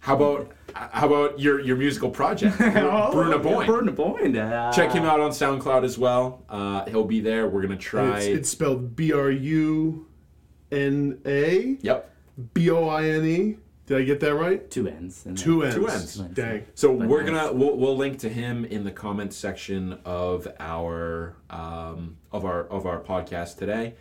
How 0.00 0.16
about 0.16 0.52
how 0.74 1.06
about 1.06 1.38
your 1.38 1.60
your 1.60 1.76
musical 1.76 2.10
project, 2.10 2.56
Brú 2.58 3.28
na 3.30 3.38
Bóinne? 3.38 3.66
Bruno 3.66 3.92
Boyne. 3.92 4.36
Uh, 4.36 4.72
Check 4.72 4.92
him 4.92 5.04
out 5.04 5.20
on 5.20 5.30
SoundCloud 5.30 5.84
as 5.84 5.98
well. 5.98 6.42
Uh, 6.48 6.84
he'll 6.86 7.04
be 7.04 7.20
there. 7.20 7.46
We're 7.48 7.62
gonna 7.62 7.76
try. 7.76 8.18
it's, 8.18 8.26
it's 8.26 8.48
spelled 8.48 8.96
B 8.96 9.12
R 9.12 9.30
U 9.30 10.06
N 10.72 11.20
A 11.26 11.76
yep. 11.82 12.10
B 12.54 12.70
O 12.70 12.88
I 12.88 13.04
N 13.08 13.24
E. 13.26 13.56
Did 13.86 13.98
I 13.98 14.02
get 14.04 14.20
that 14.20 14.34
right? 14.36 14.70
Two 14.70 14.86
ends. 14.88 15.26
and 15.26 15.36
Two 15.36 15.62
then- 15.62 15.72
N's. 15.72 15.74
Two 15.74 15.88
N's. 15.88 16.16
Dang. 16.32 16.64
So 16.74 16.96
But 16.96 17.08
we're 17.08 17.22
nice. 17.22 17.32
gonna 17.48 17.52
we'll, 17.52 17.76
we'll 17.76 17.96
link 17.96 18.20
to 18.20 18.28
him 18.28 18.64
in 18.64 18.84
the 18.84 18.92
comments 18.92 19.36
section 19.36 19.98
of 20.04 20.46
our 20.60 21.36
um, 21.50 22.16
of 22.32 22.44
our 22.44 22.66
of 22.68 22.86
our 22.86 23.00
podcast 23.00 23.58
today, 23.58 23.94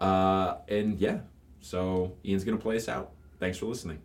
uh, 0.00 0.56
and 0.68 0.98
yeah. 0.98 1.20
So 1.60 2.12
Ian's 2.26 2.44
gonna 2.44 2.58
play 2.58 2.76
us 2.76 2.88
out. 2.88 3.12
Thanks 3.38 3.56
for 3.58 3.66
listening. 3.66 4.00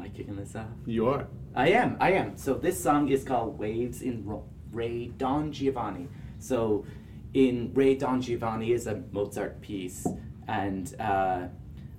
Am 0.00 0.06
I 0.06 0.08
kicking 0.08 0.36
this 0.36 0.56
off? 0.56 0.64
You 0.86 1.08
are. 1.08 1.26
I 1.54 1.72
am. 1.72 1.98
I 2.00 2.12
am. 2.12 2.38
So 2.38 2.54
this 2.54 2.82
song 2.82 3.10
is 3.10 3.22
called 3.22 3.58
"Waves 3.58 4.00
in 4.00 4.24
Ro- 4.24 4.48
Re 4.72 5.12
Don 5.18 5.52
Giovanni." 5.52 6.08
So, 6.38 6.86
in 7.34 7.70
Re 7.74 7.96
Don 7.96 8.22
Giovanni 8.22 8.72
is 8.72 8.86
a 8.86 9.02
Mozart 9.12 9.60
piece, 9.60 10.06
and 10.48 10.94
uh, 10.98 11.48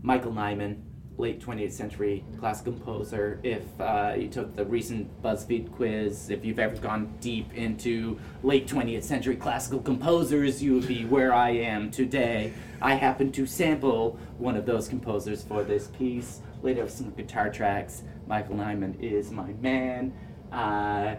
Michael 0.01 0.31
Nyman, 0.31 0.81
late 1.19 1.39
20th 1.39 1.73
century 1.73 2.25
classical 2.39 2.73
composer. 2.73 3.39
If 3.43 3.61
uh, 3.79 4.15
you 4.17 4.29
took 4.29 4.55
the 4.55 4.65
recent 4.65 5.21
BuzzFeed 5.21 5.71
quiz, 5.71 6.31
if 6.31 6.43
you've 6.43 6.57
ever 6.57 6.75
gone 6.77 7.13
deep 7.21 7.53
into 7.53 8.19
late 8.41 8.67
20th 8.67 9.03
century 9.03 9.35
classical 9.35 9.79
composers, 9.79 10.63
you 10.63 10.73
would 10.73 10.87
be 10.87 11.05
where 11.05 11.35
I 11.35 11.51
am 11.51 11.91
today. 11.91 12.51
I 12.81 12.95
happen 12.95 13.31
to 13.33 13.45
sample 13.45 14.17
one 14.39 14.55
of 14.55 14.65
those 14.65 14.87
composers 14.87 15.43
for 15.43 15.63
this 15.63 15.85
piece. 15.87 16.41
Later, 16.61 16.87
some 16.87 17.11
guitar 17.11 17.49
tracks. 17.49 18.03
Michael 18.27 18.55
Nyman 18.55 18.99
is 18.99 19.31
my 19.31 19.53
man. 19.53 20.13
Uh, 20.51 21.15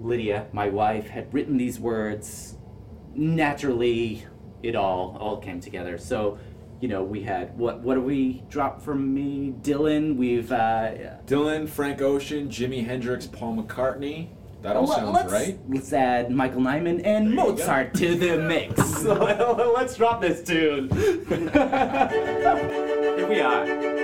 Lydia, 0.00 0.46
my 0.52 0.68
wife, 0.68 1.08
had 1.08 1.32
written 1.32 1.56
these 1.56 1.78
words. 1.78 2.56
Naturally, 3.14 4.26
it 4.62 4.76
all 4.76 5.16
all 5.18 5.38
came 5.38 5.60
together. 5.60 5.98
So, 5.98 6.38
you 6.80 6.88
know, 6.88 7.02
we 7.02 7.22
had 7.22 7.56
what 7.56 7.80
what 7.80 7.94
do 7.94 8.02
we 8.02 8.42
drop 8.48 8.82
from 8.82 9.14
me? 9.14 9.54
Dylan. 9.62 10.16
We've 10.16 10.50
uh, 10.52 10.90
Dylan, 11.26 11.68
Frank 11.68 12.02
Ocean, 12.02 12.48
Jimi 12.48 12.84
Hendrix, 12.84 13.26
Paul 13.26 13.56
McCartney. 13.56 14.28
That 14.62 14.76
all 14.76 14.86
let- 14.86 14.98
sounds 14.98 15.14
let's, 15.14 15.32
right. 15.32 15.58
Let's 15.68 15.92
add 15.92 16.30
Michael 16.30 16.62
Nyman 16.62 17.02
and 17.04 17.36
go. 17.36 17.50
Mozart 17.50 17.94
to 17.94 18.14
the 18.16 18.38
mix. 18.38 18.78
let's 19.04 19.96
drop 19.96 20.20
this 20.20 20.42
tune. 20.42 20.90
Here 21.26 21.38
we 23.28 23.40
are. 23.40 23.95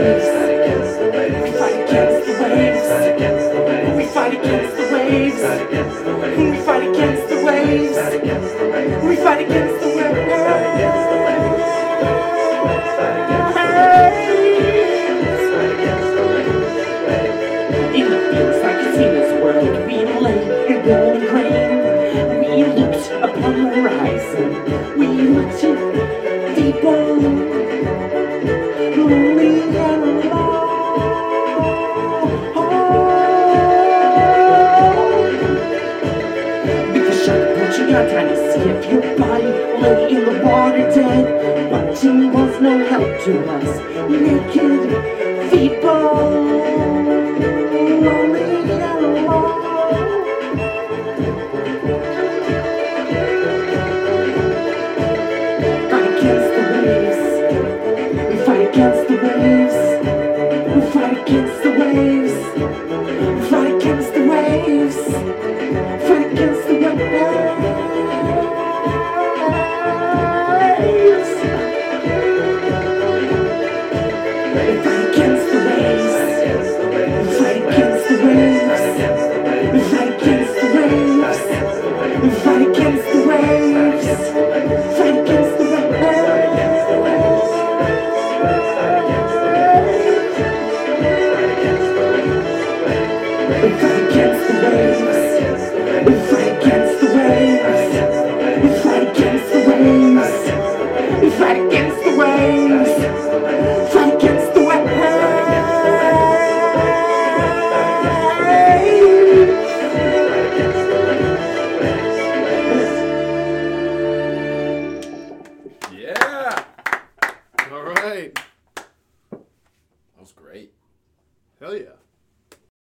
waves. 0.00 0.24
We 1.42 1.50
fight 1.58 1.84
against 1.84 2.26
the 2.26 2.42
waves. 2.42 3.96
We 3.96 4.04
fight 4.06 4.34
against 4.34 4.76
the 4.76 4.92
waves. 4.92 5.34
We 6.38 6.56
fight 6.60 6.82
against 6.88 7.28
the 7.28 7.44
waves. 7.44 7.96
We 9.04 9.16
fight 9.16 9.40
against 9.40 9.80
the 9.80 9.86
waves. 9.86 9.89